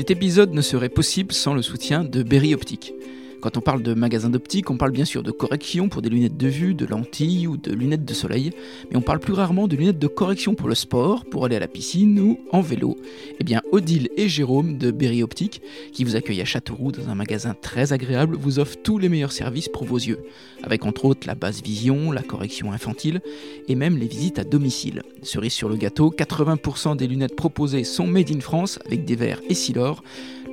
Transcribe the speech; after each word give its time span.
Cet 0.00 0.10
épisode 0.10 0.54
ne 0.54 0.62
serait 0.62 0.88
possible 0.88 1.30
sans 1.30 1.52
le 1.52 1.60
soutien 1.60 2.04
de 2.04 2.22
Berry 2.22 2.54
Optique. 2.54 2.94
Quand 3.40 3.56
on 3.56 3.60
parle 3.60 3.82
de 3.82 3.94
magasin 3.94 4.28
d'optique, 4.28 4.70
on 4.70 4.76
parle 4.76 4.92
bien 4.92 5.06
sûr 5.06 5.22
de 5.22 5.30
correction 5.30 5.88
pour 5.88 6.02
des 6.02 6.10
lunettes 6.10 6.36
de 6.36 6.48
vue, 6.48 6.74
de 6.74 6.84
lentilles 6.84 7.46
ou 7.46 7.56
de 7.56 7.72
lunettes 7.72 8.04
de 8.04 8.12
soleil, 8.12 8.50
mais 8.90 8.96
on 8.96 9.00
parle 9.00 9.18
plus 9.18 9.32
rarement 9.32 9.66
de 9.66 9.76
lunettes 9.76 9.98
de 9.98 10.06
correction 10.06 10.54
pour 10.54 10.68
le 10.68 10.74
sport, 10.74 11.24
pour 11.24 11.46
aller 11.46 11.56
à 11.56 11.60
la 11.60 11.68
piscine 11.68 12.20
ou 12.20 12.38
en 12.52 12.60
vélo. 12.60 12.96
Eh 13.38 13.44
bien, 13.44 13.62
Odile 13.72 14.10
et 14.16 14.28
Jérôme 14.28 14.76
de 14.76 14.90
Berry 14.90 15.22
Optique, 15.22 15.62
qui 15.92 16.04
vous 16.04 16.16
accueillent 16.16 16.42
à 16.42 16.44
Châteauroux 16.44 16.92
dans 16.92 17.08
un 17.08 17.14
magasin 17.14 17.54
très 17.54 17.94
agréable, 17.94 18.36
vous 18.36 18.58
offrent 18.58 18.76
tous 18.82 18.98
les 18.98 19.08
meilleurs 19.08 19.32
services 19.32 19.68
pour 19.68 19.84
vos 19.84 19.98
yeux, 19.98 20.20
avec 20.62 20.84
entre 20.84 21.06
autres 21.06 21.26
la 21.26 21.34
basse 21.34 21.62
vision, 21.62 22.12
la 22.12 22.22
correction 22.22 22.72
infantile 22.72 23.22
et 23.68 23.74
même 23.74 23.96
les 23.96 24.06
visites 24.06 24.38
à 24.38 24.44
domicile. 24.44 25.02
Cerise 25.22 25.52
sur 25.52 25.70
le 25.70 25.76
gâteau, 25.76 26.10
80% 26.10 26.96
des 26.96 27.06
lunettes 27.06 27.36
proposées 27.36 27.84
sont 27.84 28.06
made 28.06 28.30
in 28.30 28.40
France 28.40 28.78
avec 28.84 29.06
des 29.06 29.16
verres 29.16 29.40
et 29.48 29.54
Silor. 29.54 30.02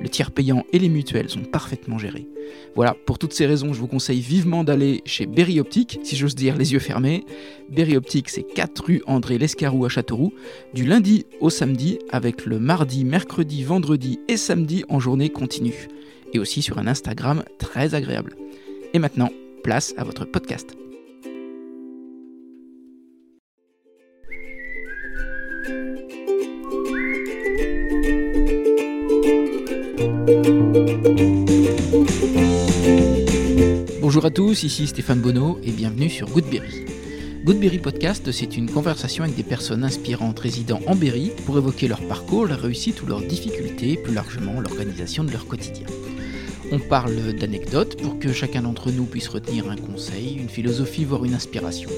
Le 0.00 0.08
tiers 0.08 0.30
payant 0.30 0.64
et 0.72 0.78
les 0.78 0.88
mutuelles 0.88 1.28
sont 1.28 1.42
parfaitement 1.42 1.98
gérés. 1.98 2.28
Voilà, 2.74 2.94
pour 3.06 3.18
toutes 3.18 3.32
ces 3.32 3.46
raisons, 3.46 3.72
je 3.72 3.80
vous 3.80 3.86
conseille 3.86 4.20
vivement 4.20 4.64
d'aller 4.64 5.02
chez 5.04 5.26
Berry 5.26 5.60
Optique, 5.60 6.00
si 6.02 6.16
j'ose 6.16 6.34
dire 6.34 6.56
les 6.56 6.72
yeux 6.72 6.78
fermés. 6.78 7.24
Berry 7.68 7.96
Optique, 7.96 8.28
c'est 8.28 8.42
4 8.42 8.84
rue 8.84 9.02
André 9.06 9.38
Lescarou 9.38 9.84
à 9.84 9.88
Châteauroux, 9.88 10.32
du 10.74 10.84
lundi 10.84 11.26
au 11.40 11.50
samedi, 11.50 11.98
avec 12.10 12.46
le 12.46 12.58
mardi, 12.58 13.04
mercredi, 13.04 13.62
vendredi 13.64 14.20
et 14.28 14.36
samedi 14.36 14.84
en 14.88 15.00
journée 15.00 15.30
continue. 15.30 15.88
Et 16.32 16.38
aussi 16.38 16.62
sur 16.62 16.78
un 16.78 16.86
Instagram 16.86 17.42
très 17.58 17.94
agréable. 17.94 18.36
Et 18.94 18.98
maintenant, 18.98 19.30
place 19.62 19.94
à 19.96 20.04
votre 20.04 20.24
podcast. 20.24 20.76
Bonjour 34.08 34.24
à 34.24 34.30
tous, 34.30 34.62
ici 34.62 34.86
Stéphane 34.86 35.20
Bonneau 35.20 35.58
et 35.62 35.70
bienvenue 35.70 36.08
sur 36.08 36.30
Goodberry. 36.30 36.86
Goodberry 37.44 37.78
Podcast, 37.78 38.32
c'est 38.32 38.56
une 38.56 38.70
conversation 38.70 39.22
avec 39.22 39.36
des 39.36 39.42
personnes 39.42 39.84
inspirantes 39.84 40.38
résidant 40.38 40.80
en 40.86 40.96
Berry 40.96 41.30
pour 41.44 41.58
évoquer 41.58 41.88
leur 41.88 42.00
parcours, 42.08 42.46
leur 42.46 42.60
réussite 42.60 43.02
ou 43.02 43.06
leurs 43.06 43.20
difficultés, 43.20 43.98
plus 43.98 44.14
largement 44.14 44.62
l'organisation 44.62 45.24
de 45.24 45.30
leur 45.30 45.46
quotidien. 45.46 45.86
On 46.72 46.78
parle 46.78 47.34
d'anecdotes 47.34 48.00
pour 48.00 48.18
que 48.18 48.32
chacun 48.32 48.62
d'entre 48.62 48.90
nous 48.90 49.04
puisse 49.04 49.28
retenir 49.28 49.68
un 49.68 49.76
conseil, 49.76 50.38
une 50.40 50.48
philosophie, 50.48 51.04
voire 51.04 51.26
une 51.26 51.34
inspiration. 51.34 51.90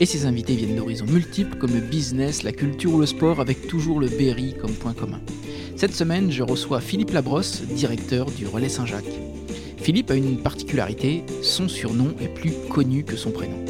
Et 0.00 0.04
ces 0.04 0.26
invités 0.26 0.54
viennent 0.54 0.76
d'horizons 0.76 1.06
multiples 1.06 1.56
comme 1.56 1.72
le 1.72 1.80
business, 1.80 2.42
la 2.42 2.52
culture 2.52 2.92
ou 2.92 3.00
le 3.00 3.06
sport 3.06 3.40
avec 3.40 3.68
toujours 3.68 4.00
le 4.00 4.08
Berry 4.08 4.54
comme 4.60 4.74
point 4.74 4.92
commun. 4.92 5.22
Cette 5.76 5.94
semaine, 5.94 6.30
je 6.30 6.42
reçois 6.42 6.82
Philippe 6.82 7.12
Labrosse, 7.12 7.62
directeur 7.62 8.30
du 8.32 8.46
Relais 8.46 8.68
Saint-Jacques. 8.68 9.37
Philippe 9.80 10.10
a 10.10 10.16
une 10.16 10.38
particularité, 10.38 11.24
son 11.42 11.68
surnom 11.68 12.14
est 12.20 12.28
plus 12.28 12.52
connu 12.68 13.04
que 13.04 13.16
son 13.16 13.30
prénom. 13.30 13.64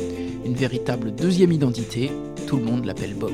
Une 0.44 0.54
véritable 0.54 1.14
deuxième 1.14 1.52
identité, 1.52 2.10
tout 2.46 2.56
le 2.56 2.64
monde 2.64 2.86
l'appelle 2.86 3.14
Bob. 3.14 3.32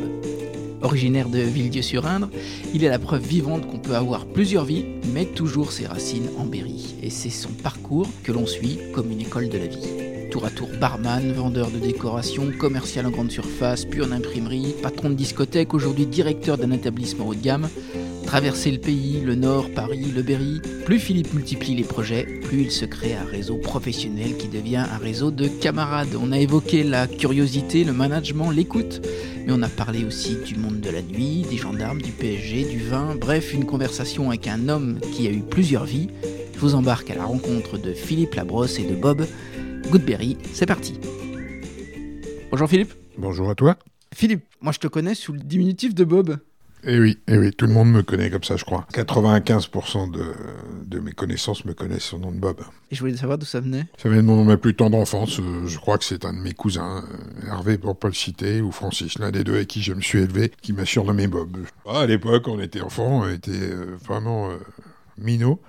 Originaire 0.82 1.30
de 1.30 1.38
Villedieu-sur-Indre, 1.38 2.28
il 2.74 2.84
est 2.84 2.90
la 2.90 2.98
preuve 2.98 3.26
vivante 3.26 3.66
qu'on 3.66 3.78
peut 3.78 3.94
avoir 3.94 4.26
plusieurs 4.26 4.64
vies, 4.64 4.84
mais 5.14 5.24
toujours 5.24 5.72
ses 5.72 5.86
racines 5.86 6.28
en 6.38 6.44
Berry. 6.44 6.94
Et 7.02 7.08
c'est 7.08 7.30
son 7.30 7.48
parcours 7.48 8.08
que 8.22 8.32
l'on 8.32 8.46
suit 8.46 8.78
comme 8.92 9.10
une 9.10 9.22
école 9.22 9.48
de 9.48 9.56
la 9.56 9.66
vie. 9.66 10.28
Tour 10.30 10.44
à 10.44 10.50
tour 10.50 10.68
barman, 10.80 11.32
vendeur 11.32 11.70
de 11.70 11.78
décoration, 11.78 12.50
commercial 12.58 13.06
en 13.06 13.10
grande 13.10 13.30
surface, 13.30 13.84
puis 13.84 14.02
en 14.02 14.10
imprimerie, 14.10 14.74
patron 14.82 15.08
de 15.08 15.14
discothèque, 15.14 15.72
aujourd'hui 15.72 16.06
directeur 16.06 16.58
d'un 16.58 16.72
établissement 16.72 17.28
haut 17.28 17.34
de 17.34 17.40
gamme, 17.40 17.68
Traverser 18.26 18.72
le 18.72 18.78
pays, 18.78 19.20
le 19.20 19.34
Nord, 19.34 19.70
Paris, 19.70 20.10
le 20.14 20.22
Berry, 20.22 20.60
plus 20.84 20.98
Philippe 20.98 21.34
multiplie 21.34 21.76
les 21.76 21.84
projets, 21.84 22.24
plus 22.24 22.62
il 22.62 22.70
se 22.70 22.84
crée 22.84 23.14
un 23.14 23.24
réseau 23.24 23.56
professionnel 23.56 24.36
qui 24.36 24.48
devient 24.48 24.84
un 24.90 24.98
réseau 24.98 25.30
de 25.30 25.46
camarades. 25.46 26.16
On 26.20 26.32
a 26.32 26.38
évoqué 26.38 26.82
la 26.82 27.06
curiosité, 27.06 27.84
le 27.84 27.92
management, 27.92 28.50
l'écoute, 28.50 29.06
mais 29.46 29.52
on 29.52 29.62
a 29.62 29.68
parlé 29.68 30.04
aussi 30.04 30.36
du 30.44 30.56
monde 30.56 30.80
de 30.80 30.90
la 30.90 31.02
nuit, 31.02 31.46
des 31.48 31.58
gendarmes, 31.58 32.02
du 32.02 32.10
PSG, 32.10 32.64
du 32.64 32.80
vin, 32.80 33.14
bref, 33.14 33.54
une 33.54 33.66
conversation 33.66 34.30
avec 34.30 34.48
un 34.48 34.68
homme 34.68 34.98
qui 35.12 35.28
a 35.28 35.30
eu 35.30 35.42
plusieurs 35.42 35.84
vies. 35.84 36.08
Je 36.54 36.58
vous 36.58 36.74
embarque 36.74 37.10
à 37.10 37.14
la 37.14 37.24
rencontre 37.24 37.78
de 37.78 37.92
Philippe 37.92 38.34
Labrosse 38.34 38.78
et 38.80 38.84
de 38.84 38.94
Bob. 38.94 39.26
Goodberry, 39.90 40.38
c'est 40.52 40.66
parti. 40.66 40.98
Bonjour 42.50 42.68
Philippe. 42.68 42.94
Bonjour 43.16 43.50
à 43.50 43.54
toi. 43.54 43.76
Philippe, 44.12 44.44
moi 44.60 44.72
je 44.72 44.78
te 44.78 44.86
connais 44.86 45.14
sous 45.14 45.32
le 45.32 45.40
diminutif 45.40 45.94
de 45.94 46.04
Bob. 46.04 46.38
Eh 46.86 46.98
oui, 46.98 47.18
eh 47.28 47.38
oui, 47.38 47.50
tout 47.52 47.66
le 47.66 47.72
monde 47.72 47.90
me 47.90 48.02
connaît 48.02 48.28
comme 48.30 48.44
ça, 48.44 48.56
je 48.56 48.64
crois. 48.64 48.86
95% 48.92 50.10
de, 50.10 50.34
de, 50.84 50.98
mes 51.00 51.12
connaissances 51.12 51.64
me 51.64 51.72
connaissent 51.72 52.04
son 52.04 52.18
nom 52.18 52.30
de 52.30 52.36
Bob. 52.36 52.60
Et 52.90 52.94
je 52.94 53.00
voulais 53.00 53.16
savoir 53.16 53.38
d'où 53.38 53.46
ça 53.46 53.60
venait 53.60 53.86
Ça 53.96 54.10
vient 54.10 54.22
de 54.22 54.26
mon 54.26 54.44
ma 54.44 54.58
plus 54.58 54.74
tendre 54.74 54.98
enfance. 54.98 55.40
Euh, 55.40 55.66
je 55.66 55.78
crois 55.78 55.96
que 55.96 56.04
c'est 56.04 56.26
un 56.26 56.34
de 56.34 56.38
mes 56.38 56.52
cousins, 56.52 57.02
euh, 57.04 57.48
Hervé 57.48 57.78
pour 57.78 57.98
pas 57.98 58.08
le 58.08 58.14
citer, 58.14 58.60
ou 58.60 58.70
Francis, 58.70 59.18
l'un 59.18 59.30
des 59.30 59.44
deux 59.44 59.54
avec 59.54 59.68
qui 59.68 59.82
je 59.82 59.94
me 59.94 60.02
suis 60.02 60.18
élevé, 60.18 60.52
qui 60.60 60.74
m'a 60.74 60.84
surnommé 60.84 61.26
Bob. 61.26 61.56
Ah, 61.86 62.00
à 62.00 62.06
l'époque, 62.06 62.48
on 62.48 62.60
était 62.60 62.82
enfants, 62.82 63.22
on 63.22 63.30
était 63.30 63.50
euh, 63.52 63.96
vraiment 64.04 64.50
minots. 65.16 65.60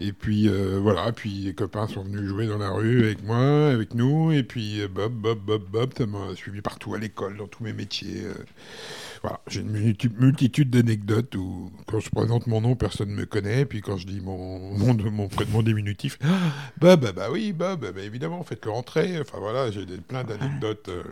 Et 0.00 0.12
puis 0.12 0.48
voilà, 0.80 1.10
puis 1.10 1.30
les 1.30 1.54
copains 1.54 1.88
sont 1.88 2.04
venus 2.04 2.22
jouer 2.22 2.46
dans 2.46 2.58
la 2.58 2.70
rue 2.70 3.02
avec 3.02 3.24
moi, 3.24 3.70
avec 3.70 3.94
nous, 3.94 4.30
et 4.30 4.44
puis 4.44 4.80
Bob, 4.86 5.12
Bob, 5.12 5.40
Bob, 5.44 5.62
Bob, 5.68 5.90
ça 5.98 6.06
m'a 6.06 6.36
suivi 6.36 6.60
partout 6.60 6.94
à 6.94 6.98
l'école, 6.98 7.36
dans 7.36 7.48
tous 7.48 7.64
mes 7.64 7.72
métiers. 7.72 8.22
Voilà, 9.22 9.40
j'ai 9.48 9.60
une 9.60 9.94
multitude 10.18 10.70
d'anecdotes 10.70 11.34
où, 11.34 11.70
quand 11.86 12.00
je 12.00 12.08
présente 12.10 12.46
mon 12.46 12.60
nom, 12.60 12.76
personne 12.76 13.10
ne 13.10 13.14
me 13.14 13.26
connaît. 13.26 13.64
Puis 13.64 13.80
quand 13.80 13.96
je 13.96 14.06
dis 14.06 14.20
mon, 14.20 14.58
mon, 14.78 14.94
mon, 14.94 15.28
mon 15.50 15.62
diminutif, 15.62 16.18
ah, 16.24 16.28
Bob, 16.78 17.12
bah 17.14 17.28
oui, 17.30 17.52
Bob, 17.52 17.80
bah 17.94 18.02
évidemment, 18.02 18.42
faites-le 18.44 18.70
rentrer. 18.70 19.20
Enfin 19.20 19.38
voilà, 19.38 19.70
j'ai 19.70 19.86
plein 19.86 20.24
d'anecdotes 20.24 20.88
euh, 20.88 21.02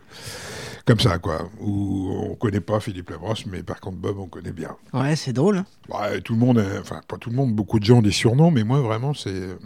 comme 0.85 1.01
ça, 1.01 1.19
quoi. 1.19 1.49
Où 1.61 2.31
on 2.31 2.35
connaît 2.37 2.61
pas 2.61 2.81
Philippe 2.81 3.11
Labrosse, 3.11 3.47
mais 3.47 3.63
par 3.63 3.81
contre, 3.81 3.97
Bob, 3.97 4.19
on 4.19 4.29
connaît 4.29 4.53
bien. 4.53 4.77
Ouais, 4.93 5.17
c'est 5.17 5.33
drôle. 5.33 5.59
Hein. 5.59 5.67
Ouais, 5.89 6.21
tout 6.21 6.35
le 6.35 6.39
monde, 6.39 6.65
enfin, 6.81 7.01
pas 7.09 7.19
tout 7.19 7.31
le 7.31 7.37
monde, 7.37 7.55
beaucoup 7.55 7.81
de 7.81 7.85
gens 7.85 7.99
ont 7.99 8.03
des 8.03 8.13
surnoms, 8.13 8.51
mais 8.51 8.65
moi, 8.65 8.81
vraiment, 8.81 9.15
c'est. 9.15 9.57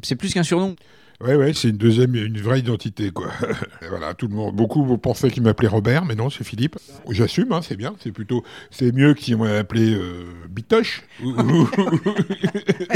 C'est 0.00 0.14
plus 0.14 0.32
qu'un 0.32 0.44
surnom. 0.44 0.76
Ouais, 1.22 1.36
ouais, 1.36 1.52
c'est 1.54 1.68
une 1.68 1.76
deuxième, 1.76 2.16
une 2.16 2.40
vraie 2.40 2.58
identité, 2.58 3.12
quoi. 3.12 3.28
voilà, 3.88 4.12
tout 4.12 4.26
le 4.26 4.34
monde, 4.34 4.56
beaucoup 4.56 4.98
pensaient 4.98 5.30
qu'il 5.30 5.44
m'appelait 5.44 5.68
Robert, 5.68 6.04
mais 6.04 6.16
non, 6.16 6.30
c'est 6.30 6.42
Philippe. 6.42 6.78
J'assume, 7.10 7.52
hein, 7.52 7.60
c'est 7.62 7.76
bien, 7.76 7.94
c'est 8.02 8.10
plutôt, 8.10 8.42
c'est 8.72 8.90
mieux 8.90 9.14
qu'il 9.14 9.36
m'ait 9.36 9.56
appelé 9.56 9.94
euh, 9.94 10.24
Bitoche. 10.50 11.04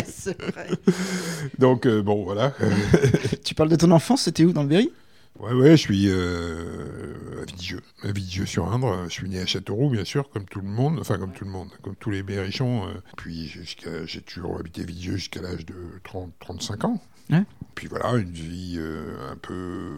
c'est 0.07 0.43
vrai. 0.43 0.71
Donc, 1.61 1.87
euh, 1.87 2.03
bon, 2.03 2.25
voilà. 2.25 2.53
tu 3.45 3.55
parles 3.55 3.69
de 3.69 3.77
ton 3.77 3.93
enfance, 3.93 4.23
c'était 4.23 4.45
où, 4.45 4.53
dans 4.53 4.65
le 4.65 4.71
Berry? 4.71 4.91
Ouais, 5.39 5.53
ouais, 5.53 5.71
je 5.77 5.83
suis 5.83 6.07
euh, 6.09 7.43
à 7.43 7.45
Vidieu, 7.45 7.81
à 8.03 8.11
Vidieu-sur-Indre. 8.11 9.05
Je 9.05 9.13
suis 9.13 9.29
né 9.29 9.39
à 9.39 9.47
Châteauroux, 9.47 9.91
bien 9.91 10.05
sûr, 10.05 10.31
comme 10.31 10.47
tout 10.47 10.61
le 10.61 10.69
monde, 10.69 10.99
enfin 10.99 11.17
comme 11.17 11.33
tout 11.33 11.45
le 11.45 11.51
monde, 11.53 11.69
comme 11.81 11.95
tous 11.95 12.11
les 12.11 12.25
berrichons. 12.25 12.89
puis 13.17 13.55
j'ai 14.07 14.21
toujours 14.23 14.59
habité 14.59 14.83
Vidieu 14.83 15.13
jusqu'à 15.13 15.43
l'âge 15.43 15.65
de 15.65 15.77
30, 16.03 16.33
35 16.41 16.85
ans. 16.87 17.01
Puis 17.75 17.89
voilà, 17.89 18.17
une 18.17 18.33
vie 18.33 18.77
euh, 18.79 19.33
un 19.33 19.37
peu 19.37 19.93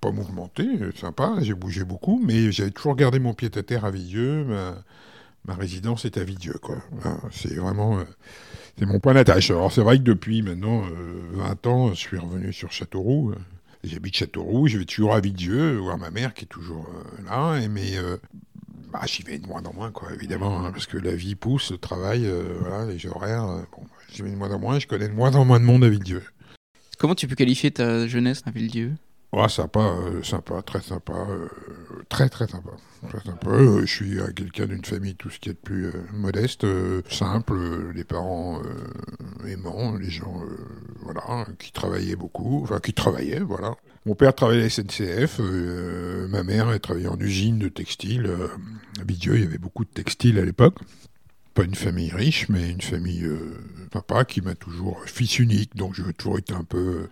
pas 0.00 0.10
mouvementée, 0.10 0.66
sympa, 0.98 1.34
j'ai 1.40 1.52
bougé 1.52 1.84
beaucoup, 1.84 2.22
mais 2.24 2.50
j'avais 2.52 2.70
toujours 2.70 2.96
gardé 2.96 3.18
mon 3.18 3.34
pied 3.34 3.50
à 3.54 3.62
terre 3.62 3.84
à 3.84 3.90
Vidieu, 3.90 4.46
ma, 5.44 5.54
résidence 5.54 6.06
est 6.06 6.16
à 6.16 6.24
Vidieu, 6.24 6.54
quoi. 6.62 6.76
c'est 7.32 7.54
vraiment 7.54 7.98
euh, 7.98 8.04
mon 8.86 8.98
point 8.98 9.12
d'attache. 9.12 9.50
Alors 9.50 9.70
c'est 9.70 9.82
vrai 9.82 9.98
que 9.98 10.04
depuis 10.04 10.40
maintenant 10.40 10.82
20 11.32 11.66
euh, 11.66 11.70
ans, 11.70 11.88
je 11.90 11.98
suis 11.98 12.18
revenu 12.18 12.52
sur 12.52 12.72
Châteauroux. 12.72 13.34
J'habite 13.84 14.16
Châteauroux, 14.16 14.68
je 14.68 14.78
vais 14.78 14.86
toujours 14.86 15.14
à 15.14 15.20
Vidieu, 15.20 15.76
voir 15.76 15.98
ma 15.98 16.10
mère 16.10 16.32
qui 16.32 16.44
est 16.44 16.48
toujours 16.48 16.88
là, 17.26 17.60
mais 17.68 17.92
bah, 18.90 19.00
j'y 19.04 19.22
vais 19.22 19.38
de 19.38 19.46
moins 19.46 19.62
en 19.64 19.74
moins, 19.74 19.90
quoi, 19.90 20.12
évidemment, 20.14 20.64
hein, 20.64 20.70
parce 20.72 20.86
que 20.86 20.96
la 20.96 21.14
vie 21.14 21.34
pousse, 21.34 21.72
le 21.72 21.78
travail, 21.78 22.30
voilà, 22.60 22.86
les 22.86 23.06
horaires, 23.06 23.66
bon, 23.72 23.84
j'y 24.12 24.22
vais 24.22 24.30
de 24.30 24.36
moins 24.36 24.50
en 24.50 24.58
moins, 24.58 24.78
je 24.78 24.86
connais 24.86 25.08
de 25.08 25.14
moins 25.14 25.34
en 25.34 25.44
moins 25.44 25.60
de 25.60 25.64
monde 25.64 25.84
à 25.84 25.88
Villedieu. 25.88 26.22
Comment 26.98 27.14
tu 27.14 27.26
peux 27.26 27.34
qualifier 27.34 27.70
ta 27.70 28.06
jeunesse 28.06 28.42
à 28.46 28.50
Villedieu 28.50 28.92
Ouais, 29.32 29.48
sympa, 29.48 29.78
euh, 29.78 30.24
sympa, 30.24 30.60
très 30.60 30.80
sympa, 30.80 31.12
euh, 31.12 31.48
très 32.08 32.28
très 32.28 32.48
sympa. 32.48 32.70
Très 33.08 33.20
sympa. 33.20 33.50
Euh, 33.50 33.82
je 33.82 33.86
suis 33.86 34.18
quelqu'un 34.34 34.66
d'une 34.66 34.84
famille 34.84 35.14
tout 35.14 35.30
ce 35.30 35.38
qui 35.38 35.50
est 35.50 35.52
de 35.52 35.58
plus 35.58 35.92
modeste, 36.12 36.66
simple, 37.08 37.92
les 37.94 38.02
parents 38.02 38.60
aimants, 39.46 39.94
les 39.96 40.10
gens 40.10 40.42
voilà, 41.02 41.46
qui 41.60 41.70
travaillaient 41.70 42.16
beaucoup, 42.16 42.60
enfin 42.64 42.80
qui 42.80 42.92
travaillaient, 42.92 43.38
voilà. 43.38 43.76
Mon 44.04 44.16
père 44.16 44.34
travaillait 44.34 44.62
à 44.62 44.64
la 44.64 44.70
SNCF, 44.70 45.38
ma 46.28 46.42
mère 46.42 46.70
elle 46.72 46.80
travaillait 46.80 47.08
en 47.08 47.20
usine 47.20 47.60
de 47.60 47.68
textile. 47.68 48.28
à 49.00 49.04
Villedieu, 49.04 49.36
il 49.36 49.44
y 49.44 49.46
avait 49.46 49.58
beaucoup 49.58 49.84
de 49.84 49.90
textiles 49.90 50.40
à 50.40 50.44
l'époque 50.44 50.78
pas 51.60 51.66
une 51.66 51.74
famille 51.74 52.10
riche, 52.10 52.48
mais 52.48 52.70
une 52.70 52.80
famille 52.80 53.24
euh, 53.24 53.38
papa 53.90 54.24
qui 54.24 54.40
m'a 54.40 54.54
toujours 54.54 55.02
fils 55.04 55.38
unique, 55.38 55.76
donc 55.76 55.94
j'ai 55.94 56.10
toujours 56.14 56.38
été 56.38 56.54
un 56.54 56.64
peu 56.64 57.08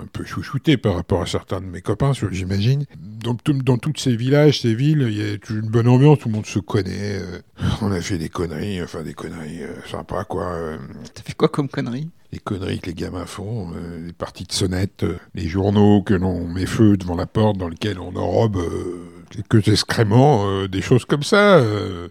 un 0.00 0.06
peu 0.06 0.24
chouchouté 0.24 0.76
par 0.76 0.94
rapport 0.94 1.22
à 1.22 1.26
certains 1.26 1.60
de 1.60 1.66
mes 1.66 1.82
copains, 1.82 2.12
j'imagine. 2.30 2.84
Dans, 2.96 3.36
dans 3.64 3.76
tous 3.78 3.92
ces 3.96 4.16
villages, 4.16 4.60
ces 4.62 4.74
villes, 4.74 5.06
il 5.10 5.18
y 5.18 5.22
a 5.22 5.34
une 5.50 5.68
bonne 5.68 5.88
ambiance, 5.88 6.20
tout 6.20 6.28
le 6.28 6.34
monde 6.34 6.46
se 6.46 6.58
connaît. 6.60 7.18
euh, 7.20 7.40
on 7.82 7.90
a 7.92 8.00
fait 8.00 8.18
des 8.18 8.28
conneries, 8.28 8.82
enfin 8.82 9.02
des 9.02 9.14
conneries 9.14 9.62
euh, 9.62 9.74
sympas, 9.90 10.24
quoi. 10.24 10.44
euh, 10.52 10.78
T'as 11.12 11.22
fait 11.22 11.34
quoi 11.34 11.48
comme 11.48 11.68
connerie 11.68 12.08
les 12.32 12.40
conneries 12.40 12.80
que 12.80 12.86
les 12.86 12.94
gamins 12.94 13.26
font, 13.26 13.70
euh, 13.76 14.06
les 14.06 14.12
parties 14.12 14.42
de 14.42 14.50
sonnettes, 14.52 15.04
euh, 15.04 15.18
les 15.34 15.46
journaux 15.46 16.02
que 16.02 16.14
l'on 16.14 16.48
met 16.48 16.66
feu 16.66 16.96
devant 16.96 17.14
la 17.14 17.26
porte, 17.26 17.58
dans 17.58 17.68
lesquels 17.68 18.00
on 18.00 18.16
enrobe 18.16 18.56
euh, 18.56 19.04
quelques 19.30 19.68
excréments, 19.68 20.44
euh, 20.48 20.66
des 20.66 20.82
choses 20.82 21.04
comme 21.04 21.22
ça, 21.22 21.58
euh, 21.58 22.08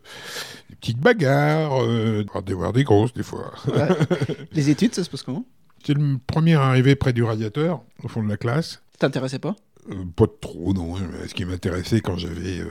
petites 0.83 0.99
bagarres, 0.99 1.81
euh, 1.81 2.25
des, 2.45 2.53
voire 2.53 2.73
des 2.73 2.83
grosses 2.83 3.13
des 3.13 3.23
fois. 3.23 3.53
Les 4.51 4.69
études, 4.69 4.93
ça 4.93 5.05
se 5.05 5.09
passe 5.09 5.23
comment? 5.23 5.45
J'étais 5.79 5.97
le 5.97 6.17
premier 6.27 6.55
arrivé 6.55 6.95
près 6.95 7.13
du 7.13 7.23
radiateur, 7.23 7.81
au 8.03 8.09
fond 8.09 8.21
de 8.21 8.27
la 8.27 8.35
classe. 8.35 8.81
T'intéressais 8.99 9.39
pas? 9.39 9.55
Euh, 9.89 10.03
pas 10.13 10.25
trop, 10.41 10.73
non. 10.73 10.95
Ce 11.25 11.33
qui 11.33 11.45
m'intéressait 11.45 12.01
quand 12.01 12.17
j'avais... 12.17 12.59
euh, 12.59 12.67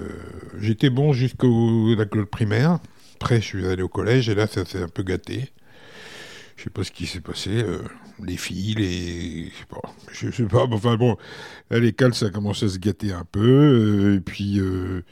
J'étais 0.61 0.91
bon 0.91 1.15
jusqu'au 1.15 1.95
la 1.95 2.05
primaire. 2.27 2.81
Après, 3.15 3.37
je 3.41 3.47
suis 3.47 3.67
allé 3.67 3.83
au 3.83 3.89
collège 3.89 4.29
et 4.29 4.35
là, 4.35 4.47
ça 4.47 4.67
s'est 4.67 4.83
un 4.83 4.89
peu 4.89 5.03
gâté. 5.03 5.51
Je 6.63 6.67
sais 6.69 6.71
pas 6.71 6.85
ce 6.85 6.93
qui 6.93 7.07
s'est 7.09 7.21
passé. 7.21 7.51
euh, 7.65 7.83
les 8.23 8.37
filles, 8.37 8.75
les... 8.75 9.53
Pas. 9.69 9.81
Je 10.13 10.31
sais 10.31 10.45
pas. 10.45 10.63
Enfin 10.71 10.97
bon, 10.97 11.17
à 11.71 11.81
l'école, 11.81 12.15
ça 12.15 12.27
a 12.27 12.31
commencé 12.31 12.67
à 12.67 12.69
se 12.69 12.79
gâter 12.79 13.13
un 13.13 13.25
peu. 13.25 13.41
euh, 13.41 14.17
et 14.19 14.21
puis... 14.21 14.61
euh, 14.61 15.03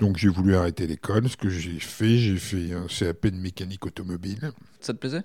donc 0.00 0.16
j'ai 0.16 0.28
voulu 0.28 0.56
arrêter 0.56 0.88
l'école. 0.88 1.28
Ce 1.28 1.36
que 1.36 1.48
j'ai 1.48 1.78
fait, 1.78 2.18
j'ai 2.18 2.36
fait 2.38 2.72
un 2.72 2.86
CAP 2.88 3.28
de 3.28 3.36
mécanique 3.36 3.86
automobile. 3.86 4.50
Ça 4.80 4.92
te 4.92 4.98
plaisait? 4.98 5.22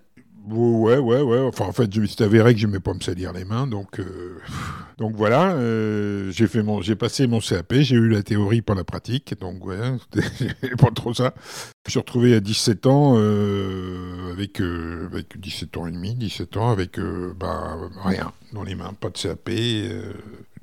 Ouais, 0.47 0.97
ouais, 0.97 1.21
ouais. 1.21 1.39
Enfin, 1.39 1.65
en 1.65 1.71
fait, 1.71 1.93
suis 2.05 2.23
avéré 2.23 2.53
que 2.53 2.59
j'aimais 2.59 2.79
pas 2.79 2.93
me 2.93 2.99
salir 2.99 3.33
les 3.33 3.45
mains, 3.45 3.65
donc, 3.65 3.99
euh, 3.99 4.37
donc 4.97 5.15
voilà. 5.15 5.53
euh, 5.55 6.31
j'ai 6.31 6.95
passé 6.95 7.25
mon 7.27 7.39
CAP, 7.39 7.73
j'ai 7.79 7.95
eu 7.95 8.09
la 8.09 8.21
théorie 8.21 8.61
par 8.61 8.75
la 8.75 8.83
pratique, 8.83 9.39
donc 9.39 9.65
ouais, 9.65 9.77
c'était 10.37 10.75
pas 10.75 10.91
trop 10.91 11.13
ça. 11.13 11.33
Je 11.85 11.91
suis 11.91 11.99
retrouvé 11.99 12.35
à 12.35 12.39
17 12.39 12.85
ans 12.85 13.15
euh, 13.17 14.31
avec, 14.33 14.61
euh, 14.61 15.07
avec 15.11 15.39
17 15.39 15.77
ans 15.77 15.87
et 15.87 15.91
demi, 15.91 16.13
17 16.15 16.57
ans 16.57 16.69
avec 16.69 16.99
bah, 17.39 17.77
rien 18.03 18.31
dans 18.53 18.63
les 18.63 18.75
mains, 18.75 18.93
pas 18.93 19.09
de 19.09 19.17
CAP. 19.17 19.49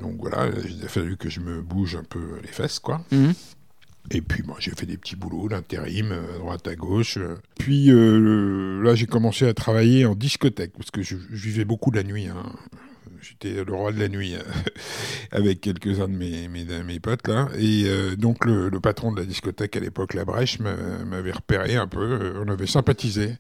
donc 0.00 0.17
voilà, 0.20 0.49
il 0.69 0.85
a 0.85 0.88
fallu 0.88 1.17
que 1.17 1.28
je 1.28 1.40
me 1.40 1.61
bouge 1.61 1.96
un 1.96 2.05
peu 2.05 2.38
les 2.43 2.49
fesses, 2.49 2.78
quoi. 2.78 3.00
Mhm. 3.11 3.35
Et 4.10 4.20
puis 4.20 4.43
moi 4.43 4.56
j'ai 4.58 4.72
fait 4.72 4.84
des 4.87 4.99
petits 4.99 5.16
boulots 5.16 5.49
d'intérim, 5.49 6.10
euh, 6.12 6.34
à 6.34 6.38
droite 6.38 6.69
à 6.69 6.75
gauche. 6.75 7.19
Puis 7.58 7.90
euh, 7.90 8.82
là 8.82 8.94
j'ai 8.94 9.06
commencé 9.06 9.46
à 9.46 9.54
travailler 9.54 10.04
en 10.04 10.14
discothèque, 10.14 10.72
parce 10.76 10.90
que 10.90 11.02
je, 11.02 11.16
vivais 11.31 11.64
beaucoup 11.64 11.90
la 11.90 12.02
nuit. 12.02 12.26
hein. 12.26 12.52
J'étais 13.20 13.64
le 13.64 13.72
roi 13.72 13.93
de 13.93 14.00
la 14.00 14.08
nuit 14.08 14.34
euh, 14.34 14.43
avec 15.31 15.60
quelques-uns 15.60 16.08
de 16.08 16.14
mes, 16.16 16.49
mes, 16.49 16.64
mes 16.82 17.00
potes 17.00 17.28
là. 17.28 17.49
Et 17.58 17.87
donc 18.19 18.44
le, 18.44 18.69
le 18.69 18.81
patron 18.81 19.12
de 19.12 19.20
la 19.20 19.26
discothèque 19.26 19.76
à 19.76 19.81
l'époque, 19.81 20.14
La 20.14 20.25
Brèche, 20.25 20.58
m'a- 20.58 21.04
m'avait 21.06 21.32
repéré 21.32 21.76
un 21.76 21.87
peu. 21.87 22.34
On 22.44 22.49
avait 22.49 22.66
sympathisé. 22.66 23.37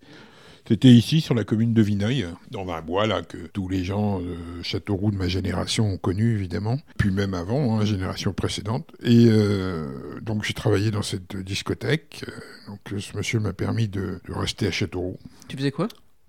C'était 0.68 0.88
ici, 0.88 1.20
sur 1.20 1.34
la 1.34 1.42
commune 1.44 1.74
de 1.74 1.82
Vineuil, 1.82 2.26
dans 2.50 2.68
un 2.70 2.80
bois 2.82 3.06
là 3.08 3.22
que 3.22 3.36
tous 3.48 3.68
les 3.68 3.82
gens 3.84 4.20
de 4.20 4.62
Châteauroux 4.62 5.10
de 5.10 5.16
ma 5.16 5.26
génération 5.28 5.86
ont 5.92 5.98
connu 5.98 6.34
évidemment, 6.34 6.78
puis 6.98 7.10
même 7.10 7.34
avant, 7.34 7.78
hein, 7.80 7.84
génération 7.84 8.32
précédente. 8.32 8.88
Et 9.02 9.26
euh, 9.28 10.20
donc 10.22 10.44
j'ai 10.44 10.54
travaillé 10.54 10.90
dans 10.92 11.02
cette 11.02 11.36
discothèque. 11.36 12.24
Euh, 12.28 12.32
Donc 12.68 12.80
euh, 12.92 13.00
ce 13.00 13.16
monsieur 13.16 13.40
m'a 13.40 13.52
permis 13.52 13.88
de, 13.88 14.20
de 14.26 14.32
rester 14.32 14.68
à 14.68 14.70
Châteauroux. 14.70 15.18
Tu 15.48 15.56
faisais 15.56 15.72
quoi? 15.72 15.88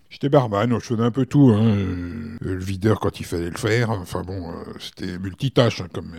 J'étais 0.09 0.29
barman, 0.29 0.69
donc 0.69 0.81
je 0.81 0.87
faisais 0.87 1.01
un 1.03 1.11
peu 1.11 1.25
tout. 1.27 1.49
Hein. 1.55 1.63
euh, 1.65 2.37
Le 2.41 2.57
videur 2.57 2.99
quand 2.99 3.19
il 3.19 3.25
fallait 3.25 3.49
le 3.51 3.57
faire. 3.57 3.91
Enfin 3.91 4.21
bon, 4.23 4.49
euh, 4.51 4.63
c'était 4.79 5.17
multitâche. 5.19 5.81
hein, 5.81 5.87
comme, 5.93 6.11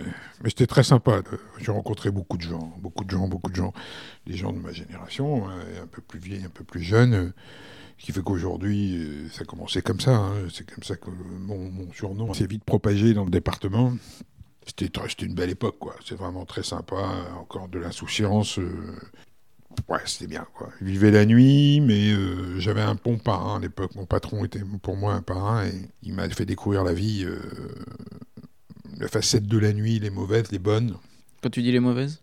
mais 0.43 0.51
c'était 0.51 0.67
très 0.69 0.83
sympa. 0.85 1.17
Euh, 1.33 1.37
J'ai 1.61 1.73
rencontré 1.73 2.11
beaucoup 2.13 2.37
de 2.37 2.43
gens, 2.43 2.75
beaucoup 2.81 3.05
de 3.05 3.11
gens, 3.11 3.27
beaucoup 3.29 3.51
de 3.51 3.57
gens. 3.57 3.73
Des 4.27 4.37
gens 4.37 4.53
de 4.53 4.59
ma 4.59 4.73
génération, 4.73 5.49
hein, 5.49 5.55
un 5.83 5.87
peu 5.89 6.01
plus 6.01 6.21
vieilles, 6.21 6.45
un 6.45 6.49
peu 6.49 6.65
plus 6.65 6.81
jeunes. 6.83 7.33
Ce 7.99 8.07
qui 8.07 8.13
fait 8.13 8.23
qu'aujourd'hui, 8.23 8.97
euh, 8.97 9.29
ça 9.31 9.43
a 9.43 9.45
commencé 9.45 9.81
comme 9.83 10.01
ça. 10.01 10.17
hein. 10.17 10.35
C'est 10.53 10.69
comme 10.71 10.83
ça 10.85 10.97
que 10.97 11.11
mon, 11.11 11.71
mon 11.71 11.93
surnom 11.93 12.35
s'est 12.35 12.47
vite 12.47 12.65
propagé 12.65 13.15
dans 13.15 13.25
le 13.25 13.31
département. 13.31 13.93
C'était 14.67 14.91
une 15.25 15.35
belle 15.35 15.51
époque, 15.51 15.77
quoi. 15.79 15.95
C'est 16.05 16.15
vraiment 16.17 16.45
très 16.45 16.63
sympa. 16.63 16.97
euh, 16.97 17.35
Encore 17.41 17.69
de 17.69 17.79
l'insouciance. 17.79 18.59
euh, 18.59 18.95
Ouais, 19.89 19.99
c'était 20.07 20.27
bien, 20.29 20.47
quoi. 20.55 20.71
Je 20.81 20.85
vivais 20.87 21.11
la 21.11 21.27
nuit, 21.27 21.81
mais 21.81 22.13
euh, 22.13 22.59
j'avais 22.61 22.81
un 22.81 22.95
bon 22.95 23.19
parrain 23.19 23.57
à 23.57 23.61
l'époque. 23.61 23.95
Mon 23.97 24.07
patron 24.07 24.45
était 24.45 24.61
pour 24.83 24.97
moi 24.97 25.15
un 25.15 25.23
parrain 25.23 25.67
et 25.67 25.73
il 26.03 26.15
m'a 26.15 26.29
fait 26.31 26.47
découvrir 26.47 26.85
la 26.85 26.95
vie, 26.95 27.25
euh, 27.25 27.39
la 28.99 29.09
facette 29.09 29.47
de 29.47 29.59
la 29.59 29.73
nuit, 29.73 29.99
les 29.99 30.11
mauvaises, 30.11 30.51
les 30.53 30.59
bonnes. 30.61 30.97
Quand 31.43 31.51
tu 31.51 31.63
dis 31.63 31.73
les 31.73 31.81
mauvaises? 31.81 32.23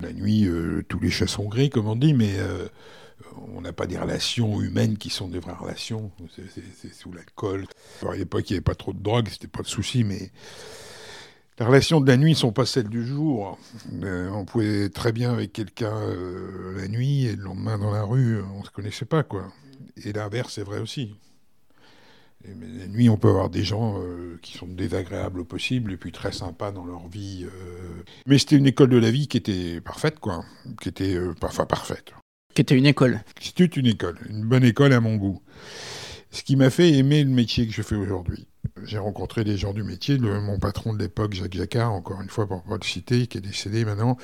La 0.00 0.12
nuit, 0.12 0.48
tous 0.88 1.00
les 1.00 1.10
chats 1.10 1.26
sont 1.26 1.48
gris, 1.48 1.70
comme 1.70 1.88
on 1.88 1.96
dit, 1.96 2.14
mais 2.14 2.34
on 3.54 3.60
n'a 3.60 3.72
pas 3.72 3.86
des 3.86 3.98
relations 3.98 4.60
humaines 4.60 4.98
qui 4.98 5.10
sont 5.10 5.28
des 5.28 5.38
vraies 5.38 5.54
relations. 5.54 6.10
C'est- 6.34 6.92
sous 6.92 7.12
l'alcool. 7.12 7.66
À 8.08 8.14
l'époque, 8.14 8.48
il 8.50 8.54
n'y 8.54 8.56
avait 8.56 8.62
pas 8.62 8.74
trop 8.74 8.92
de 8.92 9.02
drogue, 9.02 9.28
c'était 9.30 9.46
pas 9.48 9.62
de 9.62 9.66
souci, 9.66 10.04
mais 10.04 10.30
les 11.58 11.64
relations 11.66 12.00
de 12.00 12.06
la 12.06 12.16
nuit 12.16 12.32
ne 12.32 12.36
sont 12.36 12.52
pas 12.52 12.66
celles 12.66 12.88
du 12.88 13.04
jour. 13.06 13.58
Euh, 14.02 14.28
on 14.30 14.44
pouvait 14.44 14.84
être 14.84 14.94
très 14.94 15.12
bien 15.12 15.32
avec 15.32 15.52
quelqu'un 15.52 15.96
euh, 15.96 16.76
la 16.76 16.88
nuit 16.88 17.24
et 17.26 17.36
le 17.36 17.42
lendemain 17.42 17.78
dans 17.78 17.90
la 17.90 18.02
rue, 18.02 18.40
on 18.54 18.60
ne 18.60 18.64
se 18.64 18.70
connaissait 18.70 19.04
pas, 19.06 19.22
quoi. 19.22 19.46
Et 20.04 20.12
l'inverse 20.12 20.58
est 20.58 20.62
vrai 20.64 20.78
aussi. 20.80 21.14
Mais 22.44 22.66
la 22.68 22.86
nuit, 22.86 23.08
on 23.08 23.16
peut 23.16 23.28
avoir 23.28 23.50
des 23.50 23.64
gens 23.64 23.98
euh, 24.00 24.38
qui 24.42 24.56
sont 24.56 24.68
désagréables 24.68 25.40
au 25.40 25.44
possible 25.44 25.92
et 25.92 25.96
puis 25.96 26.12
très 26.12 26.30
sympas 26.30 26.70
dans 26.70 26.84
leur 26.84 27.08
vie. 27.08 27.46
Mais 28.26 28.38
c'était 28.38 28.56
une 28.56 28.66
école 28.66 28.90
de 28.90 28.98
la 28.98 29.10
vie 29.10 29.26
qui 29.26 29.36
était 29.38 29.80
parfaite, 29.80 30.20
quoi. 30.20 30.44
Qui 30.80 30.90
était, 30.90 31.18
enfin, 31.42 31.66
parfaite. 31.66 32.12
Qui 32.56 32.62
était 32.62 32.74
une 32.76 32.86
école. 32.86 33.20
C'était 33.38 33.66
une 33.66 33.86
école, 33.86 34.18
une 34.30 34.42
bonne 34.42 34.64
école 34.64 34.94
à 34.94 35.00
mon 35.00 35.16
goût. 35.16 35.42
Ce 36.30 36.42
qui 36.42 36.56
m'a 36.56 36.70
fait 36.70 36.90
aimer 36.90 37.22
le 37.22 37.28
métier 37.28 37.66
que 37.66 37.72
je 37.74 37.82
fais 37.82 37.96
aujourd'hui. 37.96 38.46
J'ai 38.84 38.96
rencontré 38.96 39.44
des 39.44 39.58
gens 39.58 39.74
du 39.74 39.82
métier. 39.82 40.16
Le- 40.16 40.40
mon 40.40 40.58
patron 40.58 40.94
de 40.94 40.98
l'époque, 40.98 41.34
Jacques 41.34 41.52
Jacquard, 41.54 41.92
encore 41.92 42.20
une 42.22 42.30
fois 42.30 42.48
pour 42.48 42.62
pas 42.62 42.78
le 42.80 42.84
citer, 42.84 43.26
qui 43.26 43.36
est 43.36 43.42
décédé 43.42 43.84
maintenant, 43.84 44.16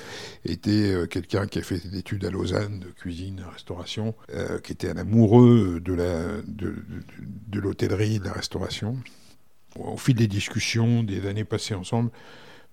était 0.47 0.71
euh, 0.95 1.07
quelqu'un 1.07 1.47
qui 1.47 1.59
a 1.59 1.63
fait 1.63 1.77
des 1.87 1.99
études 1.99 2.25
à 2.25 2.31
Lausanne 2.31 2.81
de 2.81 2.87
cuisine, 2.87 3.37
de 3.37 3.45
restauration, 3.45 4.15
euh, 4.35 4.59
qui 4.61 4.73
était 4.73 4.89
un 4.89 4.97
amoureux 4.97 5.79
de 5.85 5.93
la 5.93 6.23
de, 6.47 6.75
de- 7.49 7.61
l'hôtellerie 7.61 8.19
de 8.19 8.25
la 8.25 8.33
restauration. 8.33 8.97
Au 9.77 9.99
fil 9.99 10.15
des 10.15 10.27
discussions, 10.27 11.03
des 11.03 11.27
années 11.27 11.45
passées 11.45 11.75
ensemble, 11.75 12.11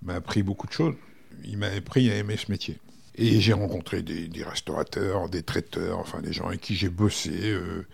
m'a 0.04 0.16
appris 0.16 0.42
beaucoup 0.42 0.68
de 0.68 0.74
choses. 0.74 0.96
Il 1.44 1.58
m'a 1.58 1.68
appris 1.68 2.10
à 2.10 2.16
aimer 2.16 2.38
ce 2.38 2.50
métier. 2.50 2.78
Et 3.22 3.42
j'ai 3.42 3.52
rencontré 3.52 4.02
des, 4.02 4.44
restaurateurs, 4.46 5.28
des 5.28 5.44
traiteurs, 5.44 6.00
enfin 6.00 6.22
des 6.22 6.32
gens 6.32 6.48
avec 6.48 6.62
qui 6.62 6.78
j'ai 6.78 6.88
bossé 6.88 7.34
euh, 7.52 7.86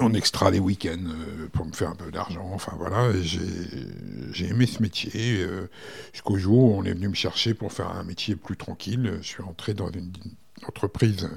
en 0.00 0.12
extra 0.14 0.50
les 0.50 0.58
week-ends 0.58 0.98
euh, 0.98 1.46
pour 1.52 1.64
me 1.64 1.72
faire 1.72 1.90
un 1.90 1.94
peu 1.94 2.10
d'argent. 2.10 2.50
Enfin 2.52 2.72
voilà, 2.76 3.12
j'ai 3.22 4.46
aimé 4.48 4.66
ce 4.66 4.82
métier 4.82 5.36
euh, 5.38 5.70
jusqu'au 6.12 6.36
jour 6.36 6.72
où 6.72 6.76
on 6.76 6.82
est 6.82 6.92
venu 6.92 7.06
me 7.06 7.14
chercher 7.14 7.54
pour 7.54 7.72
faire 7.72 7.88
un 7.88 8.02
métier 8.02 8.34
plus 8.34 8.56
tranquille. 8.56 9.18
Je 9.22 9.28
suis 9.28 9.44
entré 9.44 9.74
dans 9.74 9.92
une 9.92 10.10
entreprise 10.66 11.28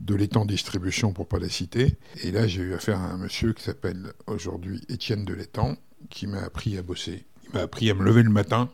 de 0.00 0.14
l'étang 0.14 0.44
distribution 0.44 1.14
pour 1.14 1.26
pas 1.26 1.38
la 1.38 1.48
citer. 1.48 1.96
Et 2.22 2.32
là, 2.32 2.46
j'ai 2.46 2.60
eu 2.60 2.74
affaire 2.74 3.00
à 3.00 3.12
un 3.12 3.16
monsieur 3.16 3.54
qui 3.54 3.62
s'appelle 3.62 4.12
aujourd'hui 4.26 4.82
Étienne 4.90 5.24
de 5.24 5.32
l'étang, 5.32 5.78
qui 6.10 6.26
m'a 6.26 6.42
appris 6.42 6.76
à 6.76 6.82
bosser. 6.82 7.24
Il 7.44 7.54
m'a 7.54 7.62
appris 7.62 7.88
à 7.88 7.94
me 7.94 8.04
lever 8.04 8.22
le 8.22 8.28
matin 8.28 8.68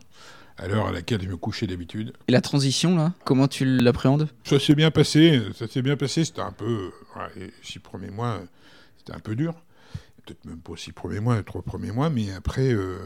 à 0.61 0.67
l'heure 0.67 0.87
à 0.87 0.91
laquelle 0.91 1.21
je 1.21 1.27
me 1.27 1.37
couchais 1.37 1.67
d'habitude. 1.67 2.13
Et 2.27 2.31
la 2.31 2.41
transition, 2.41 2.95
là 2.95 3.13
Comment 3.25 3.47
tu 3.47 3.65
l'appréhendes? 3.65 4.29
Ça 4.43 4.59
s'est 4.59 4.75
bien 4.75 4.91
passé, 4.91 5.41
ça 5.55 5.67
s'est 5.67 5.81
bien 5.81 5.97
passé. 5.97 6.23
C'était 6.23 6.41
un 6.41 6.51
peu, 6.51 6.91
ouais, 7.15 7.27
les 7.35 7.51
six 7.63 7.79
premiers 7.79 8.11
mois, 8.11 8.39
c'était 8.97 9.13
un 9.13 9.19
peu 9.19 9.35
dur. 9.35 9.53
Peut-être 10.23 10.45
même 10.45 10.59
pas 10.59 10.73
six 10.77 10.91
premiers 10.91 11.19
mois, 11.19 11.41
trois 11.41 11.63
premiers 11.63 11.91
mois, 11.91 12.11
mais 12.11 12.31
après, 12.31 12.71
euh, 12.71 12.99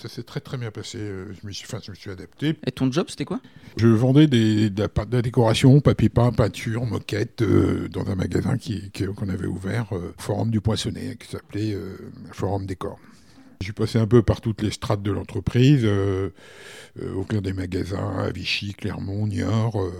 ça 0.00 0.08
s'est 0.08 0.22
très 0.22 0.38
très 0.38 0.56
bien 0.56 0.70
passé. 0.70 0.98
Euh, 1.00 1.32
Je 1.42 1.44
me 1.44 1.50
suis, 1.52 1.66
enfin, 1.66 1.80
je 1.84 1.90
me 1.90 1.96
suis 1.96 2.10
adapté. 2.12 2.56
Et 2.64 2.70
ton 2.70 2.90
job, 2.92 3.06
c'était 3.08 3.24
quoi? 3.24 3.40
Je 3.76 3.88
vendais 3.88 4.28
des, 4.28 4.70
de, 4.70 4.82
la, 4.82 5.04
de 5.04 5.16
la 5.16 5.20
décoration, 5.22 5.80
papier 5.80 6.08
peint, 6.10 6.30
peinture, 6.30 6.86
moquette, 6.86 7.42
euh, 7.42 7.88
dans 7.88 8.06
un 8.06 8.14
magasin 8.14 8.56
qui, 8.56 8.88
qui- 8.92 9.04
qu'on 9.06 9.28
avait 9.28 9.48
ouvert, 9.48 9.86
euh, 9.96 10.14
Forum 10.16 10.52
du 10.52 10.60
Poinçonnet, 10.60 11.16
qui 11.18 11.26
s'appelait 11.28 11.76
Forum 12.30 12.66
Décor. 12.66 13.00
Suis 13.62 13.74
passé 13.74 13.98
un 13.98 14.06
peu 14.06 14.22
par 14.22 14.40
toutes 14.40 14.62
les 14.62 14.70
strates 14.70 15.02
de 15.02 15.10
l'entreprise, 15.10 15.82
euh, 15.84 16.30
euh, 16.98 17.12
au 17.12 17.24
cœur 17.24 17.42
des 17.42 17.52
magasins 17.52 18.18
à 18.18 18.30
Vichy, 18.30 18.72
Clermont, 18.72 19.26
Niort, 19.26 19.78
euh, 19.78 19.92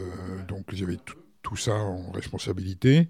donc 0.49 0.64
j'avais 0.73 0.97
tout, 1.43 1.57
ça 1.57 1.75
en 1.75 2.11
responsabilité. 2.11 3.09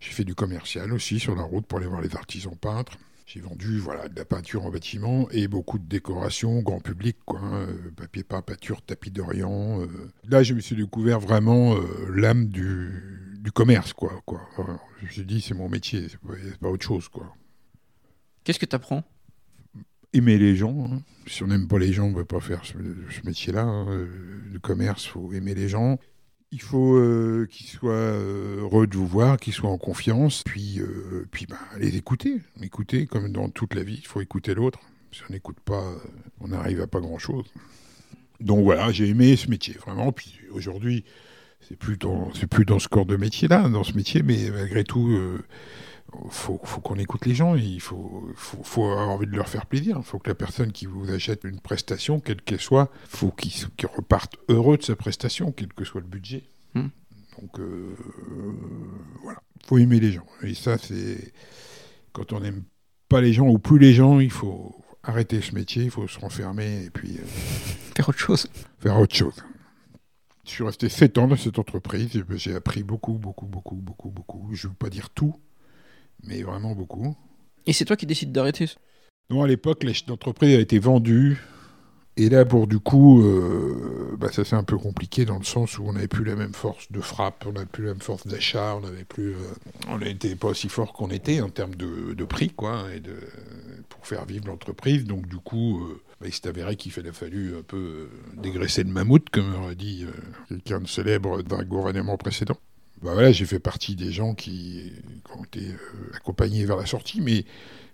J'ai 0.00 0.10
fait 0.10 0.24
du 0.24 0.34
commercial 0.34 0.92
aussi 0.92 1.20
sur 1.20 1.36
la 1.36 1.42
route 1.42 1.66
pour 1.66 1.78
aller 1.78 1.86
voir 1.86 2.00
les 2.00 2.16
artisans 2.16 2.56
peintres. 2.56 2.98
J'ai 3.26 3.40
vendu 3.40 3.78
voilà, 3.78 4.08
de 4.08 4.16
la 4.16 4.24
peinture 4.24 4.64
en 4.64 4.70
bâtiment 4.70 5.28
et 5.30 5.46
beaucoup 5.46 5.78
de 5.78 5.86
décoration 5.86 6.62
grand 6.62 6.80
public, 6.80 7.16
quoi, 7.24 7.38
hein, 7.38 7.66
euh, 7.68 7.90
papier 7.96 8.24
peint, 8.24 8.42
peinture, 8.42 8.82
tapis 8.82 9.12
d'Orient. 9.12 9.86
Là, 10.28 10.42
je 10.42 10.54
me 10.54 10.60
suis 10.60 10.74
découvert 10.74 11.20
vraiment 11.20 11.76
l'âme 12.12 12.48
du, 12.48 13.52
commerce, 13.54 13.92
quoi. 13.92 14.20
Je 14.98 15.06
me 15.06 15.10
suis 15.12 15.24
dit, 15.24 15.40
c'est 15.40 15.54
mon 15.54 15.68
métier, 15.68 16.08
c'est 16.08 16.18
pas, 16.18 16.34
pas 16.60 16.70
autre 16.70 16.84
chose. 16.84 17.08
Qu'est-ce 18.42 18.58
que 18.58 18.66
t'apprends? 18.66 19.04
Aimer 20.16 20.38
les 20.38 20.56
gens. 20.56 20.88
hein. 20.90 21.02
Si 21.26 21.42
on 21.42 21.48
n'aime 21.48 21.68
pas 21.68 21.78
les 21.78 21.92
gens, 21.92 22.04
on 22.06 22.10
ne 22.10 22.14
peut 22.14 22.24
pas 22.24 22.40
faire 22.40 22.64
ce, 22.64 22.74
métier-là. 23.24 23.62
hein. 23.62 23.86
Euh, 23.90 24.06
Le 24.52 24.58
commerce, 24.58 25.04
il 25.06 25.08
faut 25.10 25.32
aimer 25.32 25.54
les 25.54 25.68
gens. 25.68 25.98
Il 26.52 26.60
faut 26.60 26.96
euh, 26.96 27.46
qu'ils 27.50 27.66
soient 27.66 27.90
euh, 27.92 28.60
heureux 28.60 28.86
de 28.86 28.96
vous 28.96 29.06
voir, 29.06 29.36
qu'ils 29.36 29.52
soient 29.52 29.70
en 29.70 29.78
confiance, 29.78 30.42
puis, 30.44 30.80
puis 31.30 31.46
ben, 31.46 31.58
les 31.78 31.96
écouter. 31.96 32.40
Écouter, 32.62 33.06
comme 33.06 33.30
dans 33.32 33.48
toute 33.48 33.74
la 33.74 33.82
vie, 33.82 33.98
il 34.00 34.06
faut 34.06 34.20
écouter 34.20 34.54
l'autre. 34.54 34.78
Si 35.12 35.22
on 35.28 35.32
n'écoute 35.32 35.58
pas, 35.64 35.84
on 36.40 36.48
n'arrive 36.48 36.80
à 36.80 36.86
pas 36.86 37.00
grand-chose. 37.00 37.46
Donc 38.40 38.62
voilà, 38.64 38.92
j'ai 38.92 39.08
aimé 39.08 39.34
ce 39.36 39.48
métier, 39.48 39.74
vraiment. 39.74 40.12
Puis 40.12 40.38
aujourd'hui, 40.52 41.04
c'est 41.60 41.76
plus 41.76 41.96
plus 41.96 42.64
dans 42.64 42.78
ce 42.78 42.88
corps 42.88 43.06
de 43.06 43.16
métier-là, 43.16 43.68
dans 43.68 43.82
ce 43.82 43.94
métier, 43.94 44.22
mais 44.22 44.50
malgré 44.50 44.84
tout, 44.84 45.18
faut, 46.30 46.60
faut 46.64 46.80
qu'on 46.80 46.96
écoute 46.96 47.26
les 47.26 47.34
gens. 47.34 47.54
Il 47.54 47.80
faut, 47.80 48.28
faut, 48.34 48.62
faut 48.62 48.84
avoir 48.84 49.08
envie 49.08 49.26
de 49.26 49.36
leur 49.36 49.48
faire 49.48 49.66
plaisir. 49.66 49.96
Il 49.98 50.04
faut 50.04 50.18
que 50.18 50.28
la 50.28 50.34
personne 50.34 50.72
qui 50.72 50.86
vous 50.86 51.10
achète 51.10 51.44
une 51.44 51.60
prestation, 51.60 52.20
quelle 52.20 52.40
qu'elle 52.42 52.60
soit, 52.60 52.90
faut 53.08 53.30
qu'il 53.30 53.52
qu'il 53.52 53.88
reparte 53.88 54.36
heureux 54.48 54.76
de 54.76 54.82
sa 54.82 54.96
prestation, 54.96 55.52
quel 55.52 55.72
que 55.72 55.84
soit 55.84 56.00
le 56.00 56.06
budget. 56.06 56.44
Hmm. 56.74 56.88
Donc 57.40 57.58
euh, 57.60 57.94
voilà, 59.22 59.40
faut 59.66 59.78
aimer 59.78 60.00
les 60.00 60.12
gens. 60.12 60.26
Et 60.42 60.54
ça, 60.54 60.78
c'est 60.78 61.32
quand 62.12 62.32
on 62.32 62.40
n'aime 62.40 62.62
pas 63.08 63.20
les 63.20 63.32
gens 63.32 63.48
ou 63.48 63.58
plus 63.58 63.78
les 63.78 63.92
gens, 63.92 64.20
il 64.20 64.30
faut 64.30 64.74
arrêter 65.02 65.40
ce 65.40 65.54
métier, 65.54 65.84
il 65.84 65.90
faut 65.90 66.08
se 66.08 66.18
renfermer 66.18 66.84
et 66.84 66.90
puis 66.90 67.18
euh, 67.18 67.24
Faire 67.96 68.08
autre 68.08 68.18
chose. 68.18 68.48
faire 68.80 68.98
autre 68.98 69.14
chose. 69.14 69.42
Je 70.44 70.50
suis 70.50 70.64
resté 70.64 70.88
7 70.88 71.18
ans 71.18 71.28
dans 71.28 71.36
cette 71.36 71.58
entreprise. 71.58 72.08
J'ai 72.34 72.54
appris 72.54 72.82
beaucoup, 72.84 73.14
beaucoup, 73.14 73.46
beaucoup, 73.46 73.74
beaucoup, 73.74 74.10
beaucoup. 74.10 74.48
Je 74.52 74.66
ne 74.66 74.70
veux 74.70 74.76
pas 74.76 74.90
dire 74.90 75.10
tout, 75.10 75.34
mais 76.24 76.42
vraiment 76.42 76.74
beaucoup. 76.74 77.16
Et 77.66 77.72
c'est 77.72 77.84
toi 77.84 77.96
qui 77.96 78.06
décides 78.06 78.32
d'arrêter 78.32 78.66
Non, 79.30 79.42
à 79.42 79.46
l'époque, 79.46 79.84
l'entreprise 80.08 80.56
a 80.56 80.60
été 80.60 80.78
vendue. 80.78 81.38
Et 82.18 82.30
là, 82.30 82.46
pour 82.46 82.66
du 82.66 82.78
coup, 82.78 83.22
euh, 83.22 84.16
bah, 84.18 84.32
ça 84.32 84.42
c'est 84.42 84.56
un 84.56 84.64
peu 84.64 84.78
compliqué 84.78 85.26
dans 85.26 85.38
le 85.38 85.44
sens 85.44 85.78
où 85.78 85.84
on 85.86 85.92
n'avait 85.92 86.08
plus 86.08 86.24
la 86.24 86.34
même 86.34 86.54
force 86.54 86.90
de 86.90 87.02
frappe, 87.02 87.44
on 87.46 87.52
n'avait 87.52 87.66
plus 87.66 87.84
la 87.84 87.90
même 87.90 88.00
force 88.00 88.26
d'achat, 88.26 88.76
on 88.76 88.80
n'avait 88.80 89.04
plus, 89.04 89.34
euh, 89.34 89.54
on 89.88 89.98
n'était 89.98 90.34
pas 90.34 90.48
aussi 90.48 90.70
fort 90.70 90.94
qu'on 90.94 91.10
était 91.10 91.42
en 91.42 91.50
termes 91.50 91.74
de, 91.74 92.14
de 92.14 92.24
prix, 92.24 92.48
quoi, 92.48 92.84
et 92.94 93.00
de, 93.00 93.16
pour 93.90 94.06
faire 94.06 94.24
vivre 94.24 94.46
l'entreprise. 94.46 95.04
Donc 95.04 95.26
du 95.28 95.36
coup, 95.36 95.82
euh, 95.84 96.00
bah, 96.18 96.26
il 96.28 96.32
s'est 96.32 96.48
avéré 96.48 96.76
qu'il 96.76 96.90
fallait 96.90 97.12
fallu 97.12 97.54
un 97.54 97.62
peu 97.62 98.08
dégraisser 98.32 98.82
le 98.82 98.90
mammouth, 98.90 99.28
comme 99.28 99.54
aurait 99.54 99.74
dit 99.74 100.06
quelqu'un 100.48 100.80
de 100.80 100.88
célèbre 100.88 101.42
d'un 101.42 101.64
gouvernement 101.64 102.16
précédent. 102.16 102.56
Bah 103.02 103.12
voilà, 103.12 103.30
j'ai 103.32 103.44
fait 103.44 103.58
partie 103.58 103.94
des 103.94 104.10
gens 104.10 104.34
qui, 104.34 104.92
qui 105.24 105.38
ont 105.38 105.44
été 105.44 105.68
euh, 105.68 106.16
accompagnés 106.16 106.64
vers 106.64 106.76
la 106.76 106.86
sortie, 106.86 107.20
mais 107.20 107.44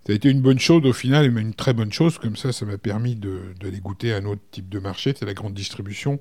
ça 0.06 0.12
a 0.12 0.14
été 0.14 0.30
une 0.30 0.40
bonne 0.40 0.58
chose 0.58 0.84
au 0.84 0.92
final, 0.92 1.30
mais 1.30 1.40
une 1.40 1.54
très 1.54 1.74
bonne 1.74 1.92
chose. 1.92 2.18
Comme 2.18 2.36
ça, 2.36 2.52
ça 2.52 2.64
m'a 2.66 2.78
permis 2.78 3.16
de, 3.16 3.40
d'aller 3.60 3.80
goûter 3.80 4.12
à 4.12 4.18
un 4.18 4.24
autre 4.24 4.42
type 4.50 4.68
de 4.68 4.78
marché, 4.78 5.14
c'est 5.18 5.26
la 5.26 5.34
grande 5.34 5.54
distribution 5.54 6.20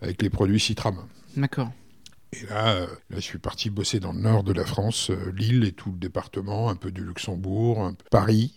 avec 0.00 0.22
les 0.22 0.30
produits 0.30 0.60
Citram. 0.60 0.96
D'accord. 1.36 1.72
Et 2.32 2.46
là, 2.46 2.74
euh, 2.74 2.86
là, 3.10 3.16
je 3.16 3.20
suis 3.20 3.38
parti 3.38 3.70
bosser 3.70 3.98
dans 3.98 4.12
le 4.12 4.20
nord 4.20 4.44
de 4.44 4.52
la 4.52 4.64
France, 4.64 5.10
euh, 5.10 5.32
Lille 5.36 5.64
et 5.64 5.72
tout 5.72 5.90
le 5.90 5.98
département, 5.98 6.70
un 6.70 6.76
peu 6.76 6.92
du 6.92 7.04
Luxembourg, 7.04 7.84
un 7.84 7.94
peu 7.94 8.04
Paris. 8.10 8.54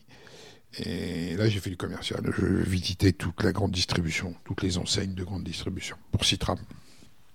Et 0.79 1.35
là, 1.35 1.49
j'ai 1.49 1.59
fait 1.59 1.69
du 1.69 1.77
commercial. 1.77 2.21
Je 2.37 2.45
visitais 2.45 3.11
toute 3.11 3.43
la 3.43 3.51
grande 3.51 3.71
distribution, 3.71 4.35
toutes 4.43 4.61
les 4.61 4.77
enseignes 4.77 5.13
de 5.13 5.23
grande 5.23 5.43
distribution 5.43 5.97
pour 6.11 6.25
Citram. 6.25 6.57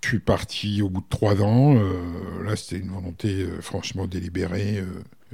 Je 0.01 0.07
suis 0.07 0.19
parti 0.19 0.81
au 0.81 0.89
bout 0.89 1.01
de 1.01 1.05
trois 1.09 1.41
ans. 1.41 1.75
euh, 1.75 2.43
là, 2.45 2.55
c'était 2.55 2.81
une 2.81 2.89
volonté 2.91 3.43
euh, 3.43 3.61
franchement 3.61 4.07
délibérée. 4.07 4.79
euh, 4.79 4.85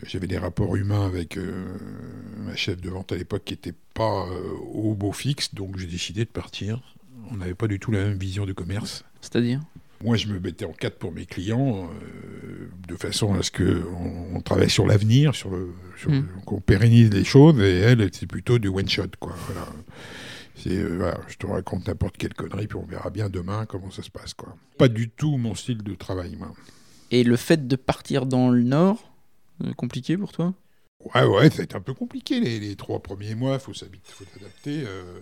j'avais 0.05 0.27
des 0.27 0.37
rapports 0.37 0.75
humains 0.75 1.05
avec 1.05 1.37
ma 2.45 2.53
chef 2.57 2.81
de 2.81 2.89
vente 2.89 3.13
à 3.13 3.15
l'époque 3.15 3.43
qui 3.45 3.53
n'était 3.53 3.73
pas 3.93 4.25
au 4.73 4.93
beau 4.93 5.13
fixe, 5.13 5.55
donc 5.55 5.77
j'ai 5.77 5.87
décidé 5.87 6.25
de 6.25 6.29
partir. 6.29 6.81
On 7.31 7.37
n'avait 7.37 7.53
pas 7.55 7.67
du 7.67 7.79
tout 7.79 7.91
la 7.91 8.03
même 8.03 8.17
vision 8.17 8.45
du 8.45 8.53
commerce. 8.53 9.05
C'est-à-dire? 9.21 9.61
Moi, 10.03 10.17
je 10.17 10.27
me 10.27 10.37
mettais 10.41 10.65
en 10.65 10.73
quatre 10.73 10.97
pour 10.97 11.13
mes 11.13 11.25
clients, 11.25 11.89
de 12.89 12.95
façon 12.97 13.33
à 13.35 13.41
ce 13.41 13.51
qu'on 13.51 14.35
on 14.35 14.41
travaille 14.41 14.69
sur 14.69 14.85
l'avenir, 14.85 15.33
sur 15.33 15.49
le, 15.49 15.69
sur 15.97 16.11
Mm. 16.11 16.15
le- 16.35 16.41
qu'on 16.45 16.59
pérennise 16.59 17.09
les 17.11 17.23
choses, 17.23 17.57
et 17.61 17.77
elle, 17.79 18.09
c'est 18.11 18.27
plutôt 18.27 18.59
du 18.59 18.67
one 18.67 18.89
shot, 18.89 19.03
quoi. 19.21 19.33
Voilà. 19.47 19.67
C'est, 20.55 20.71
euh, 20.77 20.95
voilà, 20.97 21.19
je 21.27 21.35
te 21.35 21.45
raconte 21.45 21.87
n'importe 21.87 22.17
quelle 22.17 22.33
connerie, 22.33 22.67
puis 22.67 22.77
on 22.77 22.85
verra 22.85 23.09
bien 23.09 23.29
demain 23.29 23.65
comment 23.65 23.91
ça 23.91 24.03
se 24.03 24.09
passe, 24.09 24.33
quoi. 24.33 24.55
Pas 24.77 24.87
du 24.87 25.09
tout 25.09 25.37
mon 25.37 25.53
style 25.53 25.83
de 25.83 25.95
travail, 25.95 26.35
moi. 26.37 26.51
Et 27.11 27.23
le 27.23 27.35
fait 27.35 27.67
de 27.67 27.75
partir 27.75 28.25
dans 28.25 28.49
le 28.49 28.63
nord, 28.63 29.11
euh, 29.63 29.73
compliqué 29.73 30.17
pour 30.17 30.31
toi? 30.31 30.53
Ouais, 31.13 31.25
ouais, 31.25 31.49
ça 31.49 31.61
a 31.61 31.63
été 31.65 31.75
un 31.75 31.81
peu 31.81 31.93
compliqué 31.93 32.39
les, 32.39 32.59
les 32.59 32.75
trois 32.75 33.01
premiers 33.01 33.35
mois, 33.35 33.59
faut 33.59 33.73
s'adapter. 33.73 34.83
euh, 34.85 35.21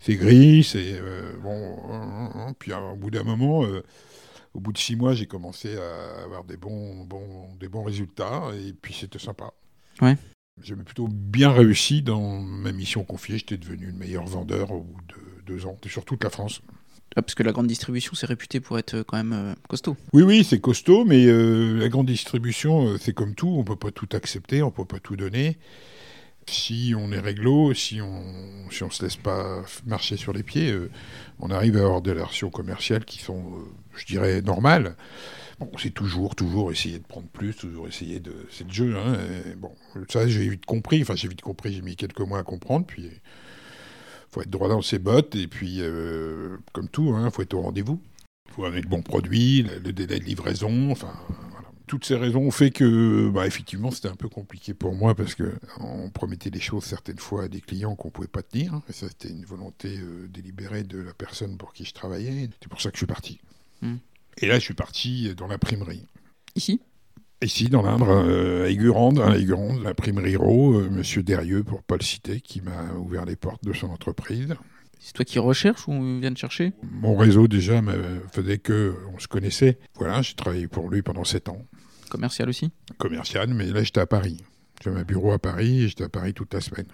c'est 0.00 0.16
gris, 0.16 0.64
c'est 0.64 1.00
bon. 1.42 1.78
hein, 1.90 2.00
hein, 2.02 2.30
hein. 2.34 2.54
puis 2.58 2.72
au 2.72 2.96
bout 2.96 3.10
d'un 3.10 3.22
moment, 3.22 3.60
au 4.54 4.60
bout 4.60 4.72
de 4.72 4.78
six 4.78 4.96
mois, 4.96 5.14
j'ai 5.14 5.26
commencé 5.26 5.76
à 5.76 6.24
avoir 6.24 6.44
des 6.44 6.56
bons, 6.56 7.04
bons, 7.04 7.54
des 7.60 7.68
bons 7.68 7.84
résultats, 7.84 8.44
et 8.54 8.72
puis 8.72 8.94
c'était 8.94 9.18
sympa. 9.18 9.52
Ouais. 10.00 10.16
J'avais 10.62 10.82
plutôt 10.82 11.08
bien 11.08 11.50
réussi 11.52 12.02
dans 12.02 12.40
ma 12.40 12.72
mission 12.72 13.02
confiée. 13.04 13.38
J'étais 13.38 13.56
devenu 13.56 13.86
le 13.86 13.92
meilleur 13.92 14.26
vendeur 14.26 14.70
au 14.72 14.80
bout 14.80 15.00
de 15.08 15.42
deux 15.46 15.66
ans, 15.66 15.76
sur 15.86 16.04
toute 16.04 16.22
la 16.22 16.30
France. 16.30 16.60
Ah, 17.16 17.22
Parce 17.22 17.34
que 17.34 17.42
la 17.42 17.52
grande 17.52 17.66
distribution, 17.66 18.12
c'est 18.14 18.26
réputé 18.26 18.60
pour 18.60 18.78
être 18.78 18.94
euh, 18.94 19.04
quand 19.04 19.16
même 19.16 19.32
euh, 19.32 19.54
costaud. 19.68 19.96
Oui, 20.12 20.22
oui, 20.22 20.44
c'est 20.44 20.60
costaud, 20.60 21.04
mais 21.04 21.26
euh, 21.26 21.78
la 21.78 21.88
grande 21.88 22.06
distribution, 22.06 22.96
c'est 22.98 23.14
comme 23.14 23.34
tout, 23.34 23.48
on 23.48 23.64
peut 23.64 23.74
pas 23.76 23.90
tout 23.90 24.08
accepter, 24.12 24.62
on 24.62 24.70
peut 24.70 24.84
pas 24.84 25.00
tout 25.00 25.16
donner. 25.16 25.58
Si 26.46 26.94
on 26.96 27.10
est 27.12 27.18
réglo, 27.18 27.74
si 27.74 28.00
on 28.00 28.22
si 28.70 28.82
on 28.82 28.90
se 28.90 29.02
laisse 29.02 29.16
pas 29.16 29.62
marcher 29.86 30.16
sur 30.16 30.32
les 30.32 30.42
pieds, 30.42 30.70
euh, 30.70 30.90
on 31.38 31.50
arrive 31.50 31.76
à 31.76 31.80
avoir 31.80 32.02
des 32.02 32.12
relations 32.12 32.50
commerciales 32.50 33.04
qui 33.04 33.18
sont, 33.18 33.42
je 33.96 34.04
dirais, 34.06 34.42
normales. 34.42 34.96
Bon, 35.60 35.70
c'est 35.78 35.90
toujours, 35.90 36.34
toujours 36.34 36.72
essayer 36.72 36.98
de 36.98 37.06
prendre 37.06 37.28
plus, 37.28 37.54
toujours 37.54 37.86
essayer 37.86 38.18
de... 38.18 38.34
C'est 38.50 38.66
le 38.66 38.72
jeu, 38.72 38.96
hein. 38.96 39.18
bon, 39.58 39.72
ça, 40.08 40.26
j'ai 40.26 40.48
vite 40.48 40.64
compris, 40.64 41.02
enfin, 41.02 41.14
j'ai 41.14 41.28
vite 41.28 41.42
compris, 41.42 41.74
j'ai 41.74 41.82
mis 41.82 41.96
quelques 41.96 42.20
mois 42.20 42.38
à 42.38 42.42
comprendre, 42.42 42.86
puis 42.86 43.10
faut 44.30 44.42
être 44.42 44.50
droit 44.50 44.68
dans 44.68 44.82
ses 44.82 44.98
bottes, 44.98 45.34
et 45.34 45.48
puis, 45.48 45.78
euh, 45.80 46.56
comme 46.72 46.88
tout, 46.88 47.12
hein, 47.14 47.30
faut 47.30 47.42
être 47.42 47.54
au 47.54 47.62
rendez-vous. 47.62 48.00
Il 48.48 48.54
faut 48.54 48.64
amener 48.64 48.80
le 48.80 48.88
bon 48.88 49.02
produit, 49.02 49.62
le, 49.62 49.92
délai 49.92 50.18
de 50.18 50.24
livraison, 50.24 50.90
enfin. 50.90 51.12
Toutes 51.86 52.04
ces 52.04 52.14
raisons 52.14 52.42
ont 52.42 52.50
fait 52.52 52.70
que, 52.70 53.30
bah, 53.30 53.48
effectivement, 53.48 53.90
c'était 53.90 54.08
un 54.08 54.14
peu 54.14 54.28
compliqué 54.28 54.74
pour 54.74 54.94
moi 54.94 55.16
parce 55.16 55.34
que 55.34 55.54
on 55.80 56.08
promettait 56.08 56.50
des 56.50 56.60
choses 56.60 56.84
certaines 56.84 57.18
fois 57.18 57.44
à 57.44 57.48
des 57.48 57.60
clients 57.60 57.96
qu'on 57.96 58.10
pouvait 58.10 58.28
pas 58.28 58.44
tenir. 58.44 58.80
Et 58.88 58.92
ça, 58.92 59.08
c'était 59.08 59.30
une 59.30 59.44
volonté 59.44 59.98
euh, 59.98 60.28
délibérée 60.28 60.84
de 60.84 61.00
la 61.00 61.12
personne 61.14 61.56
pour 61.56 61.72
qui 61.72 61.84
je 61.84 61.92
travaillais. 61.92 62.48
C'est 62.62 62.68
pour 62.68 62.80
ça 62.80 62.90
que 62.90 62.94
je 62.96 63.00
suis 63.00 63.06
parti. 63.06 63.40
Hmm. 63.82 63.96
Et 64.40 64.46
là, 64.46 64.58
je 64.58 64.64
suis 64.64 64.74
parti 64.74 65.34
dans 65.34 65.46
l'imprimerie. 65.46 66.06
Ici 66.56 66.80
Ici, 67.42 67.68
dans 67.68 67.80
l'Indre, 67.82 68.08
euh, 68.10 68.64
à 68.64 68.68
Aigurande, 68.68 69.18
à 69.20 69.36
Aigurande, 69.38 69.82
l'imprimerie 69.82 70.36
Ro, 70.36 70.74
euh, 70.74 70.90
Monsieur 70.90 71.22
Derieux, 71.22 71.62
pour 71.64 71.82
pas 71.82 71.96
le 71.96 72.02
citer, 72.02 72.40
qui 72.40 72.60
m'a 72.60 72.92
ouvert 72.98 73.24
les 73.24 73.36
portes 73.36 73.64
de 73.64 73.72
son 73.72 73.88
entreprise. 73.88 74.54
C'est 74.98 75.14
toi 75.14 75.24
qui 75.24 75.38
recherches 75.38 75.88
ou 75.88 75.92
on 75.92 76.20
vient 76.20 76.30
de 76.30 76.36
chercher? 76.36 76.74
Mon 76.82 77.16
réseau 77.16 77.48
déjà 77.48 77.80
me 77.80 78.20
faisait 78.32 78.58
que 78.58 78.94
on 79.14 79.18
se 79.18 79.26
connaissait. 79.26 79.78
Voilà, 79.94 80.20
j'ai 80.20 80.34
travaillé 80.34 80.68
pour 80.68 80.90
lui 80.90 81.00
pendant 81.00 81.24
sept 81.24 81.48
ans, 81.48 81.64
Commercial 82.10 82.48
aussi? 82.50 82.70
Commercial, 82.98 83.54
mais 83.54 83.66
là 83.66 83.82
j'étais 83.82 84.00
à 84.00 84.06
Paris. 84.06 84.36
J'avais 84.84 85.00
un 85.00 85.04
bureau 85.04 85.32
à 85.32 85.38
Paris 85.38 85.84
et 85.84 85.88
j'étais 85.88 86.04
à 86.04 86.08
Paris 86.10 86.34
toute 86.34 86.52
la 86.52 86.60
semaine. 86.60 86.88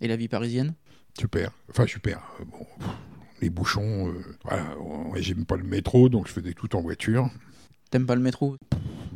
Et 0.00 0.08
la 0.08 0.16
vie 0.16 0.28
parisienne? 0.28 0.74
Super, 1.18 1.50
enfin 1.68 1.86
super. 1.86 2.22
Euh, 2.40 2.44
Bon, 2.46 2.64
pff, 2.78 2.88
les 3.40 3.50
bouchons, 3.50 4.08
euh, 4.08 4.12
voilà, 4.44 4.64
j'aime 5.20 5.44
pas 5.44 5.56
le 5.56 5.64
métro, 5.64 6.08
donc 6.08 6.26
je 6.28 6.32
faisais 6.32 6.52
tout 6.52 6.74
en 6.76 6.80
voiture. 6.80 7.28
T'aimes 7.90 8.06
pas 8.06 8.14
le 8.16 8.22
métro? 8.22 8.56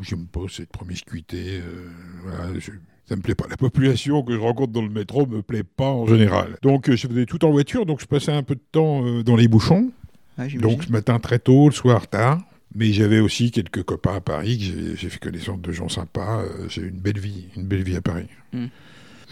J'aime 0.03 0.27
pas 0.27 0.41
cette 0.51 0.71
promiscuité. 0.71 1.61
euh, 1.61 1.89
voilà, 2.23 2.59
je- 2.59 2.71
ça 3.07 3.17
me 3.17 3.23
plaît 3.23 3.35
pas. 3.35 3.47
La 3.49 3.57
population 3.57 4.23
que 4.23 4.33
je 4.35 4.39
rencontre 4.39 4.73
dans 4.73 4.83
le 4.83 4.89
métro 4.89 5.27
me 5.27 5.43
plaît 5.43 5.65
pas 5.65 5.91
en 5.91 6.07
général. 6.07 6.57
Donc 6.63 6.89
euh, 6.89 6.97
je 6.97 7.09
faisais 7.09 7.27
tout 7.27 7.45
en 7.45 7.51
voiture, 7.51 7.85
donc 7.87 8.01
je 8.01 8.07
passais 8.07 8.33
un 8.33 8.43
peu 8.43 8.55
de 8.55 8.63
temps 8.73 9.23
dans 9.23 9.37
les 9.37 9.49
bouchons. 9.49 9.91
Donc, 10.61 10.85
ce 10.85 10.91
matin 10.93 11.19
très 11.19 11.39
tôt, 11.39 11.67
le 11.69 11.75
soir 11.75 12.07
tard. 12.09 12.41
Mais 12.75 12.93
j'avais 12.93 13.19
aussi 13.19 13.51
quelques 13.51 13.83
copains 13.83 14.15
à 14.15 14.21
Paris, 14.21 14.57
que 14.59 14.97
j'ai- 14.97 15.09
fait 15.11 15.19
connaissance 15.19 15.61
de 15.61 15.73
gens 15.73 15.89
sympas. 15.89 16.45
J'ai 16.69 16.83
eu 16.83 16.89
une 16.89 17.01
belle 17.01 17.19
vie, 17.19 17.49
une 17.57 17.67
belle 17.67 17.83
vie 17.83 17.97
à 17.97 18.01
Paris. 18.01 18.29
Mm. 18.53 18.67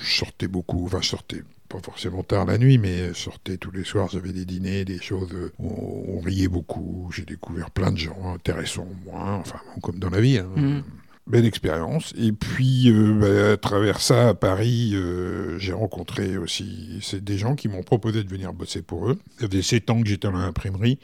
Je 0.03 0.11
sortais 0.19 0.49
beaucoup, 0.49 0.85
enfin, 0.85 0.99
je 1.01 1.09
sortais 1.09 1.43
pas 1.69 1.79
forcément 1.83 2.23
tard 2.23 2.47
la 2.47 2.59
nuit, 2.59 2.79
mais 2.79 3.09
je 3.09 3.13
sortais 3.15 3.57
tous 3.59 3.71
les 3.71 3.85
soirs. 3.85 4.09
J'avais 4.11 4.33
des 4.33 4.45
dîners, 4.45 4.85
des 4.85 5.01
choses. 5.01 5.33
euh, 5.35 5.53
On, 5.59 6.17
on 6.17 6.21
riait 6.21 6.49
beaucoup. 6.49 7.11
J'ai 7.15 7.25
découvert 7.25 7.71
plein 7.71 7.93
de 7.93 7.99
gens 7.99 8.35
intéressants, 8.35 8.89
moins, 9.05 9.35
enfin, 9.37 9.61
comme 9.83 9.99
dans 9.99 10.11
la 10.11 10.21
vie. 10.21 10.39
hein. 10.39 10.49
Mm. 10.57 10.83
Belle 11.27 11.45
expérience. 11.45 12.15
Et 12.17 12.33
puis, 12.33 12.91
euh, 12.91 13.13
bah, 13.21 13.53
à 13.53 13.57
travers 13.59 14.01
ça, 14.01 14.31
à 14.31 14.35
Paris, 14.35 14.93
euh, 14.95 15.59
j'ai 15.59 15.75
rencontré 15.75 16.39
aussi 16.39 17.01
c'est 17.03 17.23
des 17.23 17.37
gens 17.37 17.55
qui 17.55 17.69
m'ont 17.69 17.83
proposé 17.83 18.25
de 18.25 18.29
venir 18.31 18.55
bosser 18.55 18.81
pour 18.81 19.11
eux. 19.11 19.19
Ça 19.39 19.47
faisait 19.47 19.61
sept 19.61 19.91
ans 19.91 20.01
que 20.01 20.09
j'étais 20.09 20.27
dans 20.27 20.39
l'imprimerie, 20.39 20.99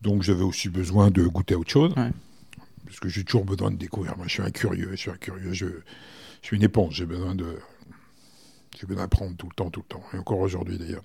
donc 0.00 0.22
j'avais 0.22 0.42
aussi 0.42 0.70
besoin 0.70 1.10
de 1.10 1.22
goûter 1.24 1.52
à 1.54 1.58
autre 1.58 1.70
chose. 1.70 1.92
Ouais. 1.98 2.10
Parce 2.86 2.98
que 2.98 3.10
j'ai 3.10 3.24
toujours 3.24 3.44
besoin 3.44 3.70
de 3.70 3.76
découvrir. 3.76 4.16
Moi, 4.16 4.24
je 4.26 4.32
suis 4.32 4.42
un 4.42 4.50
curieux, 4.50 4.88
je 4.92 4.96
suis 4.96 5.10
un 5.10 5.16
curieux. 5.18 5.52
Je, 5.52 5.66
je 5.66 6.46
suis 6.46 6.56
une 6.56 6.62
éponge, 6.62 6.94
j'ai 6.94 7.04
besoin 7.06 7.34
de, 7.34 7.58
Je 8.78 8.86
viens 8.86 8.96
d'apprendre 8.96 9.36
tout 9.36 9.48
le 9.48 9.54
temps, 9.54 9.70
tout 9.70 9.82
le 9.88 9.94
temps, 9.94 10.02
et 10.14 10.18
encore 10.18 10.38
aujourd'hui 10.38 10.78
d'ailleurs. 10.78 11.04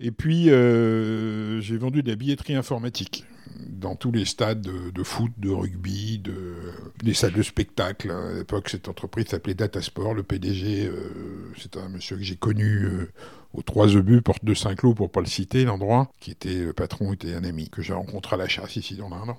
Et 0.00 0.12
puis, 0.12 0.48
euh, 0.48 1.60
j'ai 1.60 1.76
vendu 1.76 2.02
de 2.02 2.08
la 2.08 2.16
billetterie 2.16 2.54
informatique 2.54 3.26
dans 3.68 3.96
tous 3.96 4.12
les 4.12 4.24
stades 4.24 4.62
de, 4.62 5.02
foot, 5.02 5.30
de 5.36 5.50
rugby, 5.50 6.18
de, 6.18 6.54
des 7.02 7.12
salles 7.12 7.34
de 7.34 7.42
spectacle. 7.42 8.10
À 8.10 8.32
l'époque, 8.32 8.70
cette 8.70 8.88
entreprise 8.88 9.26
s'appelait 9.26 9.54
Datasport. 9.54 10.14
Le 10.14 10.22
PDG, 10.22 10.86
euh, 10.86 11.52
c'est 11.58 11.76
un 11.76 11.90
monsieur 11.90 12.16
que 12.16 12.22
j'ai 12.22 12.36
connu 12.36 12.84
euh, 12.84 13.12
aux 13.52 13.62
Trois 13.62 13.94
Obus, 13.94 14.22
porte 14.22 14.44
de 14.44 14.54
Saint-Cloud, 14.54 14.96
pour 14.96 15.10
pas 15.10 15.20
le 15.20 15.26
citer, 15.26 15.64
l'endroit, 15.64 16.10
qui 16.20 16.30
était 16.30 16.64
le 16.64 16.72
patron, 16.72 17.12
était 17.12 17.34
un 17.34 17.44
ami 17.44 17.68
que 17.68 17.82
j'ai 17.82 17.92
rencontré 17.92 18.36
à 18.36 18.38
la 18.38 18.48
chasse 18.48 18.76
ici 18.76 18.94
dans 18.94 19.10
l'Inde. 19.10 19.34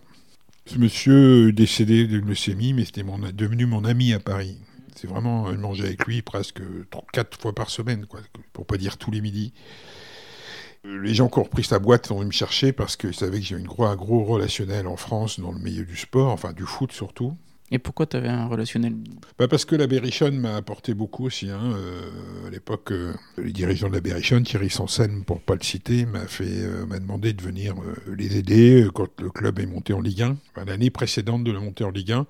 Ce 0.67 0.77
monsieur 0.77 1.51
décédé 1.51 2.05
de 2.05 2.19
leucémie, 2.19 2.73
mais 2.73 2.85
c'était 2.85 3.03
devenu 3.33 3.65
mon 3.65 3.83
ami 3.83 4.13
à 4.13 4.19
Paris. 4.19 4.57
C'est 4.95 5.07
vraiment, 5.07 5.51
je 5.51 5.57
mangeais 5.57 5.85
avec 5.85 6.05
lui 6.05 6.21
presque 6.21 6.61
quatre 7.13 7.39
fois 7.39 7.53
par 7.53 7.69
semaine, 7.69 8.05
quoi, 8.05 8.19
pour 8.53 8.65
pas 8.65 8.77
dire 8.77 8.97
tous 8.97 9.11
les 9.11 9.21
midis. 9.21 9.53
Les 10.83 11.13
gens 11.13 11.29
qui 11.29 11.37
ont 11.37 11.43
repris 11.43 11.63
sa 11.63 11.77
boîte 11.77 12.07
sont 12.07 12.15
venus 12.15 12.27
me 12.27 12.31
chercher 12.33 12.73
parce 12.73 12.95
qu'ils 12.95 13.13
savaient 13.13 13.39
que 13.39 13.45
j'ai 13.45 13.55
un 13.55 13.95
gros, 13.95 14.23
relationnel 14.23 14.87
en 14.87 14.97
France 14.97 15.39
dans 15.39 15.51
le 15.51 15.59
milieu 15.59 15.85
du 15.85 15.95
sport, 15.95 16.31
enfin 16.31 16.53
du 16.53 16.63
foot 16.63 16.91
surtout. 16.91 17.37
Et 17.73 17.79
pourquoi 17.79 18.05
tu 18.05 18.17
avais 18.17 18.27
un 18.27 18.47
relationnel? 18.47 18.95
Bah 19.39 19.47
Parce 19.47 19.63
que 19.63 19.75
la 19.77 19.87
Berrichonne 19.87 20.37
m'a 20.37 20.57
apporté 20.57 20.93
beaucoup 20.93 21.25
aussi. 21.25 21.49
Hein. 21.49 21.73
Euh, 21.73 22.47
à 22.47 22.49
l'époque, 22.49 22.91
euh, 22.91 23.13
les 23.37 23.53
dirigeants 23.53 23.87
de 23.87 23.93
la 23.93 24.01
Berrichonne, 24.01 24.43
Thierry 24.43 24.69
Sansen, 24.69 25.23
pour 25.23 25.37
ne 25.37 25.41
pas 25.41 25.55
le 25.55 25.63
citer, 25.63 26.05
m'a 26.05 26.27
fait, 26.27 26.43
euh, 26.49 26.85
m'a 26.85 26.99
demandé 26.99 27.31
de 27.31 27.41
venir 27.41 27.75
les 28.07 28.37
aider 28.37 28.85
quand 28.93 29.07
le 29.21 29.29
club 29.29 29.59
est 29.59 29.67
monté 29.67 29.93
en 29.93 30.01
Ligue 30.01 30.23
1, 30.23 30.37
l'année 30.65 30.89
précédente 30.89 31.45
de 31.45 31.51
la 31.51 31.61
montée 31.61 31.85
en 31.85 31.91
Ligue 31.91 32.11
1, 32.11 32.27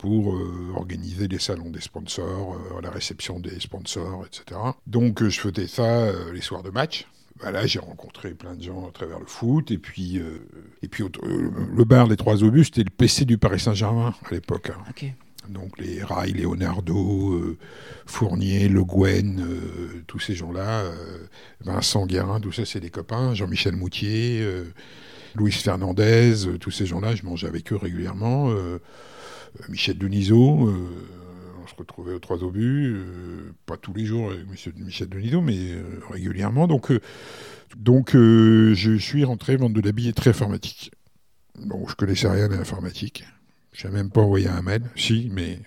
pour 0.00 0.34
organiser 0.74 1.28
des 1.28 1.38
salons 1.38 1.70
des 1.70 1.80
sponsors, 1.80 2.56
la 2.82 2.90
réception 2.90 3.38
des 3.38 3.60
sponsors, 3.60 4.24
etc. 4.26 4.58
Donc 4.86 5.22
je 5.28 5.40
faisais 5.40 5.66
ça 5.66 6.10
les 6.32 6.40
soirs 6.40 6.62
de 6.62 6.70
match. 6.70 7.06
Bah 7.42 7.50
là, 7.50 7.66
j'ai 7.66 7.78
rencontré 7.78 8.34
plein 8.34 8.54
de 8.54 8.62
gens 8.62 8.86
à 8.86 8.92
travers 8.92 9.18
le 9.18 9.26
foot. 9.26 9.70
Et 9.70 9.78
puis, 9.78 10.18
euh, 10.18 10.46
et 10.82 10.88
puis 10.88 11.04
euh, 11.04 11.50
le 11.74 11.84
bar 11.84 12.06
des 12.06 12.16
Trois 12.16 12.44
Obus, 12.44 12.66
c'était 12.66 12.84
le 12.84 12.90
PC 12.90 13.24
du 13.24 13.38
Paris 13.38 13.60
Saint-Germain 13.60 14.14
à 14.26 14.34
l'époque. 14.34 14.70
Hein. 14.70 15.08
Donc 15.48 15.78
les 15.78 16.02
Rai, 16.04 16.32
Leonardo, 16.32 17.32
euh, 17.32 17.58
Fournier, 18.04 18.68
Le 18.68 18.84
Guen, 18.84 19.42
tous 20.06 20.20
ces 20.20 20.34
gens-là, 20.34 20.84
Vincent 21.62 22.06
Guérin, 22.06 22.40
tout 22.40 22.52
ça, 22.52 22.66
c'est 22.66 22.80
des 22.80 22.90
copains. 22.90 23.34
Jean-Michel 23.34 23.74
Moutier, 23.74 24.46
Louis 25.34 25.50
Fernandez, 25.50 26.58
tous 26.60 26.70
ces 26.70 26.84
gens-là, 26.84 27.14
je 27.14 27.24
mangeais 27.24 27.48
avec 27.48 27.72
eux 27.72 27.76
régulièrement. 27.76 28.52
Michel 29.68 29.98
Denisot 29.98 30.68
se 31.70 31.76
retrouvait 31.76 32.12
aux 32.12 32.18
trois 32.18 32.42
obus, 32.42 32.92
euh, 32.94 33.52
pas 33.66 33.76
tous 33.76 33.92
les 33.92 34.04
jours 34.04 34.30
avec 34.30 34.46
Monsieur, 34.48 34.72
Michel 34.76 35.08
Denisot, 35.08 35.40
mais 35.40 35.56
euh, 35.56 36.00
régulièrement. 36.10 36.66
Donc, 36.66 36.90
euh, 36.90 37.00
donc 37.76 38.10
je 38.12 38.96
suis 38.98 39.24
rentré 39.24 39.56
vendre 39.56 39.74
de 39.74 39.80
la 39.80 39.92
billetterie 39.92 40.30
informatique. 40.30 40.90
Bon, 41.58 41.86
je 41.86 41.94
connaissais 41.94 42.28
rien 42.28 42.50
à 42.50 42.56
l'informatique. 42.56 43.24
Je 43.72 43.86
n'ai 43.86 43.94
même 43.94 44.10
pas 44.10 44.20
envoyé 44.20 44.48
un 44.48 44.62
mail. 44.62 44.82
Si, 44.96 45.30
mais 45.32 45.60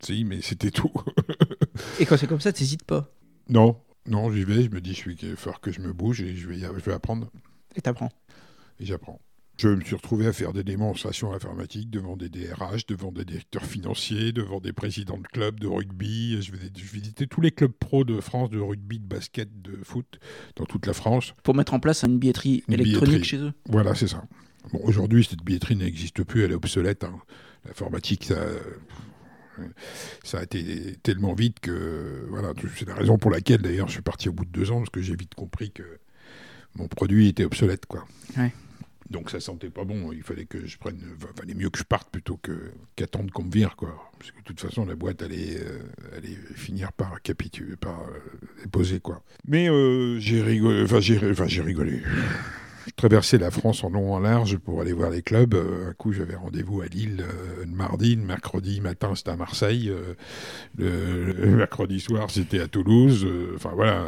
si, 0.00 0.24
mais 0.24 0.42
c'était 0.42 0.70
tout. 0.70 0.92
et 1.98 2.06
quand 2.06 2.16
c'est 2.16 2.26
comme 2.26 2.40
ça, 2.40 2.52
tu 2.52 2.62
n'hésites 2.62 2.84
pas? 2.84 3.10
Non, 3.48 3.80
non, 4.06 4.30
j'y 4.30 4.44
vais. 4.44 4.62
Je 4.64 4.70
me 4.70 4.80
dis, 4.80 4.90
je 4.90 4.96
suis, 4.96 5.16
il 5.22 5.34
va 5.34 5.52
que 5.60 5.72
je 5.72 5.80
me 5.80 5.92
bouge 5.92 6.20
et 6.20 6.36
je 6.36 6.48
vais, 6.48 6.58
je 6.58 6.84
vais 6.84 6.92
apprendre. 6.92 7.30
Et 7.74 7.80
t'apprends? 7.80 8.12
Et 8.80 8.86
j'apprends. 8.86 9.20
Je 9.58 9.68
me 9.68 9.80
suis 9.80 9.96
retrouvé 9.96 10.28
à 10.28 10.32
faire 10.32 10.52
des 10.52 10.62
démonstrations 10.62 11.32
informatiques 11.32 11.90
devant 11.90 12.16
des 12.16 12.28
DRH, 12.28 12.86
devant 12.86 13.10
des 13.10 13.24
directeurs 13.24 13.64
financiers, 13.64 14.30
devant 14.30 14.60
des 14.60 14.72
présidents 14.72 15.18
de 15.18 15.26
clubs 15.26 15.58
de 15.58 15.66
rugby. 15.66 16.40
Je, 16.40 16.52
visitais 16.52 17.26
tous 17.26 17.40
les 17.40 17.50
clubs 17.50 17.72
pro 17.72 18.04
de 18.04 18.20
France, 18.20 18.50
de 18.50 18.60
rugby, 18.60 19.00
de 19.00 19.04
basket, 19.04 19.48
de 19.60 19.76
foot, 19.82 20.20
dans 20.54 20.64
toute 20.64 20.86
la 20.86 20.92
France. 20.92 21.34
Pour 21.42 21.56
mettre 21.56 21.74
en 21.74 21.80
place 21.80 22.04
une 22.04 22.20
billetterie 22.20 22.62
électronique 22.68 23.24
chez 23.24 23.38
eux 23.38 23.52
Voilà, 23.68 23.96
c'est 23.96 24.06
ça. 24.06 24.22
Bon, 24.72 24.78
aujourd'hui, 24.84 25.26
cette 25.28 25.42
billetterie 25.42 25.74
n'existe 25.74 26.22
plus, 26.22 26.44
elle 26.44 26.52
est 26.52 26.54
obsolète. 26.54 27.02
Hein. 27.02 27.18
L'informatique, 27.64 28.26
ça, 28.26 28.40
ça 30.22 30.38
a 30.38 30.42
été 30.44 30.94
tellement 31.02 31.34
vite 31.34 31.58
que 31.58 32.26
voilà, 32.28 32.52
c'est 32.76 32.86
la 32.86 32.94
raison 32.94 33.18
pour 33.18 33.32
laquelle 33.32 33.62
d'ailleurs 33.62 33.88
je 33.88 33.94
suis 33.94 34.02
parti 34.02 34.28
au 34.28 34.32
bout 34.32 34.44
de 34.44 34.52
deux 34.52 34.70
ans 34.70 34.78
parce 34.78 34.90
que 34.90 35.02
j'ai 35.02 35.16
vite 35.16 35.34
compris 35.34 35.72
que 35.72 35.82
mon 36.76 36.86
produit 36.86 37.26
était 37.26 37.44
obsolète, 37.44 37.86
quoi. 37.86 38.06
Ouais. 38.36 38.52
Donc 39.10 39.30
ça 39.30 39.40
sentait 39.40 39.70
pas 39.70 39.84
bon. 39.84 40.12
Il 40.12 40.22
fallait 40.22 40.44
que 40.44 40.66
je 40.66 40.78
prenne. 40.78 41.00
Enfin, 41.16 41.28
fallait 41.36 41.54
mieux 41.54 41.70
que 41.70 41.78
je 41.78 41.84
parte 41.84 42.10
plutôt 42.10 42.36
que 42.36 42.72
qu'attendre 42.94 43.32
qu'on 43.32 43.44
me 43.44 43.50
vire, 43.50 43.74
quoi. 43.76 44.10
Parce 44.18 44.32
que 44.32 44.38
de 44.38 44.42
toute 44.42 44.60
façon, 44.60 44.84
la 44.84 44.96
boîte 44.96 45.22
allait, 45.22 45.56
euh, 45.58 46.16
allait 46.16 46.36
finir 46.54 46.92
par 46.92 47.22
capituler, 47.22 47.76
par 47.76 48.00
euh, 48.00 48.18
déposer, 48.62 49.00
quoi. 49.00 49.22
Mais 49.46 49.70
euh, 49.70 50.18
j'ai 50.18 50.42
rigolé. 50.42 50.82
Enfin, 50.82 51.00
j'ai 51.00 51.62
rigolé. 51.62 52.02
Je 52.86 52.92
traversais 52.96 53.38
la 53.38 53.50
France 53.50 53.84
en 53.84 53.90
long 53.90 54.14
en 54.14 54.18
large 54.18 54.56
pour 54.56 54.80
aller 54.80 54.92
voir 54.92 55.10
les 55.10 55.22
clubs. 55.22 55.54
un 55.54 55.92
coup, 55.92 56.12
j'avais 56.12 56.34
rendez-vous 56.34 56.80
à 56.80 56.86
Lille 56.86 57.24
le 57.60 57.66
mardi, 57.66 58.16
le 58.16 58.22
mercredi 58.22 58.80
matin, 58.80 59.14
c'était 59.14 59.30
à 59.30 59.36
Marseille. 59.36 59.92
Le, 60.76 61.32
le, 61.32 61.56
mercredi 61.56 62.00
soir, 62.00 62.30
c'était 62.30 62.60
à 62.60 62.66
Toulouse. 62.66 63.26
Enfin 63.54 63.72
voilà, 63.74 64.06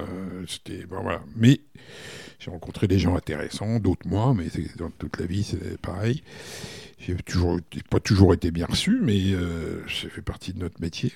c'était 0.49 0.87
bon, 0.87 1.03
voilà. 1.03 1.21
Mais 1.37 1.61
j'ai 2.40 2.50
rencontré 2.50 2.88
des 2.88 2.98
gens 2.98 3.14
intéressants, 3.14 3.79
d'autres 3.79 4.09
moins, 4.09 4.35
mais 4.35 4.46
dans 4.76 4.90
toute 4.90 5.20
la 5.20 5.26
vie, 5.26 5.44
c'est 5.44 5.79
pareil. 5.79 6.22
J'ai 6.98 7.14
toujours, 7.16 7.61
pas 7.90 8.00
toujours 8.00 8.33
été 8.35 8.50
bien 8.50 8.66
reçu, 8.66 8.98
mais 9.03 9.33
euh, 9.33 9.83
ça 9.88 10.09
fait 10.09 10.22
partie 10.22 10.55
de 10.55 10.59
notre 10.59 10.81
métier. 10.81 11.12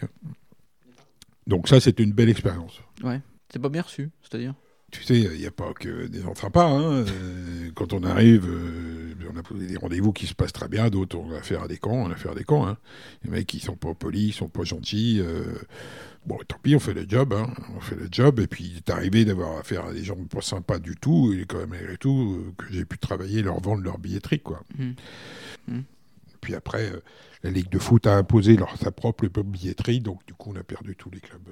Donc 1.46 1.66
ça, 1.68 1.80
c'est 1.80 1.98
une 1.98 2.12
belle 2.12 2.28
expérience. 2.28 2.80
Ouais, 3.02 3.20
c'est 3.50 3.58
pas 3.58 3.70
bien 3.70 3.82
reçu, 3.82 4.10
c'est-à-dire? 4.22 4.54
Tu 4.90 5.02
sais, 5.02 5.18
il 5.18 5.40
n'y 5.40 5.46
a 5.46 5.50
pas 5.50 5.72
que 5.72 6.06
des 6.06 6.20
gens 6.20 6.34
sympas. 6.34 6.68
Hein. 6.68 7.04
Euh, 7.06 7.70
quand 7.74 7.94
on 7.94 8.04
arrive, 8.04 8.46
euh, 8.46 8.83
on 9.50 9.60
a 9.60 9.64
des 9.64 9.76
rendez-vous 9.76 10.12
qui 10.12 10.26
se 10.26 10.34
passent 10.34 10.52
très 10.52 10.68
bien, 10.68 10.90
d'autres 10.90 11.18
on 11.18 11.32
a 11.32 11.38
affaire 11.38 11.62
à 11.62 11.68
des 11.68 11.78
cons, 11.78 12.06
on 12.06 12.10
a 12.10 12.14
affaire 12.14 12.32
à 12.32 12.34
des 12.34 12.44
cons. 12.44 12.66
Hein. 12.66 12.76
Les 13.24 13.30
mecs 13.30 13.46
qui 13.46 13.60
sont 13.60 13.76
pas 13.76 13.94
polis, 13.94 14.28
ils 14.28 14.32
sont 14.32 14.48
pas 14.48 14.64
gentils. 14.64 15.20
Euh, 15.20 15.54
bon, 16.26 16.38
tant 16.46 16.58
pis, 16.62 16.74
on 16.76 16.80
fait 16.80 16.94
le 16.94 17.04
job. 17.08 17.32
Hein. 17.32 17.52
On 17.76 17.80
fait 17.80 17.96
le 17.96 18.08
job. 18.10 18.40
Et 18.40 18.46
puis, 18.46 18.64
il 18.64 18.76
est 18.78 18.90
arrivé 18.90 19.24
d'avoir 19.24 19.58
affaire 19.58 19.86
à 19.86 19.92
des 19.92 20.04
gens 20.04 20.16
pas 20.16 20.40
sympas 20.40 20.78
du 20.78 20.96
tout. 20.96 21.32
Et 21.32 21.44
quand 21.46 21.58
même, 21.58 21.70
malgré 21.70 21.96
tout, 21.96 22.54
que 22.58 22.66
j'ai 22.70 22.84
pu 22.84 22.98
travailler, 22.98 23.42
leur 23.42 23.60
vendre 23.60 23.82
leur 23.82 23.98
billetterie. 23.98 24.40
Quoi. 24.40 24.62
Mmh. 24.78 24.92
Mmh. 25.68 25.80
Puis 26.40 26.54
après, 26.54 26.90
la 27.42 27.50
Ligue 27.50 27.70
de 27.70 27.78
foot 27.78 28.06
a 28.06 28.16
imposé 28.16 28.56
leur, 28.56 28.76
sa 28.76 28.90
propre 28.90 29.26
billetterie. 29.26 30.00
Donc, 30.00 30.24
du 30.26 30.34
coup, 30.34 30.52
on 30.54 30.58
a 30.58 30.64
perdu 30.64 30.96
tous 30.96 31.10
les 31.10 31.20
clubs 31.20 31.48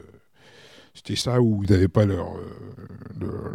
c'était 0.94 1.16
ça 1.16 1.40
où 1.40 1.62
ils 1.64 1.70
n'avaient 1.70 1.88
pas 1.88 2.04
leur, 2.04 2.36
euh, 2.36 3.54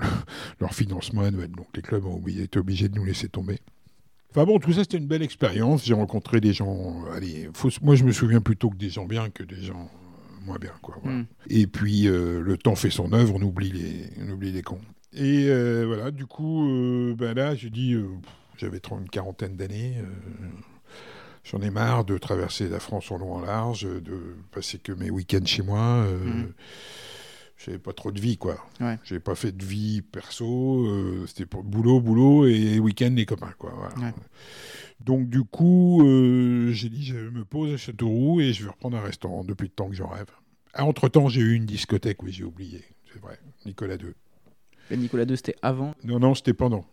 leur, 0.60 0.74
financement 0.74 1.22
annuel. 1.22 1.52
Donc 1.52 1.68
les 1.76 1.82
clubs 1.82 2.06
ont 2.06 2.22
été 2.26 2.60
obligés 2.60 2.90
de 2.90 2.96
nous 2.96 3.06
laisser 3.06 3.30
tomber. 3.30 3.60
Enfin 4.32 4.46
bon, 4.46 4.60
tout 4.60 4.74
ça 4.74 4.82
c'était 4.82 4.98
une 4.98 5.08
belle 5.08 5.24
expérience. 5.24 5.86
J'ai 5.86 5.94
rencontré 5.94 6.42
des 6.42 6.54
gens. 6.54 7.06
Allez, 7.14 7.50
moi 7.82 7.96
je 7.96 8.04
me 8.04 8.12
souviens 8.12 8.42
plutôt 8.42 8.70
que 8.70 8.78
des 8.78 8.90
gens 8.90 9.06
bien 9.06 9.30
que 9.30 9.44
des 9.44 9.62
gens 9.62 9.90
moins 10.46 10.58
bien. 10.58 10.74
Quoi, 10.82 10.98
hmm. 11.04 11.26
Et 11.50 11.68
puis 11.68 12.08
euh, 12.08 12.42
le 12.42 12.58
temps 12.58 12.76
fait 12.76 12.90
son 12.90 13.14
œuvre, 13.14 13.36
on 13.36 13.42
oublie 13.42 13.72
les, 13.72 14.10
on 14.24 14.32
oublie 14.32 14.52
les 14.52 14.62
cons. 14.62 14.82
Et 15.14 15.48
euh, 15.48 15.86
voilà, 15.88 16.12
du 16.12 16.26
coup, 16.26 17.16
ben 17.18 17.34
là 17.34 17.56
j'ai 17.56 17.70
dit, 17.70 17.96
j'avais 18.58 18.82
une 18.92 19.10
quarantaine 19.10 19.56
d'années. 19.56 19.96
J'en 21.44 21.62
ai 21.62 21.70
marre 21.70 22.04
de 22.04 22.18
traverser 22.18 22.68
la 22.68 22.82
France 22.82 23.10
en 23.10 23.18
long 23.18 23.36
en 23.36 23.40
large, 23.40 23.84
de 23.84 24.36
passer 24.52 24.80
que 24.80 24.92
mes 24.92 25.10
week-ends 25.10 25.46
chez 25.46 25.64
moi. 25.64 26.06
Hmm 26.06 26.48
j'avais 27.58 27.80
pas 27.80 27.94
trop 27.94 28.12
de 28.12 28.20
vie, 28.20 28.38
quoi. 28.38 28.58
Ouais. 28.80 28.98
J'avais 29.04 29.20
pas 29.20 29.36
fait 29.36 29.52
de 29.52 29.64
vie 29.64 30.02
perso, 30.02 30.86
euh, 30.86 31.26
c'était 31.28 31.46
pour 31.46 31.64
boulot, 31.64 32.00
boulot 32.00 32.46
et 32.46 32.80
week-end 32.80 33.12
les 33.16 33.26
copains, 33.26 33.54
quoi. 33.58 33.74
Donc 35.00 35.30
du 35.30 35.44
coup, 35.44 36.04
euh, 36.04 36.72
j'ai 36.72 36.90
dit 36.90 37.06
je 37.06 37.18
me 37.18 37.46
pose 37.46 37.74
à 37.74 37.78
Châteauroux 37.78 38.42
et 38.42 38.54
je 38.54 38.64
vais 38.64 38.70
reprendre 38.70 38.98
un 38.98 39.02
restaurant 39.02 39.44
depuis 39.44 39.66
le 39.66 39.72
temps 39.72 39.90
que 39.90 39.96
j'en 39.96 40.08
rêve. 40.08 40.28
Ah, 40.74 40.86
entre 40.86 41.08
temps, 41.08 41.30
j'ai 41.30 41.42
eu 41.42 41.54
une 41.54 41.66
discothèque, 41.66 42.22
oui, 42.24 42.32
j'ai 42.32 42.44
oublié, 42.44 42.84
c'est 43.12 43.22
vrai, 43.22 43.40
Nicolas 43.66 43.96
II. 43.96 44.14
Mais 44.90 44.98
Nicolas 44.98 45.24
II, 45.24 45.36
c'était 45.38 45.56
avant 45.62 45.94
Non, 46.04 46.20
non, 46.20 46.36
c'était 46.36 46.54
pendant. 46.54 46.86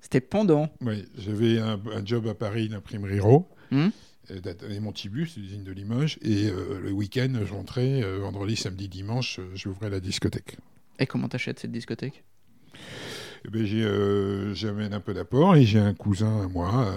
C'était 0.00 0.20
pendant 0.20 0.68
Oui, 0.82 1.06
j'avais 1.16 1.58
un, 1.58 1.78
job 2.04 2.26
à 2.28 2.34
Paris 2.34 2.68
d'imprimerie 2.68 3.20
RAW. 3.20 3.48
Hum 3.72 3.90
et 4.30 4.80
Montibus, 4.80 5.36
l'usine 5.36 5.64
de 5.64 5.72
Limoges. 5.72 6.18
Et 6.22 6.46
euh, 6.46 6.80
le 6.80 6.92
week-end, 6.92 7.32
j'entrais, 7.44 8.02
euh, 8.02 8.18
vendredi, 8.18 8.56
samedi, 8.56 8.88
dimanche, 8.88 9.38
euh, 9.38 9.50
j'ouvrais 9.54 9.90
la 9.90 10.00
discothèque. 10.00 10.56
Et 10.98 11.06
comment 11.06 11.28
t'achètes 11.28 11.58
cette 11.58 11.72
discothèque? 11.72 12.24
Eh 13.46 13.50
ben, 13.50 14.54
J'amène 14.54 14.92
un 14.92 15.00
peu 15.00 15.14
d'apport 15.14 15.56
et 15.56 15.64
j'ai 15.64 15.78
un 15.78 15.94
cousin 15.94 16.42
à 16.42 16.48
moi, 16.48 16.92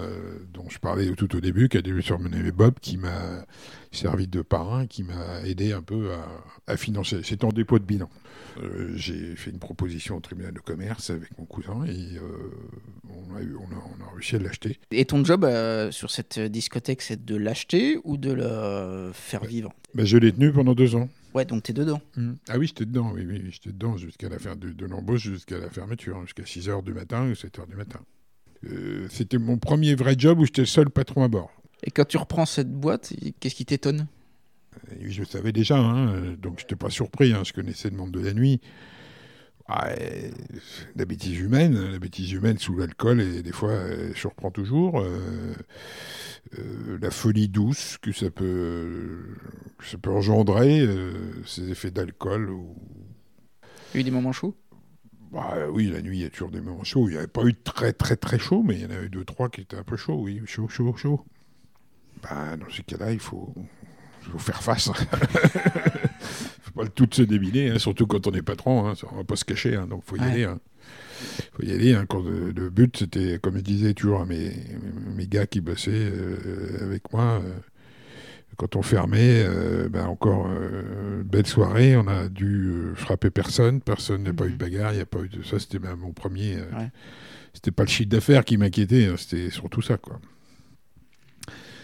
dont 0.52 0.68
je 0.68 0.78
parlais 0.78 1.10
tout 1.12 1.36
au 1.36 1.40
début, 1.40 1.68
qui 1.68 1.78
a 1.78 1.82
dû 1.82 2.02
surmener 2.02 2.50
Bob, 2.52 2.74
qui 2.80 2.96
m'a 2.96 3.44
servi 3.92 4.26
de 4.26 4.42
parrain, 4.42 4.86
qui 4.86 5.02
m'a 5.02 5.42
aidé 5.44 5.72
un 5.72 5.82
peu 5.82 6.10
à, 6.12 6.72
à 6.72 6.76
financer. 6.76 7.20
C'est 7.22 7.44
en 7.44 7.50
dépôt 7.50 7.78
de 7.78 7.84
bilan. 7.84 8.08
Euh, 8.62 8.92
j'ai 8.96 9.36
fait 9.36 9.50
une 9.50 9.58
proposition 9.58 10.16
au 10.16 10.20
tribunal 10.20 10.52
de 10.52 10.60
commerce 10.60 11.10
avec 11.10 11.36
mon 11.38 11.44
cousin 11.44 11.84
et 11.86 12.16
euh, 12.16 12.50
on, 13.08 13.36
a 13.36 13.40
on, 13.40 14.04
a, 14.04 14.14
réussi 14.14 14.36
à 14.36 14.38
l'acheter. 14.38 14.78
Et 14.90 15.04
ton 15.04 15.24
job 15.24 15.44
euh, 15.44 15.90
sur 15.90 16.10
cette 16.10 16.38
discothèque, 16.38 17.02
c'est 17.02 17.24
de 17.24 17.36
l'acheter 17.36 17.98
ou 18.04 18.16
de 18.16 18.32
le 18.32 19.10
faire 19.12 19.44
vivre? 19.44 19.72
Ben, 19.94 20.04
Je 20.04 20.16
l'ai 20.16 20.32
tenu 20.32 20.52
pendant 20.52 20.74
deux 20.74 20.96
ans. 20.96 21.08
Ouais, 21.34 21.44
donc 21.44 21.62
t'es 21.62 21.72
dedans. 21.72 22.00
Mmh. 22.16 22.32
Ah 22.48 22.58
oui, 22.58 22.66
j'étais 22.66 22.86
dedans, 22.86 23.12
oui, 23.14 23.24
oui, 23.26 23.42
j'étais 23.50 23.70
dedans 23.70 23.96
jusqu'à 23.96 24.28
la 24.28 24.38
fin 24.38 24.56
de, 24.56 24.70
de 24.70 24.86
l'embauche, 24.86 25.22
jusqu'à 25.22 25.58
la 25.58 25.70
fermeture, 25.70 26.16
hein, 26.16 26.24
jusqu'à 26.24 26.42
6h 26.42 26.82
du 26.82 26.92
matin 26.92 27.28
ou 27.28 27.32
7h 27.32 27.68
du 27.68 27.76
matin. 27.76 28.00
Euh, 28.64 29.06
c'était 29.10 29.38
mon 29.38 29.56
premier 29.56 29.94
vrai 29.94 30.14
job 30.18 30.40
où 30.40 30.44
j'étais 30.44 30.62
le 30.62 30.66
seul 30.66 30.90
patron 30.90 31.22
à 31.22 31.28
bord. 31.28 31.50
Et 31.82 31.90
quand 31.90 32.04
tu 32.04 32.18
reprends 32.18 32.46
cette 32.46 32.70
boîte, 32.70 33.12
qu'est-ce 33.38 33.54
qui 33.54 33.64
t'étonne? 33.64 34.06
Et 35.00 35.10
Je 35.10 35.20
le 35.20 35.26
savais 35.26 35.52
déjà, 35.52 35.78
hein, 35.78 36.34
donc 36.40 36.58
j'étais 36.60 36.76
pas 36.76 36.90
surpris, 36.90 37.32
hein, 37.32 37.42
je 37.44 37.52
connaissais 37.52 37.90
le 37.90 37.96
monde 37.96 38.10
de 38.10 38.20
la 38.20 38.32
nuit. 38.32 38.60
Ah, 39.72 39.88
la 40.96 41.04
bêtise 41.04 41.38
humaine, 41.38 41.92
la 41.92 42.00
bêtise 42.00 42.32
humaine 42.32 42.58
sous 42.58 42.76
l'alcool, 42.76 43.20
et 43.20 43.40
des 43.40 43.52
fois, 43.52 43.72
elle 43.72 44.16
surprend 44.16 44.50
toujours. 44.50 45.00
Euh, 45.00 45.54
euh, 46.58 46.98
la 47.00 47.12
folie 47.12 47.48
douce 47.48 47.96
que 47.98 48.10
ça 48.10 48.32
peut, 48.32 49.36
que 49.78 49.86
ça 49.86 49.96
peut 49.96 50.10
engendrer, 50.10 50.80
euh, 50.80 51.12
ces 51.46 51.70
effets 51.70 51.92
d'alcool. 51.92 52.50
Ou... 52.50 52.74
Il 53.94 53.94
y 53.94 53.98
a 53.98 54.00
eu 54.00 54.04
des 54.04 54.10
moments 54.10 54.32
chauds? 54.32 54.56
Bah, 55.30 55.54
oui, 55.70 55.86
la 55.86 56.02
nuit, 56.02 56.18
il 56.18 56.22
y 56.22 56.26
a 56.26 56.30
toujours 56.30 56.50
des 56.50 56.60
moments 56.60 56.82
chauds. 56.82 57.08
Il 57.08 57.12
n'y 57.12 57.18
avait 57.18 57.28
pas 57.28 57.44
eu 57.44 57.52
de 57.52 57.62
très 57.62 57.92
très 57.92 58.16
très 58.16 58.40
chaud, 58.40 58.64
mais 58.64 58.74
il 58.74 58.80
y 58.80 58.86
en 58.86 58.90
avait 58.90 59.08
deux, 59.08 59.24
trois 59.24 59.48
qui 59.50 59.60
étaient 59.60 59.76
un 59.76 59.84
peu 59.84 59.96
chauds, 59.96 60.20
oui. 60.20 60.42
Chaud, 60.46 60.66
chaud, 60.66 60.96
chaud. 60.96 61.24
Bah, 62.24 62.56
dans 62.56 62.68
ces 62.70 62.82
cas-là, 62.82 63.12
il 63.12 63.20
faut, 63.20 63.54
il 64.24 64.32
faut 64.32 64.38
faire 64.40 64.64
face. 64.64 64.90
faut 66.80 66.88
pas 66.90 67.02
le 67.02 67.06
tout 67.06 67.08
se 67.14 67.22
débiler, 67.22 67.70
hein, 67.70 67.78
surtout 67.78 68.06
quand 68.06 68.26
on 68.26 68.32
est 68.32 68.42
patron. 68.42 68.88
Hein, 68.88 68.94
on 69.12 69.16
va 69.16 69.24
pas 69.24 69.36
se 69.36 69.44
cacher, 69.44 69.76
hein, 69.76 69.86
donc 69.88 70.02
faut 70.04 70.16
y 70.16 70.20
Ouais. 70.20 70.26
aller. 70.26 70.44
hein. 70.44 70.58
faut 71.52 71.62
y 71.62 71.72
aller. 71.72 71.94
hein, 71.94 72.06
quand 72.08 72.22
le, 72.22 72.50
le 72.50 72.70
but, 72.70 72.96
c'était, 72.96 73.38
comme 73.40 73.56
je 73.56 73.62
disais 73.62 73.94
toujours 73.94 74.20
à 74.22 74.26
mes, 74.26 74.52
mes 75.16 75.26
gars 75.26 75.46
qui 75.46 75.60
bossaient 75.60 75.90
euh, 75.92 76.84
avec 76.86 77.12
moi, 77.12 77.40
euh, 77.44 77.52
quand 78.56 78.76
on 78.76 78.82
fermait, 78.82 79.42
euh, 79.46 79.88
ben 79.88 80.04
encore 80.06 80.46
euh, 80.50 81.22
belle 81.24 81.46
soirée, 81.46 81.96
on 81.96 82.06
a 82.08 82.28
dû 82.28 82.68
euh, 82.70 82.94
frapper 82.94 83.30
personne, 83.30 83.80
personne 83.80 84.22
n'a 84.24 84.32
pas 84.34 84.46
eu 84.46 84.52
de 84.52 84.56
bagarre, 84.56 84.92
il 84.92 84.96
n'y 84.96 85.02
a 85.02 85.06
pas 85.06 85.20
eu 85.20 85.28
de 85.28 85.42
ça, 85.42 85.58
c'était 85.58 85.78
mon 85.78 86.12
premier. 86.12 86.56
euh, 86.56 86.78
Ouais. 86.78 86.90
C'était 87.54 87.70
pas 87.72 87.82
le 87.84 87.88
chiffre 87.88 88.10
d'affaires 88.10 88.44
qui 88.44 88.56
m'inquiétait, 88.58 89.10
c'était 89.16 89.50
surtout 89.50 89.82
ça, 89.82 89.96
quoi. 89.96 90.20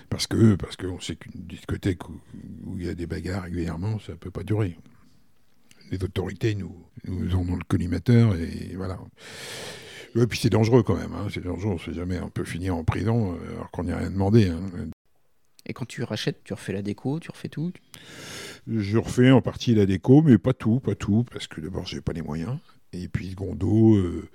Parce 0.08 0.26
que 0.26 0.54
parce 0.54 0.76
qu'on 0.76 1.00
sait 1.00 1.16
qu'une 1.16 1.42
discothèque 1.46 2.08
où 2.08 2.20
où 2.64 2.78
il 2.78 2.86
y 2.86 2.88
a 2.88 2.94
des 2.94 3.06
bagarres 3.06 3.44
régulièrement, 3.44 3.98
ça 3.98 4.14
peut 4.14 4.30
pas 4.30 4.42
durer. 4.42 4.76
Les 5.90 6.02
autorités 6.02 6.54
nous, 6.54 6.74
nous 7.06 7.34
en 7.34 7.48
ont 7.48 7.56
le 7.56 7.64
collimateur 7.64 8.34
et 8.36 8.74
voilà. 8.76 8.98
Et 10.16 10.26
puis 10.26 10.38
c'est 10.38 10.50
dangereux 10.50 10.82
quand 10.82 10.96
même, 10.96 11.12
hein, 11.12 11.28
c'est 11.32 11.44
dangereux, 11.44 11.74
on 11.74 11.78
sait 11.78 11.92
jamais, 11.92 12.18
on 12.20 12.30
peut 12.30 12.44
finir 12.44 12.74
en 12.76 12.84
prison 12.84 13.34
euh, 13.34 13.52
alors 13.54 13.70
qu'on 13.70 13.84
n'y 13.84 13.92
a 13.92 13.98
rien 13.98 14.10
demandé. 14.10 14.48
hein. 14.48 14.60
Et 15.66 15.72
quand 15.72 15.84
tu 15.84 16.02
rachètes, 16.02 16.42
tu 16.44 16.54
refais 16.54 16.72
la 16.72 16.82
déco, 16.82 17.20
tu 17.20 17.30
refais 17.30 17.48
tout 17.48 17.72
Je 18.66 18.98
refais 18.98 19.30
en 19.30 19.42
partie 19.42 19.74
la 19.74 19.84
déco, 19.84 20.22
mais 20.22 20.38
pas 20.38 20.54
tout, 20.54 20.80
pas 20.80 20.94
tout, 20.94 21.24
parce 21.30 21.46
que 21.48 21.60
d'abord 21.60 21.86
j'ai 21.86 22.00
pas 22.00 22.12
les 22.12 22.22
moyens. 22.22 22.58
Et 22.92 23.08
puis 23.08 23.30
secondo, 23.30 23.96
euh, 23.96 24.28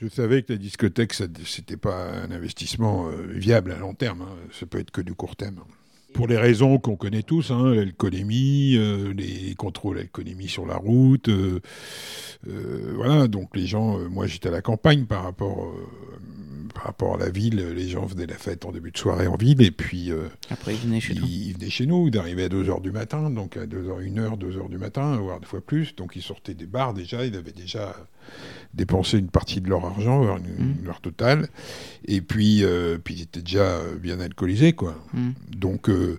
je 0.00 0.08
savais 0.08 0.42
que 0.42 0.52
la 0.52 0.58
discothèque, 0.58 1.12
ça- 1.12 1.26
c'était 1.44 1.76
pas 1.76 2.10
un 2.22 2.30
investissement 2.30 3.08
euh, 3.08 3.26
viable 3.32 3.72
à 3.72 3.78
long 3.78 3.94
terme. 3.94 4.22
hein. 4.22 4.36
Ça 4.58 4.66
peut 4.66 4.78
être 4.78 4.90
que 4.90 5.00
du 5.00 5.14
court 5.14 5.36
terme. 5.36 5.60
Pour 6.14 6.26
les 6.26 6.38
raisons 6.38 6.78
qu'on 6.78 6.96
connaît 6.96 7.22
tous, 7.22 7.50
hein, 7.50 7.74
l'alcoolémie, 7.74 8.76
euh, 8.76 9.12
les 9.12 9.54
contrôles 9.56 9.98
alcoolémie 9.98 10.48
sur 10.48 10.64
la 10.66 10.76
route, 10.76 11.28
euh, 11.28 11.60
euh, 12.48 12.92
voilà. 12.96 13.28
Donc 13.28 13.54
les 13.56 13.66
gens, 13.66 13.98
euh, 13.98 14.08
moi 14.08 14.26
j'étais 14.26 14.48
à 14.48 14.52
la 14.52 14.62
campagne 14.62 15.04
par 15.04 15.24
rapport, 15.24 15.66
euh, 15.66 15.86
par 16.72 16.84
rapport 16.84 17.14
à 17.16 17.18
la 17.18 17.30
ville. 17.30 17.56
Les 17.74 17.88
gens 17.88 18.06
faisaient 18.08 18.26
la 18.26 18.36
fête 18.36 18.64
en 18.64 18.72
début 18.72 18.90
de 18.90 18.98
soirée 18.98 19.26
en 19.26 19.36
ville, 19.36 19.60
et 19.62 19.70
puis 19.70 20.10
euh, 20.10 20.28
Après, 20.50 20.74
ils 20.74 20.80
venaient 20.80 21.00
chez 21.00 21.14
toi. 21.14 21.26
ils 21.28 21.52
venaient 21.54 21.70
chez 21.70 21.86
nous, 21.86 22.08
ils 22.08 22.18
arrivaient 22.18 22.44
à 22.44 22.48
2h 22.48 22.80
du 22.82 22.90
matin, 22.92 23.30
donc 23.30 23.56
à 23.56 23.66
2h, 23.66 24.02
1h, 24.02 24.38
2h 24.38 24.68
du 24.68 24.78
matin, 24.78 25.16
voire 25.16 25.40
des 25.40 25.46
fois 25.46 25.60
plus. 25.60 25.94
Donc 25.96 26.16
ils 26.16 26.22
sortaient 26.22 26.54
des 26.54 26.66
bars 26.66 26.94
déjà, 26.94 27.24
ils 27.24 27.36
avaient 27.36 27.52
déjà 27.52 27.94
dépensé 28.74 29.18
une 29.18 29.30
partie 29.30 29.60
de 29.62 29.68
leur 29.70 29.84
argent, 29.86 30.22
voire 30.22 30.36
une- 30.38 30.66
Mhm. 30.66 30.76
leur 30.84 31.00
total. 31.00 31.48
Et 32.04 32.20
puis, 32.20 32.62
euh, 32.64 32.98
puis 33.02 33.14
ils 33.14 33.22
étaient 33.22 33.40
déjà 33.40 33.62
euh, 33.78 33.96
bien 33.96 34.20
alcoolisés, 34.20 34.74
quoi. 34.74 34.94
Mhm. 35.14 35.32
Donc, 35.56 35.88
euh, 35.88 36.18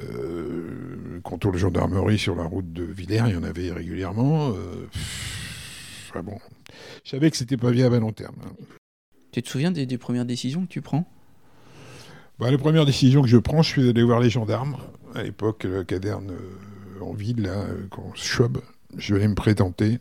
euh, 0.00 1.20
contrôle 1.22 1.54
de 1.54 1.58
gendarmerie 1.58 2.18
sur 2.18 2.34
la 2.36 2.44
route 2.44 2.72
de 2.72 2.84
Villers, 2.84 3.24
il 3.28 3.34
y 3.34 3.36
en 3.36 3.42
avait 3.42 3.72
régulièrement. 3.72 4.50
euh, 4.50 4.86
pff, 4.92 6.12
ah 6.14 6.22
bon. 6.22 6.38
Je 7.04 7.10
savais 7.10 7.30
que 7.30 7.36
c'était 7.36 7.56
pas 7.56 7.70
viable 7.70 7.96
à 7.96 8.00
long 8.00 8.12
terme. 8.12 8.36
hein. 8.44 8.52
Tu 9.38 9.42
te 9.44 9.50
souviens 9.50 9.70
des, 9.70 9.86
des 9.86 9.98
premières 9.98 10.24
décisions 10.24 10.62
que 10.62 10.68
tu 10.68 10.82
prends? 10.82 11.08
Bah, 12.38 12.50
la 12.50 12.58
première 12.58 12.86
décision 12.86 13.22
que 13.22 13.28
je 13.28 13.36
prends, 13.36 13.62
je 13.62 13.68
suis 13.68 13.88
allé 13.88 14.02
voir 14.02 14.20
les 14.20 14.30
gendarmes. 14.30 14.76
À 15.14 15.22
l'époque, 15.22 15.64
la 15.64 15.84
caderne 15.84 16.30
euh, 16.32 17.00
en 17.00 17.12
ville, 17.12 17.42
là, 17.42 17.50
euh, 17.62 17.86
quand 17.90 18.12
Schwab, 18.14 18.58
je 18.96 19.14
vais 19.14 19.20
aller 19.20 19.28
me 19.28 19.34
présenter. 19.34 19.98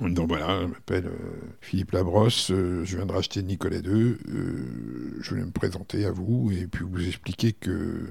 En 0.00 0.08
disant, 0.08 0.26
voilà, 0.26 0.62
je 0.62 0.66
m'appelle 0.66 1.06
euh, 1.06 1.16
Philippe 1.60 1.92
Labrosse, 1.92 2.50
euh, 2.50 2.84
je 2.84 2.96
viens 2.96 3.06
de 3.06 3.12
racheter 3.12 3.42
Nicolas 3.42 3.78
II, 3.78 4.16
euh, 4.28 5.16
je 5.20 5.34
vais 5.34 5.42
me 5.44 5.50
présenter 5.50 6.04
à 6.06 6.10
vous 6.10 6.50
et 6.52 6.66
puis 6.66 6.84
vous 6.84 7.06
expliquer 7.06 7.52
que 7.52 8.06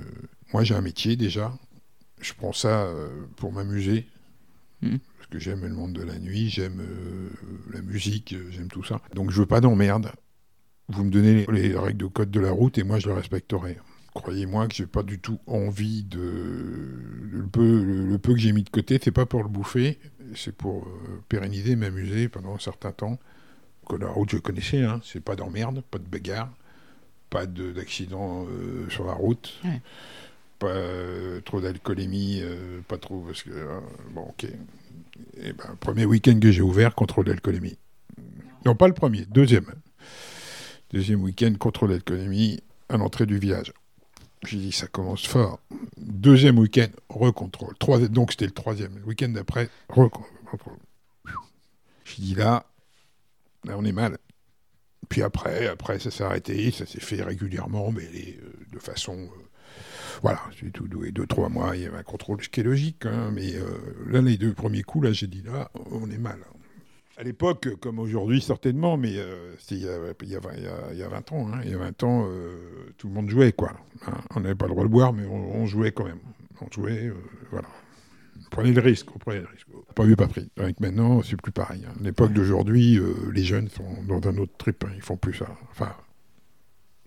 moi 0.53 0.63
j'ai 0.63 0.75
un 0.75 0.81
métier 0.81 1.15
déjà, 1.15 1.51
je 2.21 2.33
prends 2.33 2.53
ça 2.53 2.87
pour 3.37 3.51
m'amuser, 3.51 4.05
Mhm. 4.83 4.99
parce 5.17 5.27
que 5.31 5.39
j'aime 5.39 5.61
le 5.61 5.69
monde 5.73 5.93
de 5.93 6.03
la 6.03 6.19
nuit, 6.19 6.49
j'aime 6.49 6.81
la 7.73 7.81
musique, 7.81 8.35
j'aime 8.51 8.67
tout 8.67 8.83
ça. 8.83 9.01
Donc 9.15 9.31
je 9.31 9.39
veux 9.39 9.47
pas 9.47 9.61
d'emmerde. 9.61 10.11
Vous 10.89 11.03
me 11.03 11.11
donnez 11.11 11.45
les, 11.45 11.69
les 11.69 11.77
règles 11.77 11.97
de 11.99 12.05
code 12.07 12.31
de 12.31 12.39
la 12.39 12.51
route 12.51 12.77
et 12.77 12.83
moi 12.83 12.99
je 12.99 13.07
les 13.07 13.13
respecterai. 13.13 13.77
Croyez-moi 14.15 14.67
que 14.67 14.73
j'ai 14.75 14.87
pas 14.87 15.03
du 15.03 15.19
tout 15.19 15.39
envie 15.45 16.03
de 16.03 16.19
le 17.31 17.45
peu, 17.45 17.83
le, 17.83 18.07
le 18.07 18.17
peu 18.17 18.33
que 18.33 18.39
j'ai 18.39 18.51
mis 18.51 18.63
de 18.63 18.69
côté, 18.69 18.99
c'est 19.01 19.11
pas 19.11 19.25
pour 19.27 19.43
le 19.43 19.49
bouffer, 19.49 19.99
c'est 20.35 20.55
pour 20.55 20.83
euh, 20.87 21.21
pérenniser, 21.29 21.75
m'amuser 21.75 22.27
pendant 22.27 22.55
un 22.55 22.59
certain 22.59 22.91
temps. 22.91 23.19
Que 23.87 23.95
la 23.95 24.07
route 24.09 24.29
je 24.31 24.37
connaissais, 24.37 24.83
hein, 24.83 24.99
c'est 25.03 25.23
pas 25.23 25.35
d'emmerde, 25.35 25.81
pas 25.89 25.97
de 25.99 26.03
bagarre, 26.07 26.51
pas 27.29 27.45
de- 27.45 27.71
d'accident 27.71 28.45
euh, 28.49 28.89
sur 28.89 29.05
la 29.05 29.13
route, 29.13 29.59
Ouais. 29.63 29.81
pas 30.59 30.67
euh, 30.67 31.41
trop 31.41 31.61
d'alcoolémie, 31.61 32.39
euh, 32.43 32.81
pas 32.87 32.97
trop 32.97 33.21
parce 33.21 33.43
que 33.43 33.51
euh, 33.51 33.79
bon 34.13 34.21
ok. 34.29 34.45
Et 35.37 35.53
ben 35.53 35.75
premier 35.79 36.05
week-end 36.05 36.39
que 36.39 36.51
j'ai 36.51 36.61
ouvert 36.61 36.93
contrôle 36.95 37.25
d'alcoolémie. 37.25 37.77
Non 38.65 38.75
pas 38.75 38.87
le 38.87 38.93
premier, 38.93 39.25
deuxième. 39.25 39.65
Deuxième 40.91 41.21
week-end 41.21 41.53
contrôle 41.59 41.89
d'alcoolémie 41.91 42.59
à 42.89 42.97
l'entrée 42.97 43.25
du 43.25 43.37
village. 43.37 43.73
J'ai 44.45 44.57
dit, 44.57 44.71
ça 44.71 44.87
commence 44.87 45.27
fort. 45.27 45.59
Deuxième 45.97 46.57
week-end, 46.57 46.87
recontrôle. 47.09 47.75
Donc 48.09 48.31
c'était 48.31 48.45
le 48.45 48.51
troisième. 48.51 48.93
Week-end 49.05 49.29
d'après, 49.29 49.69
recontrôle. 49.89 50.77
J'ai 52.05 52.23
dit, 52.23 52.35
là, 52.35 52.65
on 53.67 53.85
est 53.85 53.91
mal. 53.91 54.17
Puis 55.09 55.21
après, 55.21 55.67
après 55.67 55.99
ça 55.99 56.09
s'est 56.11 56.23
arrêté, 56.23 56.71
ça 56.71 56.85
s'est 56.85 56.99
fait 56.99 57.21
régulièrement, 57.21 57.91
mais 57.91 58.03
euh, 58.03 58.53
de 58.71 58.79
façon... 58.79 59.13
euh, 59.13 59.43
voilà, 60.21 60.41
c'est 60.59 60.71
tout 60.71 60.87
doué. 60.87 61.11
Deux, 61.11 61.27
trois 61.27 61.49
mois, 61.49 61.75
il 61.75 61.83
y 61.83 61.85
avait 61.85 61.97
un 61.97 62.03
contrôle, 62.03 62.43
ce 62.43 62.49
qui 62.49 62.59
est 62.59 62.63
logique. 62.63 63.05
hein, 63.05 63.31
mais 63.33 63.55
euh, 63.55 63.77
là, 64.07 64.21
les 64.21 64.37
deux 64.37 64.53
premiers 64.53 64.83
coups, 64.83 65.05
là, 65.05 65.13
j'ai 65.13 65.27
dit, 65.27 65.41
là, 65.41 65.71
on 65.91 66.09
est 66.09 66.17
mal. 66.17 66.39
À 67.19 67.23
l'époque, 67.23 67.67
comme 67.81 67.99
aujourd'hui, 67.99 68.39
certainement, 68.41 68.95
mais 68.95 69.17
euh, 69.17 69.53
il, 69.71 69.79
y 69.79 69.89
a, 69.89 69.97
il, 70.23 70.29
y 70.29 70.35
a, 70.37 70.39
il 70.55 70.63
y 70.63 70.67
a- 70.67 70.93
il 70.93 70.97
y 70.99 71.03
a 71.03 71.09
20 71.09 71.31
ans. 71.33 71.49
hein. 71.51 71.59
Il 71.65 71.71
y 71.71 71.73
a 71.73 71.77
20 71.77 72.03
ans, 72.03 72.25
euh, 72.25 72.55
tout 72.97 73.09
le 73.09 73.13
monde 73.13 73.29
jouait, 73.29 73.51
quoi. 73.51 73.73
Hein, 74.07 74.13
on 74.37 74.39
n'avait 74.39 74.55
pas 74.55 74.67
le 74.67 74.71
droit 74.71 74.85
de 74.85 74.89
boire, 74.89 75.11
mais 75.11 75.25
on, 75.25 75.65
jouait 75.65 75.91
quand 75.91 76.05
même. 76.05 76.19
On 76.61 76.71
jouait, 76.71 77.07
euh, 77.07 77.13
voilà. 77.51 77.67
On 78.45 78.49
prenait 78.49 78.71
le 78.71 78.79
risque, 78.79 79.13
on 79.13 79.19
prenait 79.19 79.41
le 79.41 79.47
risque. 79.47 79.67
Pas 79.95 80.05
vu, 80.05 80.15
pas 80.15 80.29
pris. 80.29 80.49
Avec 80.57 80.79
maintenant, 80.79 81.21
c'est 81.21 81.35
plus 81.35 81.51
pareil. 81.51 81.83
hein. 81.85 81.93
L'époque 82.01 82.31
d'aujourd'hui, 82.31 82.97
euh, 82.97 83.13
les 83.33 83.43
jeunes 83.43 83.67
sont 83.67 84.01
dans 84.07 84.25
un 84.29 84.37
autre 84.37 84.53
trip. 84.57 84.81
hein. 84.85 84.91
Ils 84.95 85.01
font 85.01 85.17
plus 85.17 85.33
ça. 85.33 85.47
Enfin, 85.71 85.93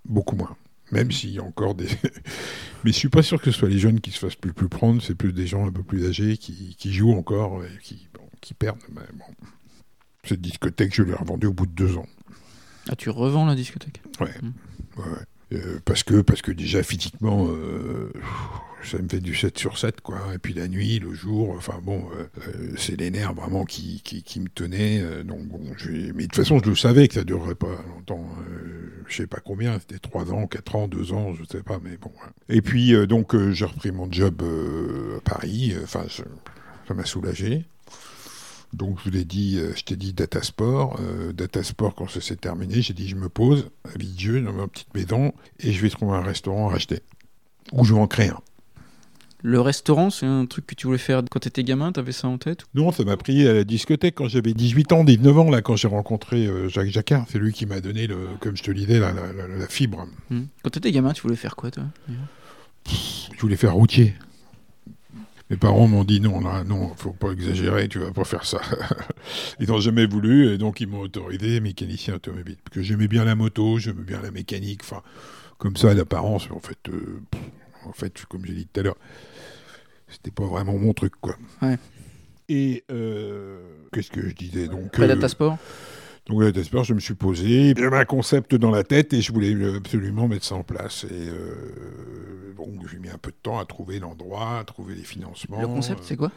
beaucoup 0.05 0.37
moins. 0.37 0.55
Même 0.91 1.11
s'il 1.11 1.31
y 1.31 1.39
a 1.39 1.43
encore 1.43 1.75
des... 1.75 1.87
mais 2.85 2.93
je 2.93 2.97
suis 2.99 3.09
pas 3.09 3.23
sûr 3.23 3.41
que 3.41 3.51
ce 3.51 3.59
soit 3.59 3.71
les 3.71 3.79
jeunes 3.79 4.01
qui 4.01 4.11
se 4.11 4.19
fassent 4.19 4.37
plus, 4.37 4.53
prendre. 4.69 5.01
C'est 5.01 5.15
plus 5.15 5.33
des 5.33 5.47
gens 5.47 5.67
un 5.67 5.73
peu 5.73 5.83
plus 5.83 6.07
âgés 6.07 6.37
qui, 6.37 6.77
jouent 6.93 7.15
encore 7.15 7.65
et 7.65 7.79
qui, 7.83 8.09
qui 8.43 8.53
perdent. 8.53 8.83
Mais 8.93 9.01
bon. 9.15 9.25
Cette 10.25 10.41
discothèque, 10.41 10.95
je 10.95 11.03
l'ai 11.03 11.15
revendue 11.15 11.49
au 11.49 11.53
bout 11.53 11.67
de 11.67 11.73
deux 11.73 11.97
ans. 11.97 12.07
Ah, 12.89 12.95
tu 12.97 13.11
revends 13.11 13.45
la 13.45 13.55
discothèque 13.57 14.01
Ouais. 14.21 14.27
ouais, 14.27 15.05
ouais. 15.05 15.59
Euh, 15.59 15.81
parce, 15.85 16.03
que, 16.05 16.21
parce 16.23 16.43
que 16.43 16.53
déjà, 16.53 16.83
physiquement, 16.83 17.49
euh, 17.51 18.11
ça 18.85 18.99
me 18.99 19.09
fait 19.09 19.21
du 19.21 19.35
7 19.35 19.59
sur 19.59 19.77
7, 19.77 20.01
quoi. 20.01 20.19
Et 20.33 20.39
puis 20.39 20.55
la 20.55 20.69
nuit, 20.69 20.99
le 21.01 21.13
jour, 21.13 21.51
enfin 21.57 21.79
bon, 21.83 22.07
euh, 22.17 22.73
c'est 22.79 22.99
les 22.99 23.11
nerfs 23.11 23.35
vraiment 23.35 23.65
qui, 23.65 24.01
qui, 24.03 24.23
qui 24.23 24.41
me 24.41 24.49
tenaient. 24.49 25.25
donc 25.25 25.41
bon, 25.49 25.61
mais 25.89 26.13
de 26.13 26.21
toute 26.23 26.37
façon, 26.37 26.61
je 26.65 26.71
le 26.71 26.77
savais 26.77 27.09
que 27.09 27.15
ça 27.15 27.25
durerait 27.25 27.57
pas 27.57 27.77
longtemps. 27.95 28.27
Euh, 28.49 29.03
je 29.09 29.17
sais 29.17 29.27
pas 29.27 29.41
combien, 29.45 29.79
c'était 29.81 29.99
3 29.99 30.33
ans, 30.33 30.47
4 30.47 30.77
ans, 30.77 30.89
2 30.89 31.13
ans, 31.13 31.35
je 31.35 31.43
sais 31.45 31.63
pas, 31.65 31.81
mais 31.83 31.97
bon. 31.99 32.11
ouais. 32.11 32.57
Et 32.57 32.63
puis, 32.63 32.95
donc, 33.09 33.37
j'ai 33.51 33.65
repris 33.67 33.91
mon 33.91 34.11
job 34.11 34.41
à 35.17 35.21
Paris. 35.29 35.75
Enfin, 35.83 36.05
ça 36.89 36.95
m'a 36.95 37.05
soulagé. 37.05 37.67
Donc 38.73 38.99
je 38.99 39.05
vous 39.05 39.11
l'ai 39.11 39.25
dit, 39.25 39.59
euh, 39.59 39.73
je 39.77 39.85
t'ai 39.85 39.97
dit 39.97 40.13
Data 40.13 40.43
Sport. 40.43 40.99
Euh, 41.01 41.33
Data 41.33 41.63
Sport, 41.63 41.95
quand 41.95 42.09
ça 42.09 42.21
s'est 42.21 42.37
terminé, 42.37 42.81
j'ai 42.81 42.95
dit 42.95 43.09
je 43.09 43.17
me 43.17 43.29
pose 43.29 43.71
à 43.85 43.99
Villedieu, 43.99 44.41
dans 44.41 44.53
ma 44.53 44.67
petite 44.67 44.95
maison, 44.95 45.33
et 45.61 45.73
je 45.73 45.83
vais 45.83 45.91
trouver 45.91 46.17
un 46.17 46.23
restaurant 46.23 46.69
à 46.69 46.73
racheter. 46.73 47.01
Ou 47.73 47.85
je 47.85 47.95
vais 47.95 48.01
en 48.01 48.07
créer 48.07 48.31
un. 48.31 48.41
Le 49.45 49.61
restaurant, 49.61 50.11
c'est 50.11 50.27
un 50.27 50.47
truc 50.47 50.67
que 50.67 50.75
tu 50.77 50.87
voulais 50.87 50.99
faire 50.99 51.23
quand 51.29 51.41
tu 51.41 51.49
étais 51.49 51.65
gamin 51.65 51.91
T'avais 51.91 52.13
ça 52.13 52.29
en 52.29 52.39
tête 52.39 52.61
Non, 52.75 52.93
ça 52.93 53.03
m'a 53.03 53.17
pris 53.17 53.47
à 53.49 53.53
la 53.53 53.65
discothèque 53.65 54.15
quand 54.15 54.29
j'avais 54.29 54.55
18 54.55 54.93
ans, 54.93 55.03
19 55.03 55.39
ans, 55.39 55.51
là, 55.51 55.63
quand 55.63 55.75
j'ai 55.75 55.89
rencontré 55.89 56.47
euh, 56.47 56.69
Jacques 56.69 56.91
Jacquard. 56.91 57.27
C'est 57.29 57.41
lui 57.41 57.53
qui 57.53 57.67
m'a 57.67 57.81
donné, 57.81 58.07
le, 58.07 58.29
comme 58.39 58.57
je 58.57 58.63
te 58.63 58.71
disais, 58.71 59.01
la, 59.01 59.13
la, 59.13 59.33
la, 59.33 59.49
la 59.49 59.67
fibre. 59.67 60.07
Hmm. 60.31 60.45
Quand 60.63 60.71
tu 60.71 60.79
étais 60.79 60.93
gamin, 60.93 61.13
tu 61.13 61.23
voulais 61.23 61.37
faire 61.37 61.57
quoi, 61.57 61.73
toi 61.73 61.85
Je 62.87 63.41
voulais 63.41 63.57
faire 63.57 63.75
routier. 63.75 64.15
Mes 65.53 65.59
parents 65.59 65.87
m'ont 65.87 66.03
dit 66.03 66.19
non, 66.19 66.41
là, 66.41 66.65
non, 66.65 66.95
faut 66.97 67.13
pas 67.13 67.31
exagérer, 67.31 67.87
tu 67.87 67.99
vas 67.99 68.11
pas 68.11 68.25
faire 68.25 68.47
ça. 68.47 68.59
ils 69.61 69.69
n'ont 69.69 69.81
jamais 69.81 70.07
voulu, 70.07 70.51
et 70.51 70.57
donc 70.57 70.81
ils 70.81 70.89
m'ont 70.89 71.01
autorisé 71.01 71.61
mécanicien 71.61 72.15
automobile. 72.15 72.57
Parce 72.65 72.77
que 72.77 72.81
j'aimais 72.81 73.07
bien 73.07 73.27
la 73.27 73.35
moto, 73.35 73.79
j'aimais 73.79 74.03
bien 74.03 74.23
la 74.23 74.31
mécanique, 74.31 74.81
enfin, 74.83 75.03
comme 75.59 75.77
ça, 75.77 75.93
l'apparence, 75.93 76.51
en 76.51 76.59
fait, 76.59 76.79
euh, 76.89 77.21
en 77.85 77.93
fait, 77.93 78.25
comme 78.31 78.47
j'ai 78.47 78.55
dit 78.55 78.67
tout 78.67 78.81
à 78.81 78.83
l'heure, 78.83 78.97
c'était 80.09 80.31
pas 80.31 80.47
vraiment 80.47 80.79
mon 80.79 80.95
truc, 80.95 81.13
quoi. 81.21 81.37
Ouais. 81.61 81.77
Et 82.49 82.85
euh, 82.91 83.59
qu'est-ce 83.93 84.11
que 84.11 84.27
je 84.27 84.35
disais 84.35 84.69
donc 84.69 84.87
Après 84.87 85.07
Data 85.07 85.29
Sport? 85.29 85.59
Donc 86.27 86.57
Sport, 86.65 86.85
je 86.85 86.95
me 86.95 87.01
suis 87.01 87.15
posé, 87.15 87.75
j'avais 87.77 87.97
un 87.97 88.05
concept 88.05 88.55
dans 88.55 88.71
la 88.71 88.85
tête 88.85 89.13
et 89.13 89.21
je 89.21 89.33
voulais 89.33 89.77
absolument 89.77 90.29
mettre 90.29 90.45
ça 90.45 90.55
en 90.55 90.63
place. 90.63 91.05
Et 91.05 91.09
euh, 91.13 92.55
donc 92.57 92.89
j'ai 92.91 92.99
mis 92.99 93.11
un 93.11 93.19
peu 93.19 93.31
de 93.31 93.37
temps 93.43 93.59
à 93.59 93.65
trouver 93.65 93.99
l'endroit, 93.99 94.59
à 94.61 94.65
trouver 94.65 94.95
les 94.95 95.03
financements. 95.03 95.61
Le 95.61 95.67
concept, 95.67 96.01
c'est 96.05 96.17
quoi 96.17 96.31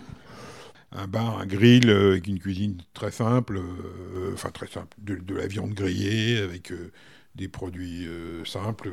un 0.97 1.07
bar, 1.07 1.39
un 1.39 1.45
grill 1.45 1.89
euh, 1.89 2.11
avec 2.11 2.27
une 2.27 2.39
cuisine 2.39 2.77
très 2.93 3.11
simple, 3.11 3.57
euh, 3.57 4.31
enfin 4.33 4.49
très 4.49 4.67
simple, 4.67 4.95
de, 4.97 5.15
de, 5.15 5.35
la 5.35 5.47
viande 5.47 5.73
grillée 5.73 6.37
avec 6.39 6.71
euh, 6.71 6.91
des 7.35 7.47
produits 7.47 8.07
euh, 8.07 8.43
simples, 8.45 8.89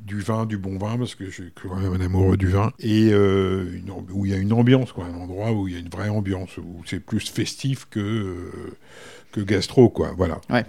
du 0.00 0.20
vin, 0.20 0.46
du 0.46 0.58
bon 0.58 0.78
vin, 0.78 0.98
parce 0.98 1.14
que 1.14 1.26
je 1.26 1.30
suis 1.30 1.52
quand 1.52 1.76
même 1.76 1.92
un 1.92 2.00
amoureux 2.04 2.36
du 2.36 2.48
vin, 2.48 2.72
et 2.78 3.08
euh, 3.12 3.78
une, 3.78 3.90
où 4.12 4.26
il 4.26 4.32
y 4.32 4.34
a 4.34 4.38
une 4.38 4.52
ambiance, 4.52 4.92
quoi, 4.92 5.06
un 5.06 5.14
endroit 5.14 5.52
où 5.52 5.66
il 5.68 5.74
y 5.74 5.76
a 5.76 5.80
une 5.80 5.88
vraie 5.88 6.08
ambiance, 6.08 6.56
où 6.58 6.82
c'est 6.86 7.00
plus 7.00 7.28
festif 7.30 7.86
que, 7.90 8.00
euh, 8.00 8.50
que 9.32 9.40
gastro, 9.40 9.88
quoi, 9.88 10.12
voilà. 10.16 10.40
Ouais. 10.50 10.64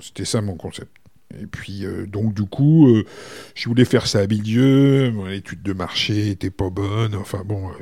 C'était 0.00 0.24
ça 0.24 0.40
mon 0.42 0.54
concept. 0.56 0.90
Et 1.40 1.46
puis, 1.46 1.84
euh, 1.86 2.06
donc, 2.06 2.34
du 2.34 2.42
coup, 2.44 2.88
euh, 2.88 3.04
je 3.54 3.68
voulais 3.68 3.84
faire 3.84 4.06
ça 4.06 4.18
à 4.20 4.26
Bilieu, 4.26 5.10
mon 5.12 5.28
étude 5.28 5.62
de 5.62 5.72
marché 5.72 6.30
était 6.30 6.50
pas 6.50 6.70
bonne, 6.70 7.14
enfin 7.14 7.42
bon, 7.44 7.68
euh, 7.70 7.72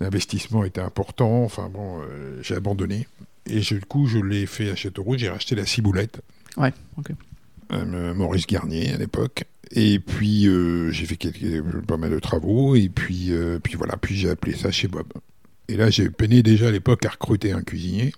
l'investissement 0.00 0.64
était 0.64 0.80
important, 0.80 1.44
enfin 1.44 1.68
bon, 1.68 2.00
j'ai 2.42 2.54
abandonné. 2.56 3.06
Et 3.46 3.60
je- 3.60 3.74
du 3.74 3.80
coup, 3.84 4.06
je 4.06 4.18
l'ai 4.18 4.46
fait 4.46 4.70
à 4.70 4.76
Châteauroux, 4.76 5.18
j'ai 5.18 5.28
racheté 5.28 5.54
la 5.54 5.66
ciboulette. 5.66 6.20
Ouais, 6.56 6.72
ok. 6.96 7.10
Euh, 7.72 8.14
Maurice 8.14 8.46
Garnier 8.46 8.92
à 8.92 8.98
l'époque. 8.98 9.44
Et 9.70 9.98
puis 9.98 10.46
euh, 10.46 10.90
j'ai 10.90 11.06
fait 11.06 11.16
quelques, 11.16 11.62
pas 11.86 11.96
mal 11.96 12.10
de 12.10 12.18
travaux 12.18 12.76
et 12.76 12.88
puis, 12.88 13.28
euh, 13.30 13.58
puis 13.58 13.74
voilà, 13.76 13.96
puis 13.96 14.14
j'ai 14.14 14.28
appelé 14.28 14.54
ça 14.54 14.70
chez 14.70 14.88
Bob. 14.88 15.06
Et 15.68 15.76
là 15.76 15.88
j'ai 15.88 16.10
peiné 16.10 16.42
déjà 16.42 16.68
à 16.68 16.70
l'époque 16.70 17.06
à 17.06 17.10
recruter 17.10 17.52
un 17.52 17.62
cuisinier. 17.62 18.12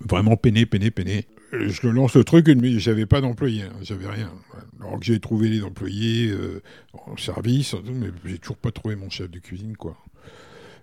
Vraiment 0.00 0.36
peiné, 0.36 0.66
peiné, 0.66 0.90
peiné. 0.90 1.26
Je 1.52 1.88
lance 1.88 2.14
le 2.14 2.24
truc, 2.24 2.48
mais 2.48 2.78
j'avais 2.78 3.06
pas 3.06 3.20
d'employé, 3.20 3.62
hein, 3.62 3.72
j'avais 3.82 4.06
rien. 4.06 4.30
Alors 4.80 4.98
que 5.00 5.04
j'ai 5.04 5.18
trouvé 5.18 5.48
les 5.48 5.62
employés 5.64 6.32
en 6.92 7.16
service, 7.16 7.74
mais 7.92 8.08
j'ai 8.24 8.38
toujours 8.38 8.56
pas 8.56 8.70
trouvé 8.70 8.94
mon 8.94 9.10
chef 9.10 9.30
de 9.30 9.40
cuisine, 9.40 9.76
quoi. 9.76 9.98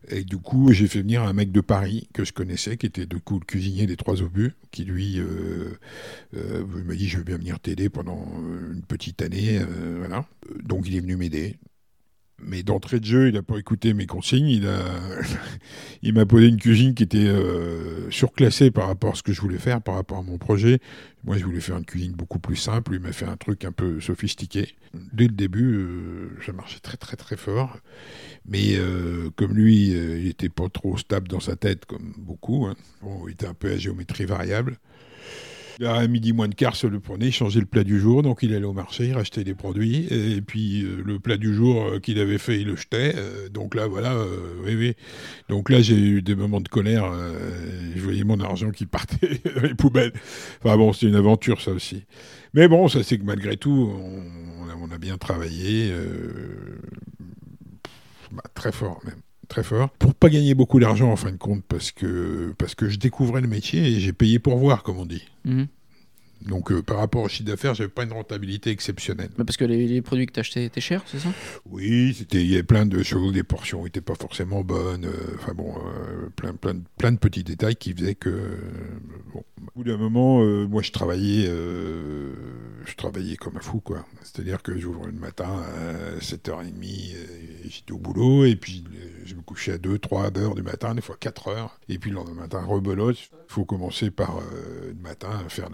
Et 0.09 0.23
du 0.23 0.37
coup, 0.37 0.71
j'ai 0.71 0.87
fait 0.87 1.01
venir 1.01 1.23
un 1.23 1.33
mec 1.33 1.51
de 1.51 1.61
Paris 1.61 2.07
que 2.13 2.23
je 2.23 2.31
connaissais, 2.31 2.77
qui 2.77 2.85
était 2.85 3.05
du 3.05 3.19
coup 3.19 3.39
le 3.39 3.45
cuisinier 3.45 3.87
des 3.87 3.97
Trois 3.97 4.21
Obus, 4.21 4.53
qui 4.71 4.85
lui 4.85 5.19
euh, 5.19 5.77
euh, 6.35 6.65
m'a 6.85 6.95
dit 6.95 7.07
je 7.07 7.17
veux 7.17 7.23
bien 7.23 7.37
venir 7.37 7.59
t'aider 7.59 7.89
pendant 7.89 8.25
une 8.71 8.83
petite 8.83 9.21
année, 9.21 9.59
euh, 9.59 9.95
voilà. 9.99 10.25
Donc 10.63 10.87
il 10.87 10.95
est 10.95 11.01
venu 11.01 11.17
m'aider. 11.17 11.57
Mais 12.39 12.61
d'entrée 12.61 12.99
de 12.99 13.05
jeu, 13.05 13.27
il 13.29 13.33
n'a 13.33 13.41
pas 13.41 13.57
écouté 13.57 13.93
mes 13.93 14.05
consignes. 14.05 14.47
Il 14.47 14.67
a, 14.67 14.79
il 16.03 16.13
m'a 16.13 16.25
posé 16.25 16.47
une 16.47 16.57
cuisine 16.57 16.93
qui 16.93 17.03
était 17.03 17.17
euh, 17.17 18.09
surclassée 18.11 18.69
par 18.69 18.87
rapport 18.87 19.13
à 19.13 19.15
ce 19.15 19.23
que 19.23 19.33
je 19.33 19.41
voulais 19.41 19.57
faire, 19.57 19.81
par 19.81 19.95
rapport 19.95 20.19
à 20.19 20.21
mon 20.21 20.37
projet. 20.37 20.79
Moi, 21.23 21.37
je 21.37 21.43
voulais 21.45 21.59
faire 21.59 21.77
une 21.77 21.85
cuisine 21.85 22.13
beaucoup 22.13 22.39
plus 22.39 22.55
simple. 22.55 22.91
Lui 22.91 22.99
m'a 22.99 23.11
fait 23.11 23.25
un 23.25 23.37
truc 23.37 23.65
un 23.65 23.71
peu 23.71 23.99
sophistiqué. 23.99 24.75
Dès 25.13 25.25
le 25.25 25.33
début, 25.33 25.73
euh, 25.77 26.29
ça 26.45 26.53
marchait 26.53 26.79
très 26.79 26.97
très 26.97 27.17
très 27.17 27.37
fort. 27.37 27.77
Mais 28.45 28.75
euh, 28.77 29.29
comme 29.35 29.53
lui, 29.53 29.95
euh, 29.95 30.19
il 30.19 30.27
était 30.27 30.49
pas 30.49 30.69
trop 30.69 30.95
stable 30.97 31.27
dans 31.27 31.39
sa 31.39 31.55
tête, 31.55 31.85
comme 31.85 32.13
beaucoup. 32.17 32.67
hein. 32.67 32.75
Il 33.25 33.31
était 33.31 33.47
un 33.47 33.53
peu 33.55 33.71
à 33.71 33.77
géométrie 33.77 34.25
variable. 34.25 34.77
À 35.85 36.07
midi 36.07 36.33
moins 36.33 36.47
de 36.47 36.55
quart, 36.55 36.75
se 36.75 36.87
le 36.87 36.99
prenait, 36.99 37.27
il 37.27 37.31
changeait 37.31 37.59
le 37.59 37.67
plat 37.67 37.83
du 37.83 37.99
jour, 37.99 38.23
donc 38.23 38.39
il 38.41 38.55
allait 38.55 38.65
au 38.65 38.73
marché, 38.73 39.07
il 39.07 39.13
rachetait 39.13 39.43
des 39.43 39.53
produits, 39.53 40.07
et 40.09 40.41
puis 40.41 40.81
euh, 40.81 41.03
le 41.05 41.19
plat 41.19 41.37
du 41.37 41.53
jour 41.53 41.83
euh, 41.83 41.99
qu'il 41.99 42.19
avait 42.19 42.39
fait, 42.39 42.59
il 42.59 42.67
le 42.67 42.75
jetait. 42.75 43.13
euh, 43.15 43.47
donc 43.49 43.75
là, 43.75 43.85
voilà, 43.85 44.17
oui, 44.63 44.75
oui. 44.75 44.95
Donc 45.49 45.69
là, 45.69 45.79
j'ai 45.79 45.95
eu 45.95 46.23
des 46.23 46.33
moments 46.33 46.61
de 46.61 46.67
colère, 46.67 47.11
je 47.95 48.01
voyais 48.01 48.23
mon 48.23 48.39
argent 48.39 48.71
qui 48.71 48.87
partait 48.87 49.39
dans 49.55 49.61
les 49.61 49.75
poubelles. 49.75 50.13
Enfin 50.63 50.77
bon, 50.77 50.93
c'est 50.93 51.05
une 51.05 51.15
aventure, 51.15 51.61
ça 51.61 51.71
aussi. 51.71 52.05
Mais 52.55 52.67
bon, 52.67 52.87
ça 52.87 53.03
c'est 53.03 53.19
que 53.19 53.23
malgré 53.23 53.55
tout, 53.55 53.93
on, 54.81 54.89
a, 54.89 54.97
bien 54.97 55.17
travaillé, 55.17 55.91
bah, 58.31 58.43
très 58.55 58.71
fort 58.71 58.99
même 59.05 59.21
très 59.47 59.63
fort, 59.63 59.89
pour 59.91 60.13
pas 60.13 60.29
gagner 60.29 60.53
beaucoup 60.53 60.79
d'argent 60.79 61.11
en 61.11 61.15
fin 61.15 61.31
de 61.31 61.37
compte, 61.37 61.63
parce 61.67 61.91
que, 61.91 62.53
parce 62.57 62.75
que 62.75 62.89
je 62.89 62.97
découvrais 62.97 63.41
le 63.41 63.47
métier 63.47 63.85
et 63.85 63.99
j'ai 63.99 64.13
payé 64.13 64.39
pour 64.39 64.57
voir, 64.57 64.83
comme 64.83 64.97
on 64.97 65.05
dit. 65.05 65.25
Mhm. 65.45 65.67
Donc 66.45 66.71
euh, 66.71 66.81
par 66.81 66.97
rapport 66.97 67.23
au 67.23 67.27
chiffre 67.27 67.49
d'affaires, 67.49 67.73
j'avais 67.75 67.89
pas 67.89 68.03
une 68.03 68.13
rentabilité 68.13 68.69
exceptionnelle. 68.69 69.29
Bah, 69.37 69.43
parce 69.45 69.57
que 69.57 69.65
les, 69.65 69.87
les 69.87 70.01
produits 70.01 70.25
que 70.27 70.33
tu 70.33 70.39
achetais 70.39 70.65
étaient 70.65 70.81
chers, 70.81 71.03
c'est 71.07 71.19
ça? 71.19 71.29
Oui, 71.69 72.15
c'était, 72.17 72.41
il 72.41 72.49
y 72.49 72.53
avait 72.53 72.63
plein 72.63 72.85
de 72.85 73.01
choses, 73.03 73.33
des 73.33 73.43
portions 73.43 73.83
n'étaient 73.83 74.01
pas 74.01 74.15
forcément 74.15 74.63
bonnes, 74.63 75.05
euh, 75.05 75.35
enfin 75.35 75.53
bon, 75.53 75.73
euh, 75.77 76.29
plein, 76.35 76.53
plein, 76.53 76.75
de- 76.75 76.83
plein 76.97 77.11
de 77.11 77.17
petits 77.17 77.43
détails 77.43 77.75
qui 77.75 77.93
faisaient 77.93 78.15
que, 78.15 78.57
bon, 79.33 79.39
au 79.39 79.71
bout 79.79 79.83
d'un 79.83 79.97
moment, 79.97 80.43
moi 80.67 80.81
je 80.81 80.91
travaillais, 80.91 81.47
je 82.85 82.95
travaillais 82.95 83.35
comme 83.35 83.57
un 83.57 83.61
fou, 83.61 83.79
quoi. 83.79 84.05
C'est-à-dire 84.23 84.61
que 84.63 84.77
j'ouvrais 84.77 85.07
le 85.11 85.19
matin 85.19 85.63
à 85.75 86.19
7h30, 86.19 87.15
euh, 87.15 87.25
j'étais 87.69 87.91
au 87.91 87.97
boulot, 87.97 88.45
et 88.45 88.55
puis 88.55 88.83
je 89.25 89.35
me 89.35 89.41
couchais 89.41 89.73
à 89.73 89.77
2, 89.77 89.99
3 89.99 90.37
heures 90.37 90.55
du 90.55 90.61
matin, 90.63 90.95
des 90.95 91.01
fois 91.01 91.17
4 91.19 91.49
heures, 91.49 91.79
et 91.89 91.97
puis 91.99 92.09
le 92.11 92.15
lendemain 92.17 92.41
matin, 92.41 92.61
rebelote. 92.63 93.17
Il 93.49 93.53
faut 93.53 93.65
commencer 93.65 94.11
par 94.11 94.39
le 94.87 94.93
matin 95.01 95.29
à 95.45 95.49
faire 95.49 95.69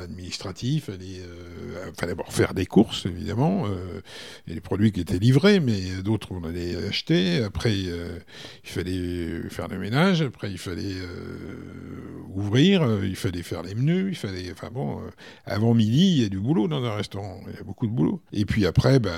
aller, 0.87 1.21
euh, 1.21 1.89
enfin 1.91 2.07
d'abord 2.07 2.31
faire 2.31 2.53
des 2.53 2.65
courses, 2.65 3.05
évidemment, 3.05 3.65
euh, 3.67 4.01
et 4.47 4.53
les 4.53 4.61
produits 4.61 4.91
qui 4.91 5.01
étaient 5.01 5.19
livrés, 5.19 5.59
mais 5.59 5.79
d'autres 6.03 6.31
on 6.31 6.43
allait 6.43 6.75
acheter. 6.87 7.43
Après, 7.43 7.73
euh, 7.73 8.19
il 8.63 8.69
fallait 8.69 9.49
faire 9.49 9.67
le 9.67 9.79
ménage. 9.79 10.21
Après, 10.21 10.51
il 10.51 10.57
fallait 10.57 10.83
euh, 10.83 12.23
ouvrir. 12.33 13.03
Il 13.03 13.15
fallait 13.15 13.43
faire 13.43 13.63
les 13.63 13.75
menus. 13.75 14.07
Il 14.09 14.15
fallait, 14.15 14.51
enfin 14.51 14.69
bon, 14.71 15.01
avant 15.45 15.73
midi, 15.73 16.13
il 16.17 16.23
y 16.23 16.25
a 16.25 16.29
du 16.29 16.39
boulot 16.39 16.67
dans 16.67 16.83
un 16.83 16.95
restaurant. 16.95 17.39
Il 17.47 17.55
y 17.55 17.59
a 17.59 17.63
beaucoup 17.63 17.87
de 17.87 17.91
boulot. 17.91 18.21
Et 18.31 18.45
puis 18.45 18.65
après, 18.65 18.99
bah, 18.99 19.11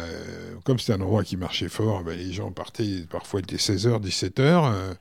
comme 0.63 0.79
c'était 0.79 0.93
un 0.93 1.01
endroit 1.01 1.23
qui 1.23 1.37
marchait 1.37 1.69
fort, 1.69 2.03
bah, 2.03 2.15
les 2.15 2.31
gens 2.31 2.51
partaient. 2.51 3.05
Parfois, 3.09 3.41
il 3.41 3.43
était 3.43 3.57
16h, 3.57 4.01
17h. 4.01 4.95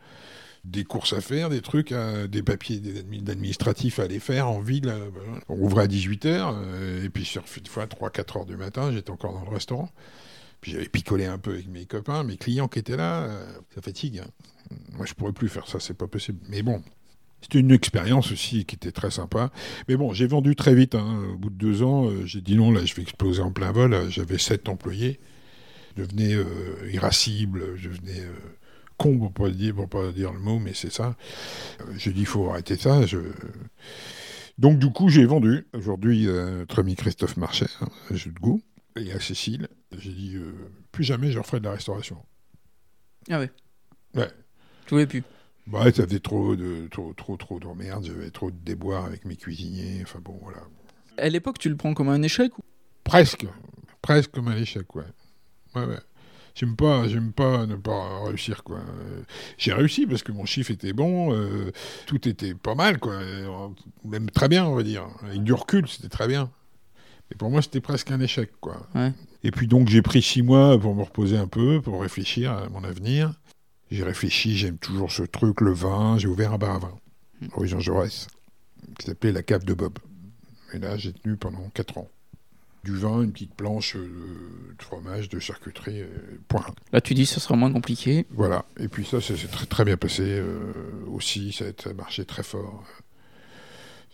Euh, 0.64 0.70
des 0.70 0.84
courses 0.84 1.12
à 1.12 1.20
faire, 1.20 1.50
des 1.50 1.60
trucs, 1.60 1.92
à- 1.92 2.26
des 2.26 2.42
papiers 2.42 2.80
d'administratifs 2.80 3.98
à 3.98 4.04
aller 4.04 4.18
faire 4.20 4.48
en 4.48 4.60
ville. 4.60 4.88
euh, 4.88 5.08
voilà. 5.12 5.40
On 5.48 5.58
ouvrait 5.60 5.84
à 5.84 5.86
18h, 5.86 7.04
et 7.04 7.08
puis 7.10 7.24
sur 7.24 7.42
une 7.58 7.66
fois 7.66 7.86
3-4 7.86 8.38
heures 8.38 8.46
du 8.46 8.56
matin, 8.56 8.90
j'étais 8.92 9.10
encore 9.10 9.32
dans 9.34 9.44
le 9.44 9.50
restaurant. 9.54 9.90
Puis 10.60 10.72
j'avais 10.72 10.88
picolé 10.88 11.26
un 11.26 11.36
peu 11.38 11.52
avec 11.52 11.68
mes 11.68 11.84
copains, 11.84 12.24
mes 12.24 12.36
clients 12.38 12.68
qui 12.68 12.78
étaient 12.78 12.96
là. 12.96 13.24
euh, 13.24 13.52
ça 13.74 13.82
fatigue. 13.82 14.20
hein. 14.20 14.30
Moi, 14.96 15.04
je 15.06 15.12
pourrais 15.14 15.32
plus 15.32 15.48
faire 15.50 15.68
ça, 15.68 15.78
c'est 15.78 15.92
pas 15.96 16.06
possible. 16.06 16.38
Mais 16.48 16.62
bon, 16.62 16.82
c'était 17.42 17.58
une 17.58 17.70
expérience 17.70 18.32
aussi 18.32 18.64
qui 18.64 18.74
était 18.76 18.90
très 18.92 19.10
sympa. 19.10 19.50
Mais 19.88 19.96
bon, 19.96 20.14
j'ai 20.14 20.26
vendu 20.26 20.56
très 20.56 20.74
vite. 20.74 20.94
hein. 20.94 21.22
Au 21.34 21.36
bout 21.36 21.50
de 21.50 21.56
deux 21.56 21.82
ans, 21.82 22.06
euh, 22.08 22.24
j'ai 22.24 22.40
dit 22.40 22.56
non, 22.56 22.72
là, 22.72 22.82
je 22.86 22.94
vais 22.94 23.02
exploser 23.02 23.42
en 23.42 23.52
plein 23.52 23.72
vol. 23.72 23.92
Euh, 23.92 24.08
J'avais 24.08 24.38
sept 24.38 24.68
employés. 24.70 25.20
Je 25.98 26.02
devenais 26.02 26.32
euh, 26.34 26.46
irascible, 26.90 27.76
je 27.76 27.90
devenais 27.90 28.20
euh, 28.20 28.32
con 28.96 29.18
pour 29.18 29.32
pas, 29.32 29.50
dire, 29.50 29.74
pour 29.74 29.88
pas 29.88 30.12
dire 30.12 30.32
le 30.32 30.38
mot, 30.40 30.58
mais 30.58 30.72
c'est 30.74 30.92
ça. 30.92 31.16
Euh, 31.80 31.84
j'ai 31.96 32.12
dit, 32.12 32.20
il 32.20 32.26
faut 32.26 32.48
arrêter 32.50 32.76
ça. 32.76 33.04
Je... 33.06 33.18
Donc, 34.58 34.78
du 34.78 34.90
coup, 34.92 35.08
j'ai 35.08 35.26
vendu. 35.26 35.66
Aujourd'hui, 35.72 36.28
euh, 36.28 36.58
notre 36.58 36.78
ami 36.80 36.94
Christophe 36.94 37.36
Marchais, 37.36 37.66
hein, 37.80 37.88
un 38.10 38.14
jeu 38.14 38.30
de 38.30 38.38
goût, 38.38 38.60
et 38.96 39.12
à 39.12 39.20
Cécile, 39.20 39.68
j'ai 39.98 40.12
dit, 40.12 40.36
euh, 40.36 40.52
plus 40.92 41.04
jamais 41.04 41.30
je 41.32 41.38
referai 41.38 41.58
de 41.60 41.64
la 41.64 41.72
restauration. 41.72 42.24
Ah 43.30 43.40
ouais. 43.40 43.50
Ouais. 44.14 44.30
Tu 44.86 44.90
voulais 44.90 45.06
plus 45.06 45.24
Bah, 45.66 45.84
ça 45.92 46.04
faisait 46.06 46.20
trop 46.20 46.54
de 46.56 46.86
trop 46.90 47.14
trop 47.14 47.36
trop 47.38 47.58
d'emmerdes, 47.58 48.04
j'avais 48.04 48.30
trop 48.30 48.50
de 48.50 48.56
déboires 48.56 49.06
avec 49.06 49.24
mes 49.24 49.34
cuisiniers, 49.36 50.00
enfin 50.02 50.20
bon 50.22 50.38
voilà. 50.42 50.58
À 51.16 51.28
l'époque, 51.30 51.58
tu 51.58 51.68
le 51.70 51.76
prends 51.76 51.94
comme 51.94 52.10
un 52.10 52.22
échec 52.22 52.56
ou- 52.58 52.62
Presque, 53.02 53.46
presque 54.02 54.30
comme 54.32 54.48
un 54.48 54.56
échec, 54.56 54.94
ouais. 54.94 55.04
Ouais, 55.74 55.84
ouais. 55.86 55.98
J'aime 56.54 56.76
pas, 56.76 57.08
j'aime 57.08 57.32
pas 57.32 57.66
ne 57.66 57.74
pas 57.74 58.24
réussir, 58.26 58.62
quoi. 58.62 58.80
J'ai 59.58 59.72
réussi 59.72 60.06
parce 60.06 60.22
que 60.22 60.30
mon 60.30 60.44
chiffre 60.44 60.70
était 60.70 60.92
bon, 60.92 61.34
euh, 61.34 61.72
tout 62.06 62.28
était 62.28 62.54
pas 62.54 62.76
mal, 62.76 62.98
quoi. 62.98 63.14
Euh, 63.14 63.68
Même 64.04 64.30
très 64.30 64.48
bien, 64.48 64.64
on 64.64 64.74
va 64.76 64.84
dire. 64.84 65.04
Avec 65.24 65.42
du 65.42 65.52
recul, 65.52 65.88
c'était 65.88 66.08
très 66.08 66.28
bien. 66.28 66.50
Et 67.32 67.34
pour 67.34 67.50
moi, 67.50 67.60
c'était 67.60 67.80
presque 67.80 68.10
un 68.12 68.20
échec, 68.20 68.52
quoi. 68.60 68.86
Ouais. 68.94 69.12
Et 69.42 69.50
puis 69.50 69.66
donc, 69.66 69.88
j'ai 69.88 70.00
pris 70.02 70.22
six 70.22 70.42
mois 70.42 70.78
pour 70.78 70.94
me 70.94 71.02
reposer 71.02 71.36
un 71.36 71.48
peu, 71.48 71.80
pour 71.82 72.00
réfléchir 72.00 72.52
à 72.52 72.68
mon 72.68 72.84
avenir. 72.84 73.34
J'ai 73.90 74.04
réfléchi, 74.04 74.56
j'aime 74.56 74.78
toujours 74.78 75.10
ce 75.10 75.24
truc, 75.24 75.60
le 75.60 75.72
vin. 75.72 76.18
J'ai 76.18 76.28
ouvert 76.28 76.52
un 76.52 76.58
bar 76.58 76.76
à 76.76 76.78
vin, 76.78 76.94
rue 77.52 77.66
Jean 77.66 77.80
Jaurès, 77.80 78.28
qui 78.98 79.06
s'appelait 79.06 79.32
La 79.32 79.42
Cave 79.42 79.64
de 79.64 79.74
Bob. 79.74 79.98
Et 80.72 80.78
là, 80.78 80.96
j'ai 80.96 81.12
tenu 81.12 81.36
pendant 81.36 81.68
quatre 81.74 81.98
ans. 81.98 82.08
Du 82.84 82.96
vin, 82.98 83.22
une 83.22 83.32
petite 83.32 83.54
planche 83.54 83.96
euh, 83.96 84.74
de 84.78 84.82
fromage, 84.82 85.30
de 85.30 85.38
charcuterie, 85.38 86.02
euh, 86.02 86.38
point. 86.48 86.66
Là, 86.92 87.00
tu 87.00 87.14
dis 87.14 87.22
que 87.24 87.30
ce 87.30 87.40
sera 87.40 87.56
moins 87.56 87.72
compliqué. 87.72 88.26
Voilà. 88.30 88.66
Et 88.78 88.88
puis 88.88 89.06
ça, 89.06 89.20
ça 89.22 89.34
s'est 89.36 89.48
très, 89.48 89.64
très 89.66 89.84
bien 89.86 89.96
passé 89.96 90.22
euh, 90.22 90.72
aussi. 91.10 91.52
Ça 91.52 91.64
a, 91.64 91.68
ça 91.82 91.94
marché 91.94 92.24
très 92.26 92.42
fort. 92.42 92.84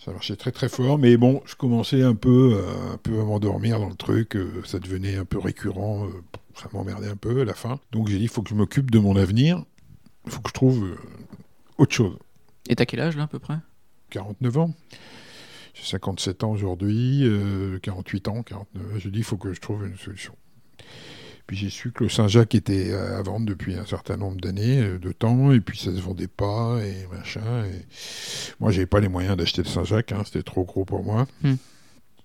Ça 0.05 0.13
marchait 0.13 0.37
très 0.37 0.53
très 0.53 0.69
fort, 0.69 0.99
mais 0.99 1.17
bon, 1.17 1.43
je 1.45 1.57
commençais 1.57 2.03
un 2.03 2.15
peu, 2.15 2.55
euh, 2.63 2.95
un 2.95 2.97
peu 2.97 3.21
à 3.21 3.25
m'endormir 3.25 3.81
dans 3.81 3.89
le 3.89 3.97
truc. 3.97 4.37
euh, 4.37 4.63
ça 4.65 4.79
devenait 4.79 5.17
un 5.17 5.25
peu 5.27 5.39
récurrent. 5.39 6.07
ça 6.55 6.69
m'emmerdait 6.73 7.09
un 7.09 7.17
peu 7.17 7.41
à 7.41 7.45
la 7.45 7.55
fin. 7.55 7.81
Donc 7.93 8.09
j'ai 8.09 8.19
dit, 8.19 8.23
il 8.25 8.29
faut 8.31 8.41
que 8.43 8.51
je 8.51 8.55
m'occupe 8.55 8.91
de 8.91 8.99
mon 9.01 9.17
avenir. 9.17 9.65
Il 10.27 10.31
faut 10.31 10.41
que 10.41 10.49
je 10.49 10.55
trouve 10.55 10.97
autre 11.77 11.93
chose. 11.93 12.17
Et 12.69 12.77
t'as 12.77 12.87
quel 12.87 13.01
âge 13.01 13.17
là 13.17 13.25
à 13.25 13.27
peu 13.27 13.39
près? 13.41 13.57
49 14.11 14.59
ans. 14.59 14.75
J'ai 15.81 15.87
57 15.87 16.45
ans 16.45 16.51
aujourd'hui, 16.51 17.21
euh, 17.25 17.79
48 17.81 18.29
ans, 18.29 18.43
49 18.43 18.83
ans. 18.83 18.99
J'ai 18.99 19.11
dit, 19.11 19.19
il 19.19 19.25
faut 19.25 19.37
que 19.37 19.53
je 19.53 19.61
trouve 19.61 19.87
une 19.87 19.97
solution. 19.97 20.37
Puis 21.47 21.57
j'ai 21.57 21.71
su 21.71 21.91
que 21.91 22.05
le 22.05 22.11
Saint-Jacques 22.11 22.55
était 22.55 22.95
à 22.95 23.19
à 23.19 23.23
vendre 23.23 23.47
depuis 23.47 23.75
un 23.75 23.87
certain 23.87 24.17
nombre 24.17 24.41
d'années, 24.41 24.83
euh, 24.83 24.99
de 24.99 25.11
temps, 25.11 25.53
et 25.53 25.61
puis 25.61 25.79
ça 25.79 25.87
se 25.87 26.01
vendait 26.01 26.29
pas, 26.29 26.79
et 26.85 27.07
machin. 27.11 27.65
Et... 27.65 27.87
Moi, 28.61 28.71
j'avais 28.71 28.87
pas 28.87 29.01
les 29.01 29.09
moyens 29.09 29.37
d'acheter 29.37 29.63
le 29.63 29.69
Saint-Jacques, 29.69 30.13
hein, 30.13 30.23
c'était 30.25 30.43
trop 30.43 30.65
gros 30.65 30.85
pour 30.85 31.03
moi. 31.03 31.27
Hmm. 31.43 31.55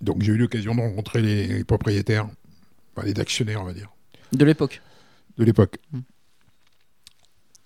Donc 0.01 0.21
j'ai 0.21 0.33
eu 0.33 0.37
l'occasion 0.37 0.75
de 0.75 0.81
rencontrer 0.81 1.21
les, 1.21 1.47
les 1.47 1.63
propriétaires, 1.63 2.27
enfin, 2.95 3.07
les 3.07 3.19
actionnaires, 3.19 3.61
on 3.61 3.65
va 3.65 3.73
dire, 3.73 3.89
De 4.33 4.45
l'époque. 4.45 4.81
de 5.37 5.43
l'époque. 5.45 5.79
Hmm. 5.91 6.01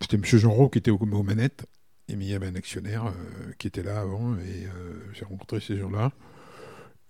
C'était 0.02 0.18
M. 0.18 0.24
Jean 0.24 0.52
Rau 0.52 0.70
qui 0.70 0.78
était 0.78 0.92
aux, 0.92 1.00
aux 1.00 1.24
manettes, 1.24 1.66
et 2.10 2.16
mais 2.16 2.26
il 2.26 2.32
y 2.32 2.34
avait 2.34 2.48
un 2.48 2.56
actionnaire 2.56 3.06
euh, 3.06 3.52
qui 3.58 3.68
était 3.68 3.84
là 3.84 4.02
avant, 4.02 4.36
et 4.36 4.66
euh, 4.66 4.94
j'ai 5.14 5.26
rencontré 5.26 5.60
ces 5.60 5.78
gens-là. 5.78 6.12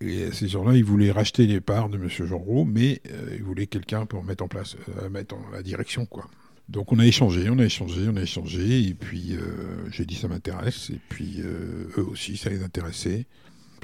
Et 0.02 0.32
ces 0.32 0.48
gens-là, 0.48 0.76
ils 0.76 0.86
voulaient 0.86 1.12
racheter 1.12 1.46
les 1.46 1.60
parts 1.60 1.90
de 1.90 1.98
M. 1.98 2.08
Jean 2.08 2.38
Rau, 2.38 2.64
mais 2.64 3.02
euh, 3.12 3.36
ils 3.36 3.44
voulaient 3.44 3.68
quelqu'un 3.68 4.06
pour 4.06 4.24
mettre 4.24 4.44
en 4.44 4.48
place, 4.48 4.78
euh, 5.02 5.10
mettre 5.10 5.36
en 5.36 5.50
la 5.52 5.62
direction, 5.62 6.06
quoi. 6.06 6.30
Donc 6.70 6.92
on 6.92 7.00
a 7.00 7.06
échangé, 7.06 7.50
on 7.50 7.58
a 7.58 7.66
échangé, 7.66 8.08
on 8.08 8.16
a 8.16 8.22
échangé, 8.22 8.88
et 8.88 8.94
puis 8.94 9.36
euh, 9.36 9.90
j'ai 9.90 10.06
dit 10.06 10.14
ça 10.14 10.28
m'intéresse, 10.28 10.92
et 10.92 11.00
puis 11.10 11.38
euh, 11.40 11.90
eux 11.98 12.06
aussi, 12.08 12.38
ça 12.38 12.52
les 12.52 12.64
intéressait. 12.64 13.26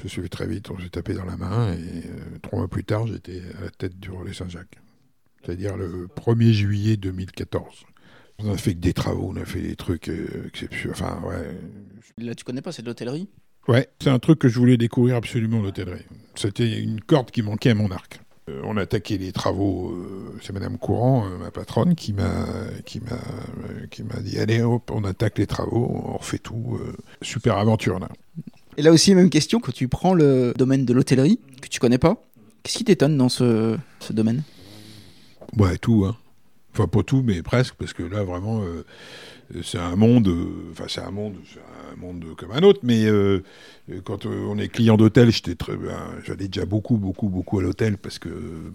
Je 0.00 0.08
suis 0.08 0.28
très 0.28 0.46
vite, 0.46 0.70
on 0.70 0.78
s'est 0.78 0.90
tapé 0.90 1.12
dans 1.14 1.24
la 1.24 1.36
main, 1.36 1.72
et 1.72 1.76
euh, 1.78 2.38
trois 2.42 2.60
mois 2.60 2.68
plus 2.68 2.84
tard, 2.84 3.08
j'étais 3.08 3.42
à 3.58 3.64
la 3.64 3.70
tête 3.70 3.98
du 3.98 4.10
relais 4.10 4.32
Saint-Jacques. 4.32 4.78
C'est-à-dire 5.42 5.76
le 5.76 6.06
1er 6.16 6.52
juillet 6.52 6.96
2014. 6.96 7.84
On 8.38 8.52
a 8.52 8.56
fait 8.56 8.74
que 8.74 8.80
des 8.80 8.92
travaux, 8.92 9.32
on 9.34 9.40
a 9.40 9.44
fait 9.44 9.62
des 9.62 9.76
trucs 9.76 10.08
euh, 10.08 10.46
exceptionnels. 10.48 10.96
Enfin, 10.98 11.20
ouais. 11.26 11.58
Là, 12.18 12.34
tu 12.34 12.44
connais 12.44 12.62
pas, 12.62 12.72
c'est 12.72 12.82
de 12.82 12.86
l'hôtellerie? 12.86 13.28
Ouais, 13.68 13.88
c'est 14.00 14.10
un 14.10 14.18
truc 14.18 14.38
que 14.38 14.48
je 14.48 14.58
voulais 14.58 14.76
découvrir 14.76 15.16
absolument, 15.16 15.60
l'hôtellerie. 15.60 16.04
C'était 16.34 16.78
une 16.78 17.00
corde 17.00 17.30
qui 17.30 17.42
manquait 17.42 17.70
à 17.70 17.74
mon 17.74 17.90
arc. 17.90 18.20
Euh, 18.48 18.60
on 18.64 18.76
a 18.76 18.82
attaqué 18.82 19.18
les 19.18 19.32
travaux, 19.32 19.90
euh, 19.90 20.38
c'est 20.40 20.52
Madame 20.52 20.78
Courant, 20.78 21.26
euh, 21.26 21.36
ma 21.38 21.50
patronne, 21.50 21.96
qui 21.96 22.12
m'a 22.12 22.46
qui 22.84 23.00
m'a 23.00 23.14
euh, 23.16 23.86
qui 23.90 24.04
m'a 24.04 24.20
dit 24.20 24.38
allez 24.38 24.62
hop, 24.62 24.88
on 24.94 25.02
attaque 25.02 25.38
les 25.38 25.48
travaux, 25.48 25.90
on 25.90 26.16
refait 26.18 26.38
tout. 26.38 26.78
euh, 26.80 26.92
super 27.22 27.58
aventure 27.58 27.98
là. 27.98 28.08
Et 28.76 28.82
là 28.82 28.92
aussi, 28.92 29.14
même 29.16 29.30
question, 29.30 29.58
quand 29.58 29.72
tu 29.72 29.88
prends 29.88 30.14
le 30.14 30.54
domaine 30.56 30.84
de 30.84 30.92
l'hôtellerie, 30.92 31.40
que 31.60 31.66
tu 31.66 31.80
connais 31.80 31.98
pas, 31.98 32.22
qu'est-ce 32.62 32.78
qui 32.78 32.84
t'étonne 32.84 33.16
dans 33.16 33.30
ce, 33.30 33.76
ce 33.98 34.12
domaine? 34.12 34.44
Ouais, 35.56 35.76
tout, 35.78 36.04
hein. 36.06 36.16
Enfin, 36.76 36.88
pas 36.88 37.02
tout, 37.02 37.22
mais 37.24 37.40
presque, 37.42 37.74
parce 37.76 37.94
que 37.94 38.02
là, 38.02 38.22
vraiment, 38.22 38.60
euh, 38.62 38.84
c'est 39.62 39.78
un 39.78 39.96
monde, 39.96 40.28
euh, 40.28 40.70
enfin, 40.72 40.84
c'est 40.88 41.00
un 41.00 41.10
monde, 41.10 41.36
un 41.90 41.96
monde 41.96 42.22
comme 42.36 42.52
un 42.52 42.62
autre, 42.62 42.80
mais 42.82 43.06
euh, 43.06 43.40
quand 44.04 44.26
on 44.26 44.58
est 44.58 44.68
client 44.68 44.98
d'hôtel, 44.98 45.30
j'étais 45.30 45.54
très, 45.54 45.74
ben, 45.74 45.96
j'allais 46.24 46.48
déjà 46.48 46.66
beaucoup, 46.66 46.98
beaucoup, 46.98 47.30
beaucoup 47.30 47.60
à 47.60 47.62
l'hôtel, 47.62 47.96
parce 47.96 48.18
que 48.18 48.28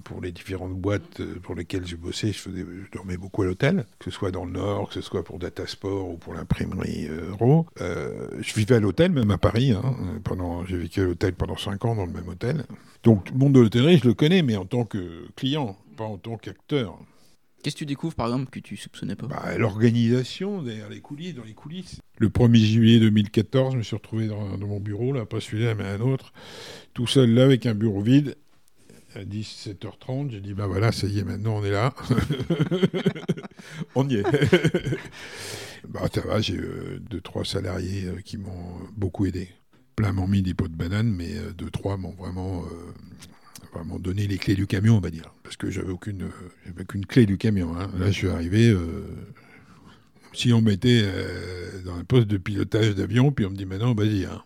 pour 0.04 0.20
les 0.20 0.32
différentes 0.32 0.74
boîtes 0.74 1.22
pour 1.44 1.54
lesquelles 1.54 1.86
j'ai 1.86 1.96
bossé, 1.96 2.32
je, 2.32 2.40
faisais, 2.40 2.66
je 2.66 2.92
dormais 2.92 3.18
beaucoup 3.18 3.44
à 3.44 3.46
l'hôtel, 3.46 3.86
que 4.00 4.06
ce 4.06 4.12
soit 4.12 4.32
dans 4.32 4.46
le 4.46 4.54
Nord, 4.54 4.88
que 4.88 4.96
ce 4.96 5.02
soit 5.02 5.24
pour 5.24 5.38
Datasport 5.38 6.10
ou 6.10 6.18
pour 6.18 6.34
l'imprimerie 6.34 7.08
euh. 7.08 7.36
Euh, 7.82 8.28
je 8.40 8.54
vivais 8.56 8.76
à 8.76 8.80
l'hôtel, 8.80 9.12
même 9.12 9.30
à 9.30 9.38
Paris, 9.38 9.74
hein, 9.74 9.96
pendant, 10.24 10.66
j'ai 10.66 10.78
vécu 10.78 11.02
à 11.02 11.04
l'hôtel 11.04 11.34
pendant 11.34 11.58
5 11.58 11.86
ans 11.86 11.96
dans 11.96 12.08
le 12.08 12.14
même 12.14 12.28
hôtel. 12.28 12.66
Donc, 13.04 13.30
le 13.30 13.38
monde 13.38 13.54
de 13.54 13.60
l'hôtellerie, 13.60 14.00
je 14.00 14.08
le 14.08 14.16
connais, 14.16 14.42
mais 14.42 14.56
en 14.58 14.66
tant 14.66 14.86
que 14.86 15.28
client, 15.36 15.78
pas 15.98 16.06
en 16.06 16.18
tant 16.18 16.38
qu'acteur. 16.38 16.98
Qu'est-ce 17.62 17.76
que 17.76 17.80
tu 17.80 17.86
découvres, 17.86 18.16
par 18.16 18.28
exemple, 18.28 18.50
que 18.50 18.60
tu 18.60 18.76
soupçonnais 18.76 19.16
pas? 19.16 19.28
Bah, 19.28 19.58
L'organisation 19.58 20.64
derrière 20.64 20.90
les 20.90 21.02
coulisses, 21.02 21.36
dans 21.36 21.44
les 21.44 21.54
coulisses. 21.54 22.00
Le 22.18 22.30
1er 22.30 22.58
juillet 22.58 23.00
2014, 23.00 23.74
je 23.74 23.78
me 23.78 23.84
suis 23.84 23.96
retrouvé 23.96 24.28
dans, 24.28 24.58
mon 24.58 24.80
bureau, 24.80 25.14
là, 25.14 25.26
pas 25.26 25.40
celui-là, 25.40 25.76
mais 25.76 25.86
un 25.86 26.02
autre, 26.02 26.34
tout 26.94 27.06
seul 27.06 27.32
là, 27.32 27.44
avec 27.44 27.66
un 27.66 27.76
bureau 27.76 28.02
vide. 28.02 28.36
À 29.14 29.24
17h30, 29.26 30.32
j'ai 30.32 30.40
dit, 30.40 30.54
bah 30.54 30.68
voilà, 30.68 30.92
ça 30.92 31.06
y 31.06 31.20
est, 31.20 31.24
maintenant 31.24 31.58
on 31.58 31.66
est 31.66 31.72
là. 31.72 31.94
on 33.96 34.08
y 34.08 34.16
est. 34.16 34.24
bah, 35.90 36.08
ça 36.14 36.22
va, 36.22 36.40
j'ai 36.40 36.58
euh, 36.58 37.00
deux, 37.10 37.20
trois 37.20 37.44
salariés 37.44 38.06
euh, 38.06 38.22
qui 38.22 38.38
m'ont 38.38 38.80
beaucoup 38.96 39.26
aidé. 39.26 39.50
Plein 39.98 40.14
m'ont 40.14 40.28
mis 40.28 40.42
des 40.42 40.54
pots 40.54 40.70
de 40.70 40.76
banane, 40.76 41.12
mais 41.12 41.36
euh, 41.36 41.52
deux, 41.52 41.70
trois 41.70 41.98
m'ont 41.98 42.14
vraiment, 42.14 42.64
euh, 43.74 43.78
vraiment 43.80 44.00
donné 44.00 44.28
les 44.28 44.38
clés 44.38 44.56
du 44.56 44.68
camion, 44.68 44.98
on 44.98 45.02
va 45.02 45.10
dire. 45.10 45.34
Parce 45.44 45.58
que 45.58 45.70
j'avais 45.70 45.92
aucune, 45.92 46.24
euh, 46.24 46.30
j'avais 46.66 46.86
qu'une 46.86 47.06
clé 47.06 47.26
du 47.26 47.38
camion. 47.38 47.76
hein. 47.78 47.90
Là, 47.98 48.08
je 48.08 48.12
suis 48.12 48.30
arrivé. 48.30 48.70
euh, 48.70 49.04
si 50.34 50.54
on 50.54 50.62
mettait 50.62 51.02
euh, 51.04 51.82
dans 51.84 51.96
un 51.96 52.04
poste 52.06 52.28
de 52.28 52.38
pilotage 52.38 52.96
d'avion, 52.96 53.32
puis 53.32 53.46
on 53.46 53.50
me 53.50 53.56
dit 53.56 53.66
maintenant, 53.66 53.94
vas-y. 53.94 54.26
Hein. 54.26 54.42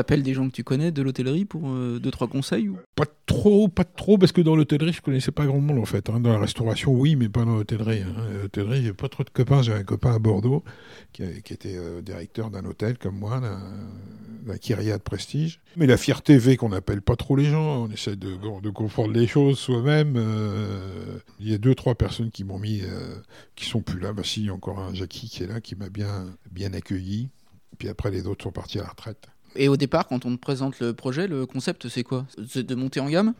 T'appelles 0.00 0.22
des 0.22 0.32
gens 0.32 0.48
que 0.48 0.54
tu 0.54 0.64
connais 0.64 0.92
de 0.92 1.02
l'hôtellerie 1.02 1.44
pour 1.44 1.68
euh, 1.68 1.98
deux, 2.00 2.10
trois 2.10 2.26
conseils 2.26 2.70
ou... 2.70 2.78
Pas 2.96 3.04
trop, 3.26 3.68
pas 3.68 3.84
trop, 3.84 4.16
parce 4.16 4.32
que 4.32 4.40
dans 4.40 4.56
l'hôtellerie, 4.56 4.94
je 4.94 5.02
connaissais 5.02 5.30
pas 5.30 5.44
grand 5.44 5.60
monde 5.60 5.78
en 5.78 5.84
fait. 5.84 6.08
hein. 6.08 6.20
Dans 6.20 6.32
la 6.32 6.38
restauration, 6.38 6.90
oui, 6.90 7.16
mais 7.16 7.28
pas 7.28 7.44
dans 7.44 7.54
l'hôtellerie. 7.56 8.00
Hein. 8.00 8.14
L'hôtellerie, 8.40 8.82
j'ai 8.82 8.94
pas 8.94 9.10
trop 9.10 9.24
de 9.24 9.28
copains. 9.28 9.60
J'ai 9.60 9.74
un 9.74 9.84
copain 9.84 10.14
à 10.14 10.18
Bordeaux 10.18 10.64
qui, 11.12 11.42
qui 11.42 11.52
était 11.52 11.76
euh, 11.76 12.00
directeur 12.00 12.48
d'un 12.50 12.64
hôtel 12.64 12.96
comme 12.96 13.18
moi, 13.18 13.40
d'un 13.40 14.56
Kyria 14.56 14.96
de 14.96 15.02
prestige. 15.02 15.60
Mais 15.76 15.86
la 15.86 15.98
fierté 15.98 16.40
fait 16.40 16.56
qu'on 16.56 16.70
n'appelle 16.70 17.02
pas 17.02 17.16
trop 17.16 17.36
les 17.36 17.44
gens. 17.44 17.84
On 17.84 17.90
essaie 17.90 18.16
de, 18.16 18.38
de 18.62 18.70
comprendre 18.70 19.12
les 19.12 19.26
choses 19.26 19.58
soi-même. 19.58 20.14
Euh, 20.16 21.18
Il 21.40 21.50
y 21.50 21.52
a 21.52 21.58
deux, 21.58 21.74
trois 21.74 21.94
personnes 21.94 22.30
qui 22.30 22.44
m'ont 22.44 22.58
mis, 22.58 22.80
euh, 22.84 23.16
qui 23.54 23.66
sont 23.66 23.82
plus 23.82 24.00
là. 24.00 24.14
Bah 24.14 24.22
si, 24.24 24.40
il 24.40 24.46
y 24.46 24.48
a 24.48 24.54
encore 24.54 24.78
un 24.78 24.94
Jackie 24.94 25.28
qui 25.28 25.42
est 25.42 25.46
là, 25.46 25.60
qui 25.60 25.76
m'a 25.76 25.90
bien, 25.90 26.24
bien 26.50 26.72
accueilli. 26.72 27.28
Puis 27.76 27.90
après, 27.90 28.10
les 28.10 28.26
autres 28.26 28.44
sont 28.44 28.50
partis 28.50 28.78
à 28.78 28.82
la 28.84 28.88
retraite. 28.88 29.28
Et 29.56 29.68
au 29.68 29.76
départ, 29.76 30.06
quand 30.06 30.24
on 30.26 30.36
te 30.36 30.40
présente 30.40 30.78
le 30.80 30.92
projet, 30.92 31.26
le 31.26 31.44
concept, 31.46 31.88
c'est 31.88 32.04
quoi? 32.04 32.26
C'est 32.48 32.64
de 32.66 32.74
monter 32.74 33.00
en 33.00 33.08
gamme? 33.08 33.34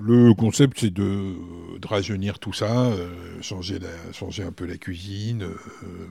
Le 0.00 0.32
concept, 0.34 0.78
c'est 0.80 0.92
de, 0.92 1.34
de 1.78 1.86
rajeunir 1.86 2.38
tout 2.38 2.52
ça, 2.52 2.86
euh, 2.86 3.40
changer, 3.40 3.78
la- 3.78 4.12
changer 4.12 4.42
un 4.42 4.52
peu 4.52 4.66
la 4.66 4.76
cuisine, 4.76 5.42
euh, 5.42 5.54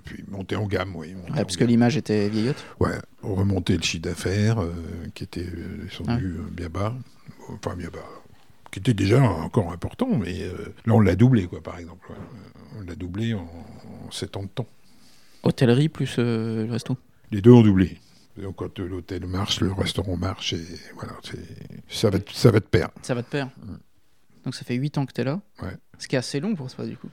puis 0.03 0.23
monter 0.29 0.55
en 0.55 0.67
gamme, 0.67 0.95
oui. 0.95 1.13
Ouais, 1.29 1.41
parce 1.43 1.57
que 1.57 1.63
l'image 1.63 1.95
était 1.97 2.27
vieillotte. 2.29 2.63
Ouais, 2.79 2.97
remonter 3.21 3.77
le 3.77 3.83
chiffre 3.83 4.03
d'affaires, 4.03 4.59
euh, 4.61 4.71
qui 5.13 5.23
était 5.23 5.45
euh, 5.45 5.83
descendu 5.83 6.25
euh, 6.37 6.41
bien 6.51 6.69
bas, 6.69 6.95
enfin 7.49 7.75
bien 7.75 7.89
bas, 7.89 7.99
qui 8.71 8.79
était 8.79 8.93
déjà 8.93 9.21
encore 9.21 9.71
important, 9.71 10.09
mais 10.17 10.41
euh, 10.43 10.73
là 10.85 10.93
on 10.93 10.99
l'a 10.99 11.15
doublé, 11.15 11.45
quoi, 11.45 11.61
par 11.61 11.77
exemple. 11.77 12.07
ouais. 12.09 12.15
Euh, 12.17 12.79
On 12.79 12.85
l'a 12.85 12.95
doublé 12.95 13.33
en, 13.33 13.41
en 14.07 14.11
7 14.11 14.37
ans 14.37 14.43
de 14.43 14.49
temps. 14.49 14.67
Hôtellerie 15.43 15.89
plus 15.89 16.15
euh, 16.19 16.65
le 16.65 16.71
resto? 16.71 16.97
Les 17.31 17.41
deux 17.41 17.51
ont 17.51 17.61
doublé. 17.63 17.97
Donc 18.41 18.55
quand 18.57 18.79
l'hôtel 18.79 19.25
marche, 19.25 19.61
le 19.61 19.71
restaurant 19.71 20.15
marche, 20.17 20.53
et 20.53 20.61
voilà, 20.95 21.13
ça, 21.89 22.09
va, 22.09 22.19
te- 22.19 22.33
ça 22.33 22.51
va 22.51 22.59
de 22.59 22.65
pair. 22.65 22.89
Ça 23.01 23.13
va 23.15 23.21
de 23.21 23.27
pair. 23.27 23.49
Donc 24.45 24.55
ça 24.55 24.63
fait 24.63 24.75
8 24.75 24.97
ans 24.97 25.05
que 25.05 25.13
t'es 25.13 25.23
là. 25.23 25.41
Ouais. 25.61 25.75
Ce 25.97 26.07
qui 26.07 26.15
est 26.15 26.19
assez 26.19 26.39
long 26.39 26.55
pour 26.55 26.69
ça, 26.69 26.85
du 26.85 26.95
coup. 26.97 27.09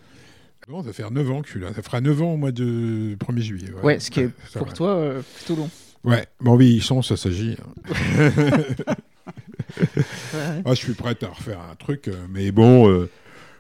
Non, 0.68 0.82
ça 0.82 0.92
fait 0.92 1.08
9 1.10 1.30
ans 1.30 1.40
que 1.42 1.46
je 1.48 1.52
suis 1.52 1.60
là. 1.60 1.72
Ça 1.74 1.82
fera 1.82 2.00
9 2.00 2.22
ans 2.22 2.32
au 2.34 2.36
mois 2.36 2.52
de 2.52 3.16
1er 3.18 3.40
juillet. 3.40 3.70
Ouais, 3.82 3.98
ce 4.00 4.10
qui 4.10 4.20
est 4.20 4.30
ça 4.50 4.58
pour 4.60 4.68
va. 4.68 4.74
toi 4.74 4.88
euh, 4.96 5.22
plutôt 5.36 5.56
long. 5.56 5.70
Ouais, 6.04 6.26
mais 6.40 6.50
en 6.50 6.56
vieillissant, 6.56 7.00
ça 7.02 7.16
s'agit. 7.16 7.56
hein. 7.58 8.30
Ouais. 10.34 10.62
Ah, 10.64 10.70
je 10.70 10.74
suis 10.74 10.92
prêt 10.94 11.16
à 11.22 11.28
refaire 11.28 11.60
un 11.60 11.74
truc, 11.76 12.08
euh, 12.08 12.26
mais 12.30 12.52
bon, 12.52 12.88
euh, 12.90 13.08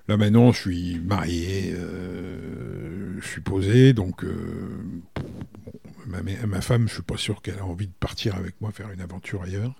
là 0.08 0.16
maintenant, 0.16 0.52
je 0.52 0.60
suis 0.60 0.98
marié, 1.00 1.72
euh, 1.76 3.18
je 3.20 3.26
suis 3.26 3.40
posé, 3.40 3.92
donc 3.92 4.24
bon, 4.24 5.72
ma, 6.06 6.60
femme, 6.60 6.88
je 6.88 6.94
suis 6.94 7.02
pas 7.02 7.16
sûr 7.16 7.42
qu'elle 7.42 7.58
a 7.58 7.64
envie 7.64 7.86
de 7.86 7.92
partir 7.92 8.36
avec 8.36 8.60
moi 8.60 8.70
faire 8.72 8.90
une 8.90 9.00
aventure 9.00 9.42
ailleurs. 9.42 9.74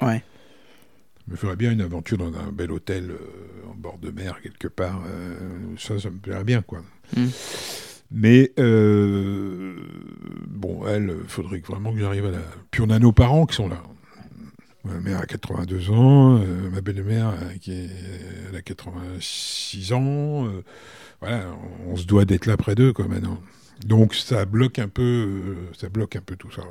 Ouais. 0.00 0.22
Je 1.26 1.32
me 1.32 1.36
ferais 1.36 1.56
bien 1.56 1.70
une 1.72 1.80
aventure 1.80 2.18
dans 2.18 2.34
un 2.34 2.50
bel 2.50 2.72
hôtel 2.72 3.10
euh, 3.10 3.70
en 3.70 3.74
bord 3.74 3.98
de 3.98 4.10
mer, 4.10 4.40
quelque 4.42 4.68
part. 4.68 5.02
euh, 5.06 5.36
ça, 5.78 5.98
ça 5.98 6.10
me 6.10 6.18
plairait 6.18 6.44
bien, 6.44 6.62
quoi. 6.62 6.82
Mm. 7.16 7.26
Mais, 8.10 8.52
euh, 8.58 9.74
bon, 10.48 10.86
elle, 10.86 11.16
faudrait 11.28 11.60
vraiment 11.60 11.92
que 11.92 12.00
j'arrive 12.00 12.26
à 12.26 12.30
la... 12.30 12.42
Puis 12.70 12.82
on 12.82 12.90
a 12.90 12.98
nos 12.98 13.12
parents 13.12 13.46
qui 13.46 13.56
sont 13.56 13.68
là. 13.68 13.82
Ma 14.84 14.98
mère 14.98 15.20
a 15.20 15.26
82 15.26 15.90
ans, 15.90 16.38
euh, 16.40 16.68
ma 16.70 16.80
belle-mère 16.80 17.34
qui 17.60 17.72
est, 17.72 17.88
elle 18.48 18.56
a 18.56 18.62
86 18.62 19.92
ans. 19.92 20.46
euh, 20.46 20.62
voilà, 21.20 21.46
on, 21.86 21.92
on 21.92 21.96
se 21.96 22.04
doit 22.04 22.24
d'être 22.24 22.46
là 22.46 22.56
près 22.56 22.74
d'eux 22.74 22.92
quoi 22.92 23.06
maintenant. 23.06 23.38
Donc 23.86 24.14
ça 24.14 24.44
bloque 24.44 24.78
un 24.78 24.88
peu, 24.88 25.02
euh, 25.02 25.54
ça 25.76 25.88
bloque 25.88 26.16
un 26.16 26.20
peu 26.20 26.36
tout 26.36 26.50
ça. 26.52 26.62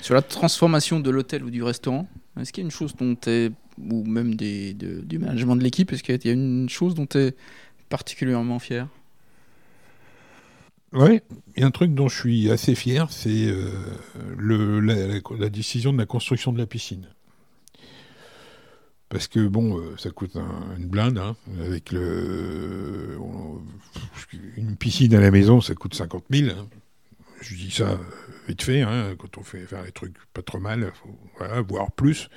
Sur 0.00 0.14
la 0.14 0.22
transformation 0.22 1.00
de 1.00 1.10
l'hôtel 1.10 1.42
ou 1.44 1.50
du 1.50 1.62
restaurant, 1.62 2.08
est-ce 2.40 2.52
qu'il 2.52 2.62
y 2.62 2.64
a 2.64 2.66
une 2.66 2.70
chose 2.70 2.94
dont 2.96 3.16
tu 3.16 3.28
es, 3.30 3.50
ou 3.78 4.04
même 4.04 4.34
des, 4.36 4.74
de- 4.74 5.00
du 5.00 5.18
management 5.18 5.56
de 5.56 5.62
l'équipe, 5.64 5.92
est-ce 5.92 6.02
qu'il 6.02 6.24
y 6.24 6.28
a 6.28 6.32
une 6.32 6.68
chose 6.68 6.94
dont 6.94 7.06
tu 7.06 7.18
es 7.18 7.34
particulièrement 7.88 8.58
fier? 8.60 8.86
Ouais, 10.92 11.22
il 11.56 11.60
y 11.60 11.62
a 11.62 11.66
un 11.66 11.70
truc 11.70 11.94
dont 11.94 12.08
je 12.08 12.18
suis 12.18 12.50
assez 12.50 12.74
fier, 12.74 13.12
c'est 13.12 13.46
euh, 13.46 13.68
le, 14.36 14.80
la, 14.80 14.94
la- 15.06 15.20
la 15.38 15.48
décision 15.48 15.92
de 15.92 15.98
la 15.98 16.06
construction 16.06 16.52
de 16.52 16.58
la 16.58 16.66
piscine. 16.66 17.06
Parce 19.10 19.26
que 19.26 19.46
bon, 19.48 19.76
euh, 19.78 19.96
ça 19.98 20.10
coûte 20.10 20.36
un- 20.36 20.76
une 20.78 20.86
blinde, 20.86 21.18
hein, 21.18 21.36
avec 21.60 21.90
le, 21.92 23.18
on- 23.20 23.60
une 24.56 24.76
piscine 24.76 25.14
à 25.14 25.20
la 25.20 25.30
maison, 25.32 25.60
ça 25.60 25.74
coûte 25.74 25.94
50 25.94 26.24
000. 26.30 26.48
hein. 26.56 26.68
Je 27.40 27.54
dis 27.56 27.70
ça 27.70 27.90
euh, 27.90 27.96
vite 28.48 28.62
fait, 28.62 28.82
hein, 28.82 29.14
quand 29.18 29.36
on 29.38 29.42
fait 29.42 29.66
faire 29.66 29.82
les 29.82 29.92
trucs 29.92 30.14
pas 30.32 30.42
trop 30.42 30.60
mal, 30.60 30.92
voilà, 31.38 31.60
voire 31.62 31.90
plus. 31.90 32.28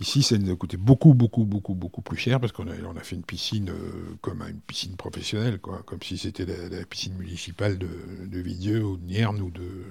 Ici, 0.00 0.22
ça 0.22 0.38
nous 0.38 0.50
a 0.52 0.56
coûté 0.56 0.76
beaucoup, 0.76 1.14
beaucoup, 1.14 1.44
beaucoup, 1.44 1.74
beaucoup 1.74 2.00
plus 2.00 2.16
cher 2.16 2.40
parce 2.40 2.52
qu'on 2.52 2.68
a, 2.68 3.00
fait 3.02 3.16
une 3.16 3.24
piscine 3.24 3.70
euh, 3.70 4.16
comme 4.22 4.40
une 4.42 4.60
piscine 4.60 4.96
professionnelle, 4.96 5.58
quoi, 5.58 5.82
comme 5.84 6.00
si 6.02 6.16
c'était 6.16 6.46
la, 6.46 6.84
piscine 6.86 7.14
municipale 7.14 7.76
de, 7.76 7.88
de 8.26 8.80
ou 8.82 8.96
de 8.96 9.04
Nierne 9.04 9.40
ou 9.42 9.50
de 9.50 9.84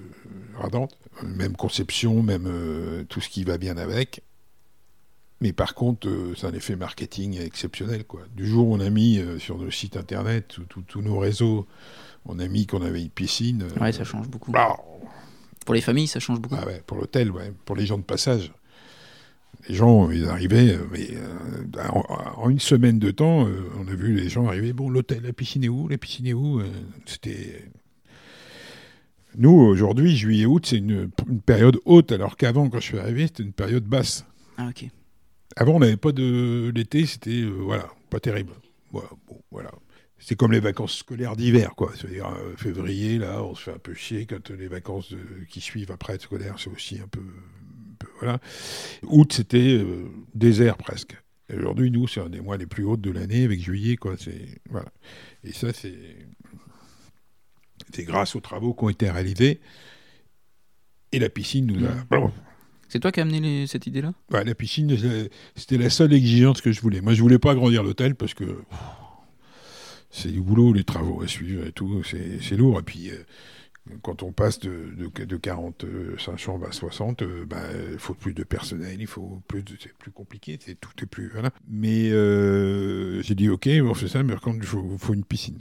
Radente. 0.56 0.98
Même 1.22 1.54
conception, 1.54 2.22
même 2.22 2.46
euh, 2.46 3.04
tout 3.04 3.20
ce 3.20 3.28
qui 3.28 3.44
va 3.44 3.58
bien 3.58 3.76
avec. 3.76 4.22
Mais 5.40 5.52
par 5.54 5.74
contre, 5.74 6.06
euh, 6.08 6.34
c'est 6.36 6.46
un 6.46 6.52
effet 6.52 6.76
marketing 6.76 7.40
exceptionnel. 7.40 8.04
Quoi. 8.04 8.20
Du 8.36 8.46
jour 8.46 8.68
où 8.68 8.74
on 8.74 8.80
a 8.80 8.90
mis 8.90 9.18
euh, 9.18 9.38
sur 9.38 9.56
nos 9.58 9.70
sites 9.70 9.96
internet, 9.96 10.56
tous 10.86 11.00
nos 11.00 11.18
réseaux, 11.18 11.66
on 12.26 12.38
a 12.38 12.46
mis 12.46 12.66
qu'on 12.66 12.82
avait 12.82 13.00
une 13.02 13.08
piscine. 13.08 13.62
euh, 13.62 13.80
Ouais, 13.80 13.92
ça 13.92 14.04
change 14.04 14.28
beaucoup. 14.28 14.52
bah, 14.52 14.76
Pour 15.64 15.74
les 15.74 15.80
familles, 15.80 16.08
ça 16.08 16.20
change 16.20 16.40
beaucoup. 16.40 16.56
ah 16.60 16.66
ouais, 16.66 16.82
pour 16.86 16.98
l'hôtel, 16.98 17.30
ouais, 17.30 17.52
pour 17.64 17.74
les 17.76 17.86
gens 17.86 17.96
de 17.96 18.02
passage. 18.02 18.52
Les 19.68 19.74
gens, 19.74 20.10
ils 20.10 20.26
arrivaient, 20.26 20.74
euh, 20.74 20.86
mais 20.92 21.08
euh, 21.12 21.88
en, 21.88 22.04
en 22.44 22.50
une 22.50 22.60
semaine 22.60 22.98
de 22.98 23.10
temps, 23.10 23.46
euh, 23.46 23.70
on 23.78 23.88
a 23.88 23.94
vu 23.94 24.14
les 24.14 24.28
gens 24.28 24.46
arriver. 24.46 24.72
Bon, 24.74 24.90
l'hôtel, 24.90 25.22
la 25.22 25.32
piscine 25.32 25.64
est 25.64 25.68
où? 25.68 25.88
La 25.88 25.96
piscine 25.98 26.26
est 26.26 26.32
où? 26.34 26.60
Euh, 26.60 26.66
C'était. 27.06 27.70
Nous, 29.36 29.50
aujourd'hui, 29.52 30.16
juillet-août, 30.16 30.66
c'est 30.66 30.76
une, 30.78 31.10
une 31.28 31.40
période 31.40 31.78
haute, 31.84 32.10
alors 32.12 32.36
qu'avant, 32.36 32.68
quand 32.68 32.80
je 32.80 32.84
suis 32.86 32.98
arrivé, 32.98 33.26
c'était 33.26 33.42
une 33.44 33.52
période 33.52 33.84
basse. 33.84 34.24
Ah, 34.58 34.68
ok. 34.68 34.86
Avant, 35.56 35.76
on 35.76 35.80
n'avait 35.80 35.96
pas 35.96 36.12
de. 36.12 36.70
L'été, 36.74 37.06
c'était. 37.06 37.30
euh, 37.42 37.50
voilà, 37.50 37.88
pas 38.08 38.20
terrible. 38.20 38.52
Voilà. 39.50 39.70
C'est 40.18 40.36
comme 40.36 40.52
les 40.52 40.60
vacances 40.60 40.98
scolaires 40.98 41.34
d'hiver, 41.34 41.74
quoi. 41.76 41.92
C'est-à-dire, 41.96 42.26
euh, 42.28 42.54
février, 42.56 43.18
là, 43.18 43.42
on 43.42 43.54
se 43.54 43.62
fait 43.64 43.72
un 43.72 43.78
peu 43.78 43.94
chier 43.94 44.26
quand 44.26 44.50
les 44.50 44.68
vacances 44.68 45.14
qui 45.48 45.60
suivent 45.60 45.90
après 45.90 46.14
être 46.14 46.22
scolaires, 46.22 46.56
c'est 46.58 46.68
aussi 46.70 47.00
un 47.00 47.08
peu, 47.08 47.22
Voilà. 48.20 48.38
Août, 49.04 49.32
c'était 49.32 49.78
euh, 49.78 50.08
désert 50.34 50.76
presque. 50.76 51.16
Aujourd'hui, 51.52 51.90
nous, 51.90 52.06
c'est 52.06 52.20
un 52.20 52.28
des 52.28 52.40
mois 52.40 52.56
les 52.56 52.66
plus 52.66 52.84
hauts 52.84 52.96
de 52.96 53.10
l'année, 53.10 53.44
avec 53.44 53.60
juillet, 53.60 53.96
quoi. 53.96 54.14
C'est. 54.18 54.60
Voilà. 54.68 54.90
Et 55.42 55.52
ça, 55.52 55.72
c'est. 55.72 55.96
C'est 57.92 58.04
grâce 58.04 58.36
aux 58.36 58.40
travaux 58.40 58.74
qui 58.74 58.84
ont 58.84 58.88
été 58.90 59.10
réalisés. 59.10 59.60
Et 61.12 61.18
la 61.18 61.28
piscine 61.28 61.66
nous 61.66 61.84
a. 61.86 61.94
Mmh. 62.16 62.30
C'est 62.90 63.00
toi 63.00 63.12
qui 63.12 63.20
as 63.20 63.22
amené 63.22 63.66
cette 63.66 63.86
idée-là? 63.86 64.12
Ouais, 64.32 64.44
la 64.44 64.54
piscine, 64.54 64.90
euh, 64.92 65.28
c'était 65.54 65.78
la 65.78 65.90
seule 65.90 66.12
exigence 66.12 66.60
que 66.60 66.72
je 66.72 66.80
voulais. 66.80 67.00
Moi, 67.00 67.14
je 67.14 67.22
voulais 67.22 67.38
pas 67.38 67.52
agrandir 67.52 67.82
l'hôtel 67.82 68.16
parce 68.16 68.34
que 68.34 68.44
c'est 70.10 70.32
du 70.32 70.40
boulot, 70.40 70.72
les 70.72 70.84
travaux 70.84 71.22
à 71.22 71.28
suivre 71.28 71.64
et 71.66 71.72
tout, 71.72 72.02
c'est 72.02 72.56
lourd. 72.56 72.80
Et 72.80 72.82
puis, 72.82 73.10
euh, 73.10 73.22
quand 74.02 74.22
on 74.22 74.32
passe 74.32 74.58
de, 74.58 74.92
de, 74.96 75.24
de 75.24 75.36
45 75.36 76.36
chambres 76.36 76.66
à 76.66 76.72
60, 76.72 77.22
euh, 77.22 77.44
bah, 77.46 77.62
il 77.92 77.98
faut 77.98 78.14
plus 78.14 78.34
de 78.34 78.42
personnel, 78.42 79.00
il 79.00 79.06
faut 79.06 79.40
plus 79.46 79.64
c'est 79.80 79.96
plus 79.96 80.10
compliqué, 80.10 80.58
c'est 80.60 80.78
tout 80.78 80.90
est 81.02 81.06
plus 81.06 81.30
voilà. 81.30 81.50
Mais 81.68 82.10
euh, 82.10 83.22
j'ai 83.22 83.34
dit 83.34 83.48
ok, 83.48 83.68
on 83.82 83.94
fait 83.94 84.08
ça, 84.08 84.22
mais 84.22 84.34
contre, 84.36 84.58
il 84.60 84.98
faut, 84.98 85.14
une 85.14 85.24
piscine. 85.24 85.58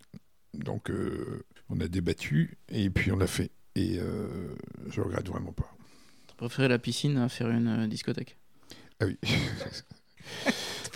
Donc, 0.53 0.89
euh, 0.89 1.45
on 1.69 1.79
a 1.79 1.87
débattu 1.87 2.57
et 2.69 2.89
puis 2.89 3.11
on 3.11 3.17
l'a 3.17 3.27
fait. 3.27 3.51
Et 3.75 3.97
euh, 3.99 4.55
je 4.89 5.01
regrette 5.01 5.27
vraiment 5.27 5.53
pas. 5.53 5.71
Préférais 6.39 6.69
la 6.69 6.79
piscine 6.79 7.17
à 7.17 7.27
faire 7.29 7.49
une 7.49 7.67
euh, 7.67 7.87
discothèque 7.87 8.37
Ah 9.01 9.05
oui. 9.05 9.17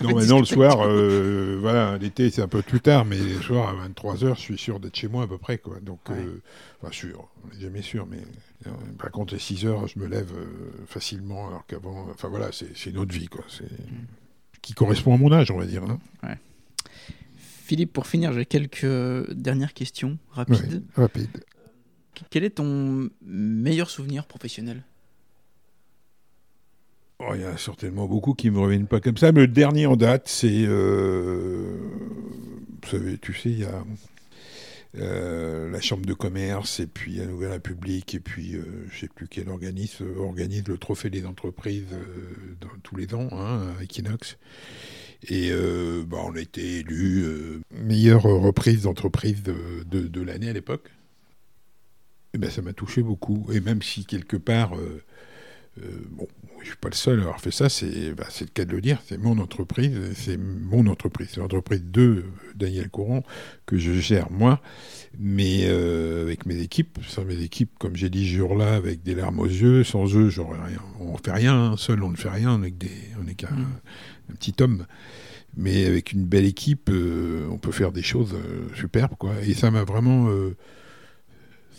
Non, 0.01 0.15
maintenant 0.15 0.39
le 0.39 0.45
soir, 0.45 0.81
euh, 0.85 1.57
voilà, 1.59 1.97
l'été 1.97 2.29
c'est 2.29 2.41
un 2.41 2.47
peu 2.47 2.61
plus 2.61 2.81
tard, 2.81 3.05
mais 3.05 3.17
le 3.17 3.41
soir 3.41 3.69
à 3.69 3.87
23h, 3.87 4.35
je 4.35 4.39
suis 4.39 4.57
sûr 4.57 4.79
d'être 4.79 4.95
chez 4.95 5.07
moi 5.07 5.23
à 5.23 5.27
peu 5.27 5.37
près, 5.37 5.57
quoi. 5.59 5.79
Donc, 5.81 5.99
Ouais. 6.09 6.15
euh, 6.17 6.41
enfin 6.81 6.91
sûr, 6.91 7.27
on 7.43 7.53
n'est 7.53 7.61
jamais 7.61 7.81
sûr, 7.81 8.05
mais 8.07 8.19
euh, 8.67 8.69
par 8.97 9.11
contre, 9.11 9.33
à 9.35 9.37
6h, 9.37 9.87
je 9.93 9.99
me 9.99 10.07
lève 10.07 10.31
euh, 10.35 10.71
facilement, 10.87 11.47
alors 11.47 11.65
qu'avant, 11.67 12.07
enfin 12.09 12.27
voilà, 12.27 12.51
c'est 12.51 12.75
c'est 12.75 12.89
une 12.89 12.97
autre 12.97 13.13
vie, 13.13 13.27
quoi. 13.27 13.43
C'est 13.47 13.63
Mm. 13.71 14.05
qui 14.61 14.73
correspond 14.73 15.13
à 15.13 15.17
mon 15.17 15.31
âge, 15.31 15.51
on 15.51 15.57
va 15.57 15.65
dire. 15.65 15.83
hein. 15.83 15.99
Philippe, 17.37 17.93
pour 17.93 18.07
finir, 18.07 18.33
j'ai 18.33 18.45
quelques 18.45 18.85
dernières 19.31 19.73
questions 19.73 20.17
rapides. 20.31 20.83
Ouais, 20.97 21.03
rapide. 21.03 21.29
Quel 22.29 22.43
est 22.43 22.51
ton 22.51 23.09
meilleur 23.21 23.89
souvenir 23.89 24.25
professionnel? 24.25 24.83
Oh, 27.25 27.33
Il 27.35 27.41
y 27.41 27.45
a 27.45 27.57
certainement 27.57 28.07
beaucoup 28.07 28.33
qui 28.33 28.49
me 28.49 28.59
reviennent 28.59 28.87
pas 28.87 28.99
comme 28.99 29.17
ça, 29.17 29.31
mais 29.31 29.41
le 29.41 29.47
dernier 29.47 29.85
en 29.85 29.95
date, 29.95 30.27
c'est. 30.27 30.65
euh, 30.67 31.77
vous 32.81 32.89
savez, 32.89 33.17
tu 33.17 33.33
sais, 33.33 33.49
il 33.49 33.59
y 33.59 33.65
a 33.65 33.83
euh, 34.97 35.71
la 35.71 35.79
Chambre 35.79 36.05
de 36.05 36.13
commerce, 36.13 36.79
et 36.79 36.87
puis 36.87 37.15
la 37.15 37.25
Nouvelle 37.25 37.51
République, 37.51 38.13
et 38.15 38.19
puis 38.19 38.55
euh, 38.55 38.63
je 38.91 38.99
sais 38.99 39.07
plus 39.07 39.27
quel 39.27 39.49
organisme 39.49 40.05
organise 40.19 40.67
le 40.67 40.77
Trophée 40.77 41.09
des 41.09 41.25
entreprises 41.25 41.85
tous 42.83 42.95
les 42.97 43.13
ans, 43.15 43.29
hein, 43.31 43.73
à 43.79 43.83
Equinox. 43.83 44.37
Et 45.29 45.51
bah, 46.05 46.17
on 46.25 46.35
a 46.35 46.41
été 46.41 46.79
élu 46.79 47.25
meilleure 47.71 48.23
reprise 48.23 48.81
d'entreprise 48.83 49.41
de, 49.43 49.55
de, 49.89 50.07
de 50.07 50.21
l'année 50.21 50.49
à 50.49 50.53
l'époque. 50.53 50.89
Et 52.33 52.37
ben, 52.37 52.49
ça 52.49 52.61
m'a 52.61 52.73
touché 52.73 53.01
beaucoup. 53.01 53.47
Et 53.53 53.61
même 53.61 53.81
si 53.81 54.05
quelque 54.05 54.35
part. 54.35 54.73
Euh, 55.81 55.87
bon, 56.11 56.27
je 56.61 56.67
suis 56.67 56.77
pas 56.77 56.89
le 56.89 56.95
seul 56.95 57.19
à 57.19 57.23
avoir 57.23 57.41
fait 57.41 57.51
ça, 57.51 57.67
c'est 57.67 58.13
bah, 58.13 58.25
le 58.39 58.45
cas 58.47 58.65
de 58.65 58.71
le 58.71 58.81
dire, 58.81 59.01
c'est 59.07 59.17
mon 59.17 59.39
entreprise, 59.39 59.97
c'est 60.15 60.37
mon 60.37 60.85
entreprise, 60.87 61.29
c'est 61.31 61.39
l'entreprise 61.39 61.83
de 61.83 62.25
Daniel 62.55 62.89
Couron 62.89 63.23
que 63.65 63.77
je 63.77 63.91
gère 63.93 64.31
moi, 64.31 64.61
mais 65.17 65.63
euh, 65.63 66.21
avec 66.23 66.45
mes 66.45 66.59
équipes, 66.59 66.99
sans 67.07 67.25
mes 67.25 67.41
équipes, 67.41 67.71
comme 67.79 67.95
j'ai 67.95 68.09
dit 68.09 68.27
ce 68.29 68.37
jour-là, 68.37 68.75
avec 68.75 69.03
des 69.03 69.15
larmes 69.15 69.39
aux 69.39 69.47
yeux, 69.47 69.83
sans 69.83 70.15
eux, 70.15 70.29
j'aurais 70.29 70.61
rien. 70.63 70.79
On 70.99 71.17
fait 71.17 71.31
rien, 71.31 71.55
hein, 71.55 71.77
seul 71.77 72.03
on 72.03 72.11
ne 72.11 72.17
fait 72.17 72.29
rien, 72.29 72.59
on 72.59 72.63
est, 72.63 72.71
qu'un 73.35 73.49
Mm. 73.49 73.65
un 74.31 74.35
petit 74.35 74.53
homme. 74.61 74.85
Mais 75.55 75.85
avec 75.85 76.13
une 76.13 76.25
belle 76.25 76.45
équipe, 76.45 76.89
euh, 76.91 77.47
on 77.51 77.57
peut 77.57 77.71
faire 77.71 77.91
des 77.91 78.01
choses 78.01 78.33
euh, 78.33 78.67
superbes, 78.75 79.15
quoi. 79.17 79.33
Et 79.45 79.53
ça 79.53 79.69
m'a 79.69 79.83
vraiment. 79.83 80.29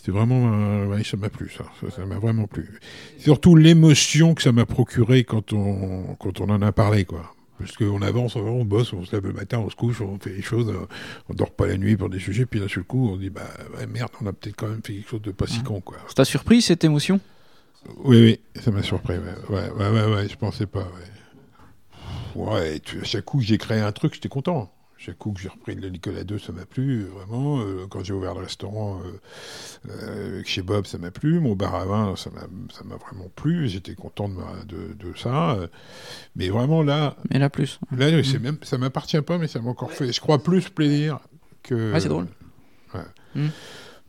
C'était 0.05 0.13
vraiment. 0.19 0.53
euh, 0.53 0.87
ouais, 0.87 1.03
ça 1.03 1.17
m'a 1.17 1.31
plu, 1.31 1.51
ça. 1.57 1.65
Ça 1.91 2.05
m'a 2.05 2.19
vraiment 2.19 2.47
plu. 2.47 2.79
Surtout 3.19 3.57
l'émotion 3.57 4.35
que 4.35 4.43
ça 4.43 4.53
m'a 4.53 4.67
procuré 4.67 5.25
quand 5.25 5.53
on, 5.55 6.15
quand 6.19 6.41
on 6.41 6.51
en 6.51 6.61
a 6.61 6.73
parlé, 6.73 7.05
quoi. 7.07 7.35
Parce 7.59 7.77
qu'on 7.77 8.03
avance, 8.03 8.35
on 8.37 8.65
bosse, 8.65 8.93
on 8.93 9.05
se 9.05 9.13
lève 9.13 9.25
le 9.27 9.33
matin, 9.33 9.59
on 9.61 9.71
se 9.71 9.77
couche, 9.77 10.01
on 10.01 10.19
fait 10.19 10.31
des 10.35 10.43
choses, 10.43 10.75
on 11.31 11.35
dort 11.35 11.53
pas 11.53 11.69
la 11.69 11.77
nuit 11.79 11.97
pour 11.97 12.11
des 12.11 12.19
sujets, 12.19 12.47
puis 12.47 12.59
d'un 12.61 12.67
seul 12.69 12.83
coup, 12.83 13.09
on 13.11 13.17
dit, 13.17 13.31
bah 13.31 13.43
ouais, 13.79 13.87
merde, 13.87 14.11
on 14.21 14.27
a 14.27 14.33
peut-être 14.33 14.57
quand 14.57 14.67
même 14.69 14.81
fait 14.85 14.95
quelque 14.95 15.09
chose 15.09 15.23
de 15.23 15.31
pas 15.31 15.47
si 15.47 15.59
Mhm. 15.59 15.65
con, 15.65 15.81
quoi. 15.81 15.97
Ça 16.09 16.15
t'a 16.15 16.25
surpris 16.25 16.61
cette 16.63 16.83
émotion? 16.85 17.21
Oui, 18.05 18.21
oui, 18.57 18.61
ça 18.61 18.73
m'a 18.73 18.83
surpris, 18.83 19.15
ouais. 19.15 19.21
Ouais, 19.57 19.71
ouais, 19.71 19.89
ouais, 19.89 20.15
ouais, 20.15 20.29
je 20.29 20.37
pensais 20.37 20.67
pas, 20.67 20.81
ouais. 20.81 21.09
Ouais, 22.35 22.81
tu- 22.81 23.01
à 23.01 23.05
chaque 23.05 23.25
coup 23.25 23.41
j'ai 23.41 23.57
créé 23.59 23.81
un 23.81 23.93
truc, 23.93 24.15
j'étais 24.15 24.29
content. 24.29 24.71
Chaque 25.05 25.19
coup 25.19 25.33
que 25.33 25.41
j'ai 25.41 25.49
repris 25.51 25.75
le 25.75 25.91
Nicolas 25.91 26.25
2, 26.25 26.39
ça 26.39 26.53
m'a 26.53 26.65
plu, 26.65 27.05
vraiment. 27.05 27.61
Euh, 27.61 27.87
quand 27.91 28.03
j'ai 28.03 28.15
ouvert 28.15 28.33
le 28.35 28.41
restaurant 28.41 29.01
euh, 29.05 29.91
euh, 29.91 30.43
chez 30.47 30.63
Bob, 30.63 30.87
ça 30.87 30.97
m'a 30.97 31.11
plu. 31.11 31.41
Mon 31.41 31.55
bar 31.55 31.75
à 31.75 31.85
vin, 31.85 32.15
ça 32.17 32.31
m'a 32.31 32.97
vraiment 32.97 33.29
plu. 33.37 33.69
J'étais 33.69 33.95
content 33.95 34.31
de, 34.31 34.35
ma- 34.35 34.65
de, 34.67 34.95
de 34.95 35.15
ça. 35.19 35.59
Mais 36.37 36.49
vraiment, 36.49 36.83
là, 36.83 37.17
Mais 37.31 37.39
là 37.39 37.51
plus. 37.51 37.79
là 37.91 38.39
même, 38.39 38.57
ça 38.63 38.79
m'appartient 38.79 39.21
pas, 39.21 39.37
mais 39.37 39.47
ça 39.47 39.61
m'a 39.61 39.69
encore 39.69 39.93
fait, 39.93 40.11
je 40.11 40.21
crois, 40.21 40.43
plus 40.43 40.71
plaisir 40.71 41.19
que... 41.63 41.93
Ouais, 41.93 42.01
c'est 42.01 42.09
drôle. 42.09 42.27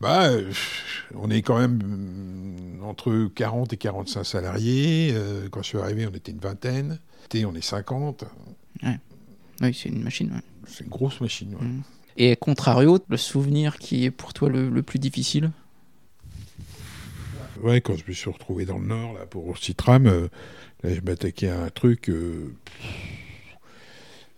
Bah, 0.00 0.26
euh, 0.28 0.50
on 1.14 1.30
est 1.30 1.42
quand 1.42 1.58
même 1.58 2.78
entre 2.84 3.28
40 3.34 3.72
et 3.72 3.76
45 3.76 4.24
salariés. 4.24 5.14
Quand 5.50 5.62
je 5.62 5.68
suis 5.68 5.78
arrivé, 5.78 6.06
on 6.06 6.14
était 6.14 6.32
une 6.32 6.38
vingtaine. 6.38 7.00
Et 7.34 7.44
on 7.44 7.54
est 7.54 7.60
50. 7.60 8.24
Oui, 9.60 9.74
c'est 9.74 9.88
une 9.88 10.02
machine. 10.02 10.30
ouais. 10.32 10.42
C'est 10.66 10.84
une 10.84 10.90
grosse 10.90 11.20
machine. 11.20 11.54
ouais. 11.54 11.66
Mm. 11.66 11.82
Et 12.18 12.36
contrario, 12.36 12.98
le 13.08 13.16
souvenir 13.18 13.76
qui 13.78 14.04
est 14.04 14.10
pour 14.10 14.32
toi 14.32 14.48
le, 14.48 14.70
le 14.70 14.82
plus 14.82 14.98
difficile? 14.98 15.50
Ouais, 17.62 17.80
quand 17.80 17.96
je 17.96 18.04
me 18.06 18.12
suis 18.12 18.30
retrouvé 18.30 18.64
dans 18.64 18.78
le 18.78 18.86
Nord, 18.86 19.14
là, 19.14 19.26
pour 19.26 19.56
Citram, 19.58 20.06
euh, 20.06 20.28
là, 20.82 20.94
je 20.94 21.00
m'attaquais 21.00 21.48
à 21.48 21.62
un 21.62 21.70
truc 21.70 22.08
euh, 22.10 22.54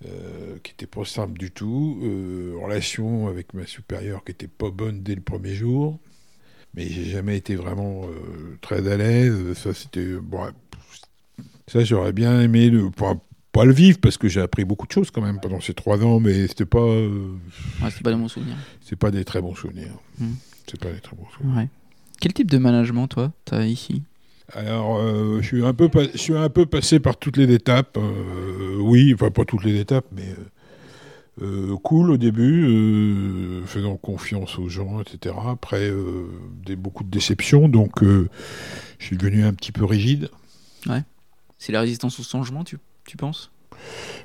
euh, 0.07 0.57
qui 0.63 0.73
était 0.73 0.87
pas 0.87 1.05
simple 1.05 1.39
du 1.39 1.51
tout, 1.51 1.99
euh, 2.03 2.55
relation 2.63 3.27
avec 3.29 3.55
ma 3.55 3.67
supérieure 3.67 4.23
qui 4.25 4.33
était 4.33 4.49
pas 4.49 4.71
bonne 4.71 5.03
dès 5.03 5.15
le 5.17 5.21
premier 5.21 5.55
jour, 5.55 5.99
mais 6.75 6.87
j'ai 6.89 7.05
jamais 7.05 7.37
été 7.37 7.57
vraiment 7.57 8.07
très 8.61 8.87
à 8.89 8.97
l'aise. 8.97 9.55
Ça, 9.55 9.75
c'était. 9.75 10.15
Bon, 10.15 10.51
ça, 11.67 11.83
j'aurais 11.85 12.13
bien 12.13 12.41
aimé 12.41 12.71
le. 12.71 12.91
Pas, 12.91 13.17
pas 13.59 13.65
le 13.65 13.73
vivre 13.73 13.99
parce 14.01 14.17
que 14.17 14.29
j'ai 14.29 14.41
appris 14.41 14.65
beaucoup 14.65 14.87
de 14.87 14.93
choses 14.93 15.11
quand 15.11 15.21
même 15.21 15.41
pendant 15.41 15.61
ces 15.61 15.75
trois 15.75 16.05
ans, 16.05 16.21
mais 16.21 16.47
c'était 16.47 16.65
pas. 16.65 16.79
euh, 16.79 17.33
Ouais, 17.83 17.91
c'est 17.91 18.05
pas 18.05 18.13
de 18.13 18.17
mon 18.17 18.29
souvenir. 18.29 18.55
c'est 18.81 18.95
pas 18.95 19.11
des 19.11 19.25
très 19.25 19.41
bons 19.41 19.57
souvenirs. 19.57 19.99
Hmm. 20.21 20.35
C'est 20.69 20.79
pas 20.79 20.93
des 20.93 21.01
très 21.01 21.17
bons 21.17 21.27
souvenirs. 21.37 21.57
Ouais. 21.57 21.69
Quel 22.21 22.33
type 22.35 22.49
de 22.49 22.59
management, 22.59 23.09
toi, 23.09 23.33
t'as 23.45 23.65
ici? 23.65 24.03
Alors, 24.53 24.99
euh, 24.99 25.41
je, 25.41 25.47
suis 25.47 25.65
un 25.67 25.75
peu 25.75 25.91
je 26.13 26.19
suis 26.19 26.37
un 26.37 26.49
peu 26.49 26.67
passé 26.67 27.01
par 27.01 27.17
toutes 27.17 27.37
les 27.37 27.53
étapes. 27.53 27.97
euh, 27.97 28.77
oui, 28.79 29.13
enfin, 29.13 29.33
pas 29.33 29.45
toutes 29.45 29.65
les 29.65 29.81
étapes, 29.81 30.07
mais 30.13 30.35
euh, 31.43 31.77
cool 31.83 32.13
au 32.13 32.17
début, 32.17 33.61
faisant 33.67 33.97
confiance 33.97 34.57
aux 34.61 34.69
gens, 34.69 35.01
etc. 35.01 35.35
Après, 35.49 35.91
des, 36.65 36.77
beaucoup 36.77 37.03
de 37.03 37.11
déceptions, 37.11 37.69
donc 37.69 38.05
je 38.05 38.27
suis 39.05 39.17
devenu 39.17 39.45
un 39.45 39.53
petit 39.53 39.73
peu 39.73 39.85
rigide. 39.85 40.31
C'est 41.59 41.73
la 41.73 41.81
résistance 41.81 42.21
au 42.21 42.23
changement, 42.23 42.63
tu, 42.63 42.79
tu 43.09 43.17
penses? 43.17 43.51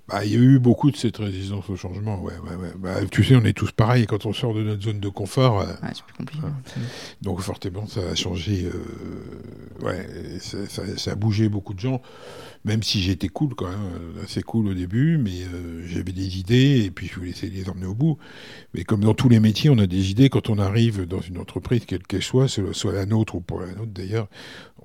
Bah, 0.10 0.26
il 0.26 0.32
y 0.32 0.36
a 0.36 0.40
eu 0.40 0.60
beaucoup 0.60 0.92
de 0.92 0.98
cette 0.98 1.18
résistance 1.18 1.70
au 1.70 1.76
changement. 1.76 2.22
Ouais, 2.22 2.34
ouais, 2.34 2.56
ouais. 2.56 2.74
Bah, 2.78 2.96
tu 3.10 3.24
sais, 3.24 3.36
on 3.36 3.46
est 3.46 3.54
tous 3.54 3.72
pareils 3.72 4.06
quand 4.06 4.26
on 4.26 4.34
sort 4.34 4.54
de 4.54 4.62
notre 4.64 4.82
zone 4.84 5.00
de 5.00 5.10
confort. 5.10 5.62
euh, 5.62 5.66
c'est 5.94 6.04
plus 6.04 6.14
compliqué. 6.18 6.44
Ouais. 6.46 6.52
Donc 7.22 7.40
fortement, 7.42 7.88
ça 7.88 8.02
a 8.12 8.16
changé. 8.16 8.66
euh, 8.66 9.86
ouais, 9.86 10.08
ça, 10.40 10.58
ça- 10.68 10.98
ça 10.98 11.12
a 11.12 11.16
bougé 11.16 11.50
beaucoup 11.50 11.74
de 11.74 11.80
gens. 11.80 12.02
Même 12.66 12.82
si 12.82 13.02
j'étais 13.02 13.28
cool 13.28 13.56
quand 13.56 13.68
même, 13.70 13.80
euh, 14.18 14.24
assez 14.24 14.42
cool 14.42 14.68
au 14.68 14.74
début, 14.74 15.18
mais 15.18 15.32
j'avais 15.86 16.14
des 16.14 16.38
idées 16.40 16.84
et 16.86 16.92
puis 16.92 17.08
je 17.08 17.16
voulais 17.16 17.32
essayer 17.32 17.52
de 17.52 17.56
les 17.58 17.70
emmener 17.70 17.86
au 17.88 17.94
bout. 17.96 18.18
Mais 18.74 18.84
comme 18.86 19.02
dans 19.02 19.14
tous 19.14 19.28
les 19.30 19.42
métiers, 19.42 19.70
on 19.70 19.78
a 19.80 19.88
des 19.88 20.12
idées 20.12 20.30
quand 20.30 20.50
on 20.50 20.58
arrive 20.60 21.06
dans 21.06 21.20
une 21.20 21.38
entreprise, 21.40 21.82
quelle 21.86 22.04
qu'elle 22.04 22.24
soit, 22.24 22.48
soit 22.48 22.94
la 22.94 23.06
nôtre 23.06 23.36
ou 23.36 23.42
pas 23.42 23.60
la 23.66 23.74
nôtre 23.74 23.92
d'ailleurs. 23.94 24.28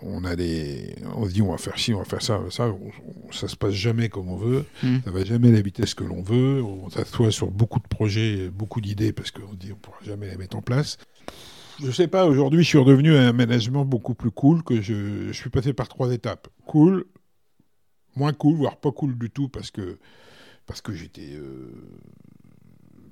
On 0.00 0.24
a 0.24 0.36
des, 0.36 0.94
on 1.16 1.24
se 1.26 1.32
dit 1.32 1.42
on 1.42 1.50
va 1.50 1.58
faire 1.58 1.76
ci, 1.78 1.92
on 1.92 1.98
va 1.98 2.04
faire 2.04 2.22
ça, 2.22 2.40
ça. 2.50 2.66
on- 2.68 2.90
on- 3.28 3.32
ça 3.32 3.46
se 3.48 3.56
passe 3.56 3.72
jamais 3.74 4.08
comme 4.08 4.28
on 4.28 4.36
veut. 4.36 4.47
Mm. 4.82 4.98
Ça 5.04 5.10
va 5.10 5.24
jamais 5.24 5.48
à 5.48 5.52
la 5.52 5.60
vitesse 5.60 5.94
que 5.94 6.04
l'on 6.04 6.22
veut. 6.22 6.62
On 6.62 6.88
s'assoit 6.90 7.30
sur 7.30 7.50
beaucoup 7.50 7.78
de 7.80 7.88
projets, 7.88 8.48
beaucoup 8.50 8.80
d'idées 8.80 9.12
parce 9.12 9.30
qu'on 9.30 9.54
dit 9.54 9.72
on 9.72 9.76
pourra 9.76 9.98
jamais 10.04 10.28
les 10.30 10.36
mettre 10.36 10.56
en 10.56 10.62
place. 10.62 10.96
Je 11.82 11.90
sais 11.92 12.08
pas, 12.08 12.26
aujourd'hui, 12.26 12.62
je 12.64 12.68
suis 12.68 12.78
redevenu 12.78 13.14
à 13.16 13.28
un 13.28 13.32
management 13.32 13.84
beaucoup 13.84 14.14
plus 14.14 14.32
cool 14.32 14.62
que 14.64 14.80
je, 14.80 15.28
je 15.28 15.32
suis 15.32 15.50
passé 15.50 15.72
par 15.72 15.86
trois 15.88 16.12
étapes. 16.12 16.48
Cool, 16.66 17.04
moins 18.16 18.32
cool, 18.32 18.56
voire 18.56 18.76
pas 18.78 18.90
cool 18.90 19.16
du 19.16 19.30
tout 19.30 19.48
parce 19.48 19.70
que, 19.70 19.98
parce 20.66 20.80
que 20.82 20.92
j'étais. 20.92 21.30
euh, 21.34 21.72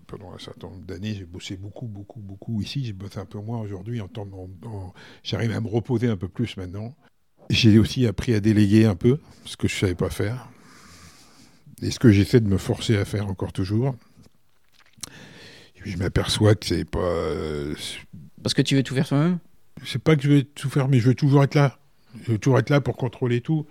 pendant 0.09 0.33
un 0.33 0.39
certain 0.39 0.69
nombre 0.69 0.85
d'années, 0.85 1.15
j'ai 1.15 1.25
bossé 1.25 1.57
beaucoup, 1.57 1.87
beaucoup, 1.87 2.21
beaucoup 2.21 2.61
ici. 2.63 2.85
J'ai 2.85 2.93
bossé 2.93 3.19
un 3.19 3.25
peu 3.25 3.41
moins 3.41 3.59
aujourd'hui. 3.61 4.01
En 4.01 4.09
en- 4.19 4.49
en- 4.69 4.95
J'arrive 5.25 5.51
à 5.53 5.61
me 5.61 5.67
reposer 5.69 6.07
un 6.09 6.17
peu 6.17 6.29
plus 6.29 6.57
maintenant. 6.57 6.95
J'ai 7.51 7.79
aussi 7.79 8.07
appris 8.07 8.33
à 8.35 8.41
déléguer 8.41 8.85
un 8.87 8.95
peu, 8.97 9.19
ce 9.45 9.57
que 9.57 9.67
je 9.69 9.77
savais 9.77 9.95
pas 9.97 10.11
faire. 10.11 10.49
Et 11.83 11.91
ce 11.91 11.99
que 11.99 12.11
j'essaie 12.11 12.41
de 12.41 12.49
me 12.49 12.59
forcer 12.59 12.97
à 12.97 13.05
faire 13.05 13.27
encore 13.29 13.53
toujours. 13.53 13.95
Je 15.85 15.97
m'aperçois 15.99 16.55
que 16.55 16.67
c'est 16.67 16.85
pas. 16.85 16.99
euh, 16.99 17.75
Parce 18.43 18.55
que 18.55 18.63
tu 18.63 18.75
veux 18.75 18.83
tout 18.83 18.95
faire 18.95 19.07
toi-même? 19.07 19.39
c'est 19.85 20.03
pas 20.03 20.17
que 20.17 20.23
je 20.23 20.31
vais 20.31 20.43
tout 20.43 20.71
faire, 20.71 20.89
mais 20.89 20.99
je 21.01 21.09
veux 21.09 21.15
toujours 21.15 21.45
être 21.45 21.55
là. 21.55 21.79
Je 22.25 22.33
veux 22.33 22.39
toujours 22.39 22.59
être 22.59 22.71
là 22.71 22.81
pour 22.81 22.97
contrôler 22.97 23.41
tout. 23.43 23.67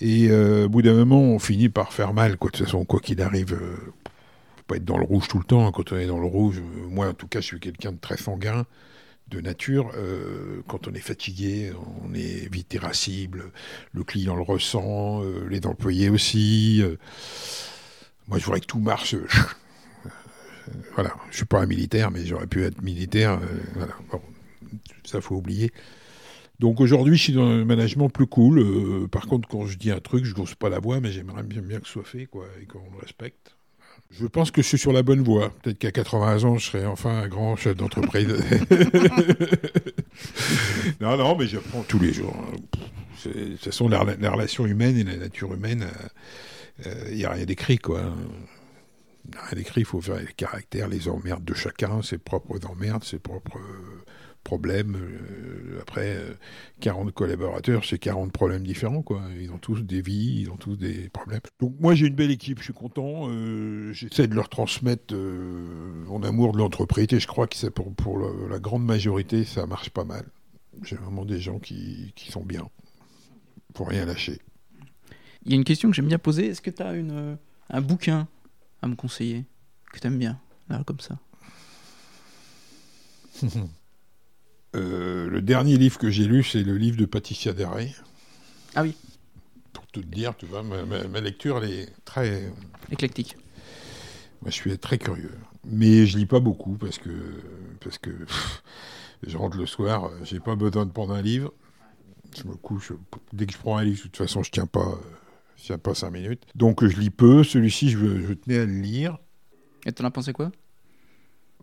Et 0.00 0.28
euh, 0.30 0.64
au 0.64 0.68
bout 0.70 0.80
d'un 0.82 0.94
moment, 0.94 1.20
on 1.20 1.38
finit 1.38 1.68
par 1.68 1.92
faire 1.92 2.14
mal. 2.14 2.38
Quoi. 2.38 2.50
De 2.50 2.56
toute 2.56 2.64
façon, 2.64 2.84
quoi 2.86 2.98
qu'il 3.00 3.20
arrive, 3.20 3.52
euh, 3.52 3.76
faut 4.56 4.62
pas 4.66 4.76
être 4.76 4.84
dans 4.86 4.96
le 4.96 5.04
rouge 5.04 5.28
tout 5.28 5.38
le 5.38 5.44
temps. 5.44 5.70
Quand 5.70 5.92
on 5.92 5.96
est 5.96 6.06
dans 6.06 6.18
le 6.18 6.26
rouge, 6.26 6.58
euh, 6.58 6.88
moi 6.88 7.08
en 7.08 7.12
tout 7.14 7.28
cas, 7.28 7.40
je 7.40 7.46
suis 7.46 7.60
quelqu'un 7.60 7.92
de 7.92 7.98
très 7.98 8.16
sanguin, 8.16 8.64
de 9.30 9.40
nature. 9.40 9.90
Euh, 9.94 10.62
quand 10.66 10.88
on 10.88 10.94
est 10.94 11.00
fatigué, 11.00 11.72
on 12.04 12.14
est 12.14 12.52
vite 12.52 12.74
irascible. 12.74 13.52
Le 13.92 14.04
client 14.04 14.36
le 14.36 14.42
ressent, 14.42 15.22
euh, 15.22 15.46
les 15.48 15.66
employés 15.66 16.10
aussi. 16.10 16.80
Euh, 16.82 16.96
moi, 18.28 18.38
je 18.38 18.44
voudrais 18.44 18.60
que 18.60 18.66
tout 18.66 18.80
marche. 18.80 19.16
voilà, 20.94 21.14
je 21.30 21.36
suis 21.36 21.46
pas 21.46 21.60
un 21.60 21.66
militaire, 21.66 22.10
mais 22.10 22.24
j'aurais 22.26 22.46
pu 22.46 22.64
être 22.64 22.82
militaire. 22.82 23.40
voilà, 23.74 23.94
bon, 24.10 24.20
ça 25.04 25.20
faut 25.20 25.36
oublier. 25.36 25.72
Donc 26.58 26.80
aujourd'hui, 26.80 27.16
je 27.16 27.22
suis 27.22 27.32
dans 27.32 27.46
un 27.46 27.64
management 27.64 28.08
plus 28.08 28.26
cool. 28.26 29.08
Par 29.08 29.26
contre, 29.26 29.48
quand 29.48 29.66
je 29.66 29.78
dis 29.78 29.90
un 29.90 30.00
truc, 30.00 30.24
je 30.24 30.34
n'ose 30.34 30.54
pas 30.54 30.68
la 30.68 30.80
voix, 30.80 31.00
mais 31.00 31.12
j'aimerais 31.12 31.44
bien, 31.44 31.62
bien 31.62 31.78
que 31.78 31.86
ce 31.86 31.92
soit 31.94 32.04
fait, 32.04 32.26
quoi, 32.26 32.46
et 32.60 32.66
qu'on 32.66 32.90
le 32.90 32.98
respecte. 33.00 33.57
Je 34.10 34.26
pense 34.26 34.50
que 34.50 34.62
je 34.62 34.66
suis 34.66 34.78
sur 34.78 34.92
la 34.92 35.02
bonne 35.02 35.22
voie. 35.22 35.50
Peut-être 35.62 35.78
qu'à 35.78 35.92
80 35.92 36.44
ans, 36.44 36.58
je 36.58 36.66
serai 36.70 36.86
enfin 36.86 37.18
un 37.22 37.28
grand 37.28 37.56
chef 37.56 37.76
d'entreprise. 37.76 38.28
non, 41.00 41.16
non, 41.16 41.36
mais 41.36 41.46
j'apprends 41.46 41.82
tous 41.82 41.98
les 41.98 42.12
jours. 42.12 42.34
hein. 42.36 42.56
De 43.24 43.30
toute 43.50 43.64
façon, 43.64 43.88
la, 43.88 44.04
la 44.18 44.30
relation 44.30 44.66
humaine 44.66 44.96
et 44.96 45.04
la 45.04 45.16
nature 45.16 45.52
humaine, 45.52 45.86
il 47.10 47.16
n'y 47.16 47.24
a 47.24 47.30
rien 47.30 47.44
d'écrit, 47.44 47.78
quoi. 47.78 48.12
Il 49.24 49.32
n'y 49.32 49.36
a 49.38 49.42
rien 49.46 49.56
d'écrit, 49.56 49.80
il 49.82 49.86
faut 49.86 50.00
faire 50.00 50.16
les 50.16 50.32
caractères, 50.32 50.88
les 50.88 51.08
emmerdes 51.08 51.44
de 51.44 51.54
chacun, 51.54 52.02
ses 52.02 52.18
propres 52.18 52.58
emmerdes, 52.66 53.04
ses 53.04 53.18
propres 53.18 53.58
euh, 53.58 54.04
problèmes. 54.44 54.96
Euh, 54.96 55.80
après, 55.80 56.16
euh, 56.16 56.34
40 56.80 57.12
collaborateurs, 57.12 57.84
c'est 57.84 57.98
40 57.98 58.32
problèmes 58.32 58.62
différents, 58.64 59.02
quoi. 59.02 59.22
Ils 59.40 59.50
ont 59.50 59.58
tous 59.58 59.82
des 59.82 60.00
vies, 60.00 60.42
ils 60.42 60.50
ont 60.50 60.56
tous 60.56 60.76
des 60.76 61.08
problèmes. 61.10 61.40
Donc 61.60 61.74
moi, 61.80 61.94
j'ai 61.94 62.06
une 62.06 62.14
belle 62.14 62.30
équipe, 62.30 62.58
je 62.58 62.64
suis 62.64 62.72
content. 62.72 63.28
Euh, 63.28 63.92
J'essaie 63.92 64.26
de 64.26 64.34
leur 64.34 64.48
transmettre 64.48 65.14
euh, 65.14 66.04
mon 66.06 66.22
amour 66.22 66.52
de 66.52 66.58
l'entreprise 66.58 67.08
et 67.12 67.20
je 67.20 67.26
crois 67.26 67.46
que 67.46 67.68
pour, 67.68 67.94
pour 67.94 68.18
la 68.18 68.58
grande 68.58 68.84
majorité, 68.84 69.44
ça 69.44 69.66
marche 69.66 69.90
pas 69.90 70.04
mal. 70.04 70.26
J'ai 70.82 70.96
vraiment 70.96 71.24
des 71.24 71.40
gens 71.40 71.58
qui, 71.58 72.12
qui 72.14 72.30
sont 72.30 72.44
bien. 72.44 72.68
Faut 73.76 73.84
rien 73.84 74.06
lâcher. 74.06 74.40
Il 75.44 75.52
y 75.52 75.54
a 75.54 75.56
une 75.56 75.64
question 75.64 75.88
que 75.90 75.96
j'aime 75.96 76.08
bien 76.08 76.18
poser. 76.18 76.46
Est-ce 76.48 76.60
que 76.60 76.70
tu 76.70 76.82
as 76.82 76.92
une, 76.94 77.38
un 77.70 77.80
bouquin 77.80 78.28
à 78.82 78.88
me 78.88 78.94
conseiller 78.94 79.44
que 79.92 79.98
tu 79.98 80.06
aimes 80.06 80.18
bien, 80.18 80.40
là, 80.68 80.82
comme 80.84 81.00
ça? 81.00 81.18
Euh, 84.76 85.28
le 85.28 85.40
dernier 85.40 85.76
livre 85.76 85.98
que 85.98 86.10
j'ai 86.10 86.24
lu, 86.24 86.42
c'est 86.44 86.62
le 86.62 86.76
livre 86.76 86.96
de 86.96 87.06
Patricia 87.06 87.52
Derey. 87.52 87.94
Ah 88.74 88.82
oui. 88.82 88.94
Pour 89.72 89.86
tout 89.86 90.02
te 90.02 90.06
dire, 90.06 90.36
tu 90.36 90.46
vois, 90.46 90.62
ma, 90.62 90.84
ma- 90.84 91.08
ma 91.08 91.20
lecture, 91.20 91.62
elle 91.64 91.70
est 91.70 91.88
très. 92.04 92.52
Éclectique. 92.90 93.36
Moi, 94.42 94.50
je 94.50 94.54
suis 94.56 94.78
très 94.78 94.98
curieux. 94.98 95.32
Mais 95.64 96.06
je 96.06 96.18
lis 96.18 96.26
pas 96.26 96.40
beaucoup 96.40 96.76
parce 96.76 96.98
que. 96.98 97.10
Parce 97.80 97.98
que. 97.98 98.10
pff, 98.10 98.62
je 99.26 99.36
rentre 99.36 99.56
le 99.56 99.66
soir, 99.66 100.10
j'ai 100.22 100.38
pas 100.40 100.54
besoin 100.54 100.86
de 100.86 100.92
prendre 100.92 101.14
un 101.14 101.22
livre. 101.22 101.52
Je 102.36 102.44
me 102.46 102.54
couche. 102.54 102.92
Dès 103.32 103.46
que 103.46 103.52
je 103.52 103.58
prends 103.58 103.78
un 103.78 103.84
livre, 103.84 103.98
de 103.98 104.02
toute 104.02 104.16
façon, 104.18 104.42
je 104.42 104.50
tiens 104.50 104.66
pas. 104.66 104.98
Je 105.56 105.64
tiens 105.64 105.78
pas 105.78 105.94
cinq 105.94 106.10
minutes. 106.10 106.44
Donc, 106.54 106.86
je 106.86 107.00
lis 107.00 107.10
peu. 107.10 107.42
Celui-ci, 107.42 107.88
je, 107.90 108.20
je 108.20 108.32
tenais 108.34 108.58
à 108.58 108.66
le 108.66 108.72
lire. 108.80 109.18
Et 109.86 109.92
t'en 109.92 110.04
as 110.04 110.10
pensé 110.10 110.32
quoi? 110.32 110.52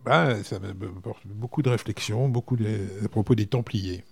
Bah, 0.06 0.42
ça 0.44 0.58
m'apporte 0.60 1.26
beaucoup 1.26 1.62
de 1.62 1.68
réflexions, 1.68 2.28
beaucoup 2.28 2.56
de, 2.56 2.86
à 3.04 3.08
propos 3.08 3.34
des 3.34 3.46
Templiers. 3.46 4.04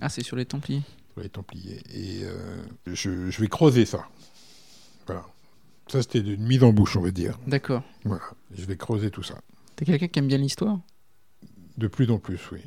Ah, 0.00 0.08
c'est 0.08 0.22
sur 0.22 0.36
les 0.36 0.46
Templiers. 0.46 0.82
sur 1.12 1.22
les 1.22 1.28
Templiers. 1.28 1.80
Et 1.94 2.24
euh, 2.24 2.62
je, 2.86 3.30
je 3.30 3.40
vais 3.40 3.48
creuser 3.48 3.84
ça. 3.84 4.08
Voilà. 5.06 5.24
Ça, 5.86 6.00
c'était 6.00 6.20
une 6.20 6.42
mise 6.46 6.64
en 6.64 6.72
bouche, 6.72 6.96
on 6.96 7.02
va 7.02 7.10
dire. 7.10 7.38
D'accord. 7.46 7.82
Voilà. 8.04 8.24
Je 8.56 8.64
vais 8.64 8.76
creuser 8.76 9.10
tout 9.10 9.22
ça. 9.22 9.38
T'es 9.76 9.84
quelqu'un 9.84 10.08
qui 10.08 10.18
aime 10.18 10.28
bien 10.28 10.38
l'histoire? 10.38 10.80
De 11.76 11.88
plus 11.88 12.10
en 12.10 12.18
plus, 12.18 12.40
oui. 12.52 12.60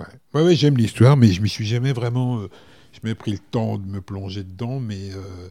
Ouais, 0.00 0.06
ouais, 0.34 0.42
ouais, 0.42 0.56
j'aime 0.56 0.76
l'histoire, 0.76 1.16
mais 1.16 1.28
je 1.28 1.40
m'y 1.40 1.48
suis 1.48 1.66
jamais 1.66 1.92
vraiment. 1.92 2.40
euh, 2.40 2.48
je 2.92 2.98
m'ai 3.06 3.14
pris 3.14 3.32
le 3.32 3.38
temps 3.38 3.78
de 3.78 3.86
me 3.86 4.00
plonger 4.00 4.42
dedans, 4.42 4.80
mais 4.80 5.12
euh, 5.12 5.48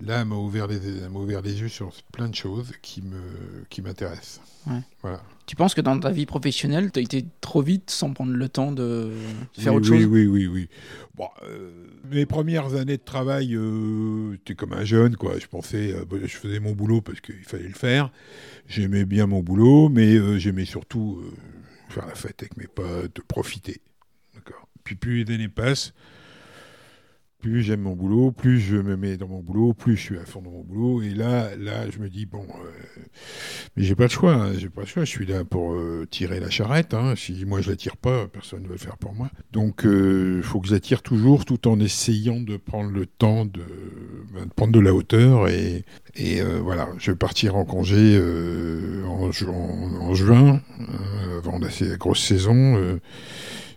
là, 0.00 0.20
elle 0.20 0.26
m'a 0.26 0.36
ouvert, 0.36 0.66
les, 0.66 0.78
m'a 1.08 1.18
ouvert 1.18 1.42
les 1.42 1.60
yeux 1.60 1.68
sur 1.68 1.92
plein 2.12 2.28
de 2.28 2.34
choses 2.34 2.72
qui, 2.82 3.02
me, 3.02 3.64
qui 3.68 3.82
m'intéressent. 3.82 4.40
Ouais. 4.66 4.80
Voilà. 5.02 5.22
Tu 5.46 5.56
penses 5.56 5.74
que 5.74 5.80
dans 5.80 5.98
ta 5.98 6.10
vie 6.10 6.24
professionnelle, 6.24 6.92
t'as 6.92 7.00
été 7.00 7.24
trop 7.40 7.62
vite 7.62 7.90
sans 7.90 8.12
prendre 8.12 8.32
le 8.32 8.48
temps 8.48 8.72
de 8.72 9.10
faire 9.52 9.72
oui, 9.74 9.78
autre 9.78 9.90
oui, 9.90 10.02
chose? 10.02 10.06
Oui, 10.06 10.26
oui, 10.26 10.46
oui. 10.46 10.68
Bon, 11.14 11.28
euh, 11.42 11.70
mes 12.10 12.26
premières 12.26 12.74
années 12.74 12.96
de 12.96 13.02
travail, 13.02 13.54
euh, 13.54 14.32
j'étais 14.32 14.54
comme 14.54 14.72
un 14.72 14.84
jeune, 14.84 15.16
quoi. 15.16 15.38
Je 15.38 15.46
pensais, 15.46 15.92
euh, 15.92 16.04
je 16.22 16.36
faisais 16.36 16.60
mon 16.60 16.72
boulot 16.72 17.00
parce 17.00 17.20
qu'il 17.20 17.44
fallait 17.44 17.68
le 17.68 17.74
faire. 17.74 18.10
J'aimais 18.68 19.04
bien 19.04 19.26
mon 19.26 19.42
boulot, 19.42 19.88
mais 19.88 20.14
euh, 20.14 20.38
j'aimais 20.38 20.64
surtout 20.64 21.22
faire 21.88 22.06
la 22.06 22.14
fête 22.14 22.40
avec 22.40 22.56
mes 22.56 22.68
potes, 22.68 23.20
profiter. 23.22 23.80
D'accord. 24.34 24.68
Puis 24.84 24.94
plus 24.94 25.24
les 25.24 25.34
années 25.34 25.48
passent, 25.48 25.92
plus 27.42 27.62
j'aime 27.62 27.80
mon 27.82 27.94
boulot, 27.94 28.30
plus 28.32 28.60
je 28.60 28.76
me 28.76 28.96
mets 28.96 29.16
dans 29.18 29.28
mon 29.28 29.40
boulot, 29.40 29.74
plus 29.74 29.96
je 29.96 30.00
suis 30.02 30.18
à 30.18 30.24
fond 30.24 30.40
dans 30.42 30.50
mon 30.50 30.62
boulot. 30.62 31.02
Et 31.02 31.10
là, 31.10 31.54
là, 31.56 31.90
je 31.90 31.98
me 31.98 32.08
dis 32.08 32.24
bon, 32.24 32.44
euh, 32.44 33.02
mais 33.76 33.82
j'ai 33.82 33.94
pas 33.94 34.04
le 34.04 34.08
choix. 34.10 34.34
hein, 34.34 34.52
j'ai 34.58 34.68
pas 34.68 34.82
le 34.82 34.86
choix. 34.86 35.04
Je 35.04 35.10
suis 35.10 35.26
là 35.26 35.44
pour 35.44 35.72
euh, 35.74 36.06
tirer 36.10 36.40
la 36.40 36.50
charrette. 36.50 36.94
hein. 36.94 37.14
Si 37.16 37.44
moi 37.44 37.60
je 37.60 37.70
la 37.70 37.76
tire 37.76 37.96
pas, 37.96 38.26
personne 38.28 38.62
ne 38.62 38.66
va 38.68 38.74
le 38.74 38.78
faire 38.78 38.96
pour 38.96 39.14
moi. 39.14 39.30
Donc, 39.52 39.82
il 39.84 40.42
faut 40.42 40.60
que 40.60 40.68
je 40.68 40.74
la 40.74 40.80
tire 40.80 41.02
toujours, 41.02 41.44
tout 41.44 41.68
en 41.68 41.80
essayant 41.80 42.40
de 42.40 42.56
prendre 42.56 42.90
le 42.90 43.06
temps 43.06 43.44
de, 43.44 43.60
ben, 44.34 44.44
de 44.46 44.50
prendre 44.54 44.72
de 44.72 44.80
la 44.80 44.94
hauteur. 44.94 45.48
Et, 45.48 45.84
euh, 46.18 46.60
voilà, 46.62 46.88
je 46.98 47.10
vais 47.10 47.16
partir 47.16 47.56
en 47.56 47.64
congé 47.64 48.16
euh, 48.18 49.04
en, 49.06 49.30
ju- 49.32 49.46
en- 49.46 50.00
en 50.00 50.14
juin, 50.14 50.60
euh, 50.80 51.38
avant 51.38 51.58
la 51.58 51.68
grosse 51.96 52.22
saison. 52.22 52.76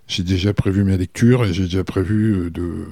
J'ai 0.08 0.24
déjà 0.24 0.54
prévu 0.54 0.84
mes 0.84 0.98
lectures 0.98 1.46
et 1.46 1.54
j'ai 1.54 1.64
déjà 1.64 1.84
prévu 1.84 2.34
euh, 2.34 2.50
de 2.50 2.86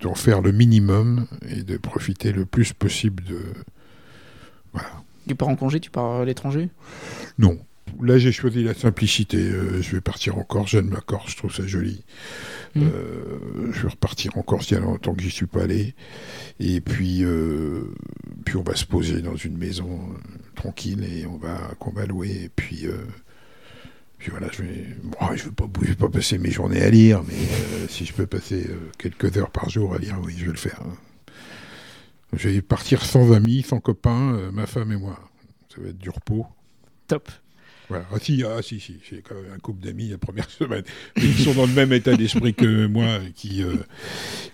d'en 0.00 0.14
faire 0.14 0.42
le 0.42 0.52
minimum 0.52 1.26
et 1.48 1.62
de 1.62 1.76
profiter 1.76 2.32
le 2.32 2.44
plus 2.44 2.72
possible 2.72 3.24
de. 3.24 3.40
Voilà. 4.72 4.88
Tu 5.26 5.34
pars 5.34 5.48
en 5.48 5.56
congé, 5.56 5.80
tu 5.80 5.90
pars 5.90 6.20
à 6.20 6.24
l'étranger? 6.24 6.70
Non. 7.38 7.58
Là, 8.00 8.18
j'ai 8.18 8.32
choisi 8.32 8.62
la 8.62 8.74
simplicité. 8.74 9.38
Euh, 9.38 9.82
je 9.82 9.92
vais 9.92 10.00
partir 10.00 10.38
en 10.38 10.42
Corse. 10.42 10.70
J'aime 10.70 10.90
la 10.90 11.00
Corse. 11.00 11.32
Je 11.32 11.36
trouve 11.36 11.54
ça 11.54 11.66
joli. 11.66 12.04
Mm. 12.74 12.82
Euh, 12.82 13.72
je 13.72 13.82
vais 13.82 13.88
repartir 13.88 14.36
en 14.36 14.42
Corse 14.42 14.70
il 14.70 14.74
y 14.74 14.76
a 14.76 14.80
longtemps 14.80 15.14
que 15.14 15.22
j'y 15.22 15.30
suis 15.30 15.46
pas 15.46 15.62
allé. 15.62 15.94
Et 16.60 16.80
puis, 16.80 17.24
euh, 17.24 17.94
puis 18.44 18.56
on 18.56 18.62
va 18.62 18.74
se 18.74 18.84
poser 18.84 19.20
dans 19.20 19.36
une 19.36 19.56
maison 19.56 20.00
tranquille 20.54 21.04
et 21.04 21.26
on 21.26 21.36
va 21.38 21.56
qu'on 21.78 21.92
va 21.92 22.06
louer. 22.06 22.44
Et 22.44 22.50
puis, 22.54 22.86
puis 24.18 24.30
voilà, 24.30 24.48
je 24.52 24.62
vais, 24.62 24.84
bon, 25.02 25.16
je 25.36 25.44
vais 25.44 25.50
pas, 25.52 25.66
je 25.82 25.86
vais 25.88 25.94
pas 25.94 26.08
passer 26.08 26.38
mes 26.38 26.50
journées 26.50 26.82
à 26.82 26.90
lire, 26.90 27.22
mais 27.26 27.34
euh, 27.34 27.86
si 27.88 28.04
je 28.04 28.12
peux 28.12 28.26
passer 28.26 28.66
euh, 28.68 28.90
quelques 28.98 29.36
heures 29.36 29.50
par 29.50 29.70
jour 29.70 29.94
à 29.94 29.98
lire, 29.98 30.16
oui, 30.24 30.34
je 30.36 30.46
vais 30.46 30.50
le 30.52 30.56
faire. 30.56 30.80
hein. 30.84 30.96
Je 32.34 32.48
vais 32.48 32.60
partir 32.60 33.04
sans 33.04 33.32
amis, 33.32 33.62
sans 33.62 33.80
copains, 33.80 34.34
euh, 34.34 34.50
ma 34.50 34.66
femme 34.66 34.92
et 34.92 34.96
moi. 34.96 35.18
Ça 35.74 35.80
va 35.80 35.88
être 35.88 35.98
du 35.98 36.10
repos. 36.10 36.46
Top. 37.06 37.30
Voilà. 37.88 38.04
Ah 38.12 38.18
si, 38.20 38.44
ah, 38.44 38.60
si, 38.60 38.80
si, 38.80 38.98
j'ai 39.08 39.22
quand 39.22 39.34
même 39.34 39.52
un 39.54 39.58
couple 39.58 39.86
d'amis 39.86 40.08
la 40.08 40.18
première 40.18 40.50
semaine. 40.50 40.82
Ils 41.16 41.38
sont 41.38 41.54
dans 41.54 41.64
le 41.66 41.72
même 41.72 41.92
état 41.92 42.14
d'esprit 42.16 42.54
que 42.54 42.86
moi, 42.86 43.20
qui, 43.34 43.64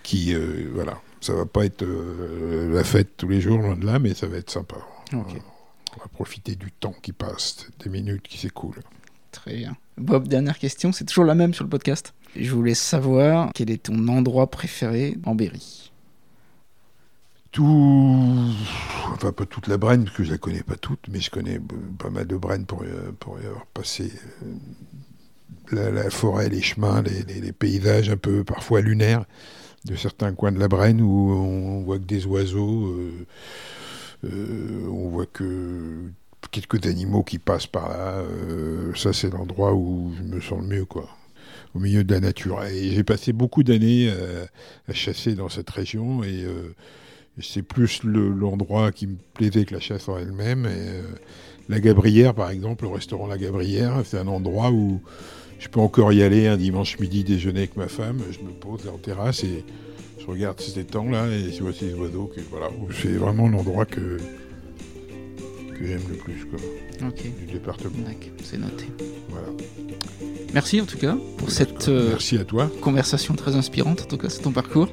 qui, 0.05 0.35
voilà. 0.73 1.01
Ça 1.21 1.33
va 1.33 1.47
pas 1.47 1.65
être 1.65 1.85
la 1.85 2.85
fête 2.85 3.17
tous 3.17 3.29
les 3.29 3.41
jours, 3.41 3.59
loin 3.59 3.75
de 3.77 3.87
là, 3.87 3.99
mais 3.99 4.15
ça 4.15 4.29
va 4.29 4.37
être 4.37 4.51
sympa. 4.51 4.77
On 5.13 5.23
va 5.23 6.09
profiter 6.13 6.55
du 6.55 6.71
temps 6.71 6.95
qui 7.03 7.13
passe, 7.13 7.67
des 7.83 7.91
minutes 7.91 8.23
qui 8.29 8.39
s'écoulent. 8.39 8.83
Très 9.35 9.57
bien. 9.57 9.77
Bob, 9.99 10.29
dernière 10.29 10.59
question, 10.59 10.93
c'est 10.93 11.05
toujours 11.05 11.25
la 11.25 11.35
même 11.35 11.55
sur 11.55 11.65
le 11.65 11.71
podcast. 11.71 12.15
Je 12.37 12.51
voulais 12.53 12.75
savoir 12.75 13.51
quel 13.53 13.69
est 13.71 13.83
ton 13.85 14.07
endroit 14.09 14.49
préféré 14.49 15.19
en 15.25 15.35
Berry. 15.35 15.91
Tout, 17.51 18.51
enfin 19.13 19.33
pas 19.33 19.45
toute 19.47 19.67
la 19.69 19.77
Brenne, 19.77 20.05
parce 20.05 20.17
que 20.17 20.25
je 20.25 20.31
la 20.33 20.39
connais 20.39 20.63
pas 20.63 20.77
toute, 20.77 21.07
mais 21.09 21.21
je 21.21 21.31
connais 21.31 21.61
pas 21.99 22.11
mal 22.11 22.27
de 22.27 22.37
Brenne 22.37 22.65
pour, 22.65 22.85
y- 22.85 23.13
pour 23.21 23.39
y 23.41 23.47
avoir 23.47 23.67
passé 23.67 24.13
euh, 25.73 25.91
la, 25.93 26.11
forêt, 26.11 26.49
les 26.49 26.63
chemins, 26.63 27.03
les, 27.03 27.53
paysages 27.53 28.11
un 28.11 28.17
peu 28.17 28.43
parfois 28.45 28.81
lunaires 28.81 29.25
de 29.85 29.95
certains 29.97 30.33
coins 30.33 30.53
de 30.53 30.59
la 30.59 30.69
Brenne 30.69 31.01
où 31.01 31.31
on 31.33 31.83
voit 31.83 31.99
que 31.99 32.05
des 32.05 32.25
oiseaux, 32.27 32.87
euh, 32.89 33.27
euh, 34.25 34.89
on 34.91 35.09
voit 35.11 35.27
que 35.27 36.11
quelques 36.51 36.87
animaux 36.87 37.23
qui 37.23 37.39
passent 37.39 37.67
par 37.67 37.89
là. 37.89 38.19
euh, 38.19 38.93
ça, 38.95 39.13
c'est 39.13 39.31
l'endroit 39.31 39.75
où 39.75 40.13
je 40.19 40.23
me 40.23 40.41
sens 40.41 40.61
le 40.61 40.67
mieux, 40.67 40.85
quoi. 40.85 41.09
Au 41.75 41.79
milieu 41.79 42.05
de 42.05 42.13
la 42.13 42.21
nature. 42.21 42.63
Et 42.65 42.91
j'ai 42.91 43.05
passé 43.05 43.33
beaucoup 43.33 43.63
d'années 43.63 44.09
euh, 44.11 44.45
à 44.89 44.93
chasser 44.93 45.35
dans 45.35 45.49
cette 45.49 45.71
région 45.71 46.23
et 46.23 46.45
euh, 46.45 46.75
c'est 47.41 47.63
plus 47.63 48.03
le- 48.05 48.29
l'endroit 48.31 48.93
qui 48.93 49.07
me 49.09 49.17
plaisait 49.35 49.65
que 49.65 49.75
la 49.75 49.81
chasse 49.81 50.09
en 50.09 50.17
elle-même. 50.19 50.69
La 51.69 51.81
Gabrière, 51.81 52.33
par 52.35 52.51
exemple, 52.51 52.85
le 52.85 52.91
restaurant 52.91 53.27
La 53.27 53.39
Gabrière, 53.39 54.03
c'est 54.05 54.19
un 54.19 54.29
endroit 54.29 54.71
où 54.71 55.01
je 55.59 55.69
peux 55.69 55.81
encore 55.81 56.13
y 56.13 56.23
aller 56.23 56.47
un 56.47 56.57
dimanche 56.57 56.99
midi 57.01 57.25
déjeuner 57.25 57.61
avec 57.61 57.77
ma 57.77 57.89
femme. 57.89 58.21
Je 58.31 58.39
me 58.41 58.51
pose 58.53 58.85
là 58.85 58.93
en 58.93 58.99
terrasse 58.99 59.43
et 59.45 59.65
je 60.21 60.27
regarde 60.27 60.61
ces 60.61 60.79
étangs-là 60.79 61.27
et 61.29 61.51
je 61.53 61.63
vois 61.63 61.73
ces 61.73 61.93
oiseaux. 61.95 62.31
Voilà, 62.51 62.69
c'est 63.03 63.09
vraiment 63.17 63.49
l'endroit 63.49 63.85
que, 63.87 64.19
que 65.79 65.87
j'aime 65.87 66.03
le 66.09 66.17
plus 66.17 66.45
quoi, 66.47 66.59
du 67.41 67.53
département. 67.53 67.93
C'est 68.43 68.59
noté. 68.59 68.87
Voilà. 69.29 69.49
Merci 70.53 70.81
en 70.81 70.87
tout 70.87 70.99
cas 70.99 71.17
pour 71.37 71.51
cette 71.51 71.89
euh, 71.89 72.11
Merci 72.11 72.39
à 72.39 72.45
toi. 72.45 72.71
conversation 72.81 73.35
très 73.35 73.57
inspirante, 73.57 74.03
en 74.03 74.07
tout 74.07 74.19
cas, 74.19 74.29
c'est 74.29 74.43
ton 74.43 74.53
parcours. 74.53 74.89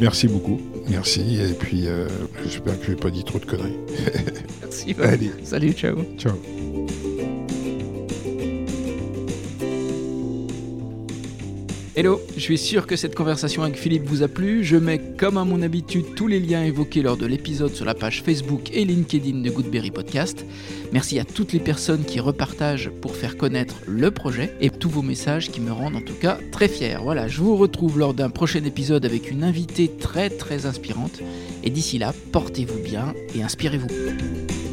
Merci 0.00 0.26
beaucoup. 0.26 0.60
Merci. 0.88 1.38
Et 1.40 1.52
puis, 1.54 1.86
euh, 1.86 2.08
j'espère 2.44 2.78
que 2.80 2.86
je 2.86 2.90
n'ai 2.90 2.96
pas 2.96 3.10
dit 3.10 3.24
trop 3.24 3.38
de 3.38 3.44
conneries. 3.44 3.76
Merci. 4.60 4.94
Allez, 5.02 5.30
Salut, 5.44 5.72
ciao. 5.72 5.96
ciao. 6.18 6.73
Hello, 11.96 12.20
je 12.34 12.40
suis 12.40 12.58
sûr 12.58 12.88
que 12.88 12.96
cette 12.96 13.14
conversation 13.14 13.62
avec 13.62 13.76
Philippe 13.76 14.02
vous 14.06 14.24
a 14.24 14.28
plu. 14.28 14.64
Je 14.64 14.76
mets 14.76 15.00
comme 15.16 15.38
à 15.38 15.44
mon 15.44 15.62
habitude 15.62 16.16
tous 16.16 16.26
les 16.26 16.40
liens 16.40 16.64
évoqués 16.64 17.02
lors 17.02 17.16
de 17.16 17.24
l'épisode 17.24 17.72
sur 17.72 17.84
la 17.84 17.94
page 17.94 18.24
Facebook 18.24 18.72
et 18.72 18.84
LinkedIn 18.84 19.42
de 19.42 19.50
Goodberry 19.50 19.92
Podcast. 19.92 20.44
Merci 20.92 21.20
à 21.20 21.24
toutes 21.24 21.52
les 21.52 21.60
personnes 21.60 22.04
qui 22.04 22.18
repartagent 22.18 22.90
pour 23.00 23.14
faire 23.14 23.36
connaître 23.36 23.76
le 23.86 24.10
projet 24.10 24.56
et 24.60 24.70
tous 24.70 24.90
vos 24.90 25.02
messages 25.02 25.52
qui 25.52 25.60
me 25.60 25.70
rendent 25.70 25.94
en 25.94 26.00
tout 26.00 26.18
cas 26.20 26.38
très 26.50 26.66
fier. 26.66 27.00
Voilà, 27.00 27.28
je 27.28 27.40
vous 27.40 27.56
retrouve 27.56 27.96
lors 27.96 28.12
d'un 28.12 28.28
prochain 28.28 28.64
épisode 28.64 29.04
avec 29.04 29.30
une 29.30 29.44
invitée 29.44 29.88
très 29.88 30.30
très 30.30 30.66
inspirante. 30.66 31.20
Et 31.62 31.70
d'ici 31.70 31.98
là, 31.98 32.12
portez-vous 32.32 32.80
bien 32.80 33.14
et 33.36 33.44
inspirez-vous. 33.44 34.63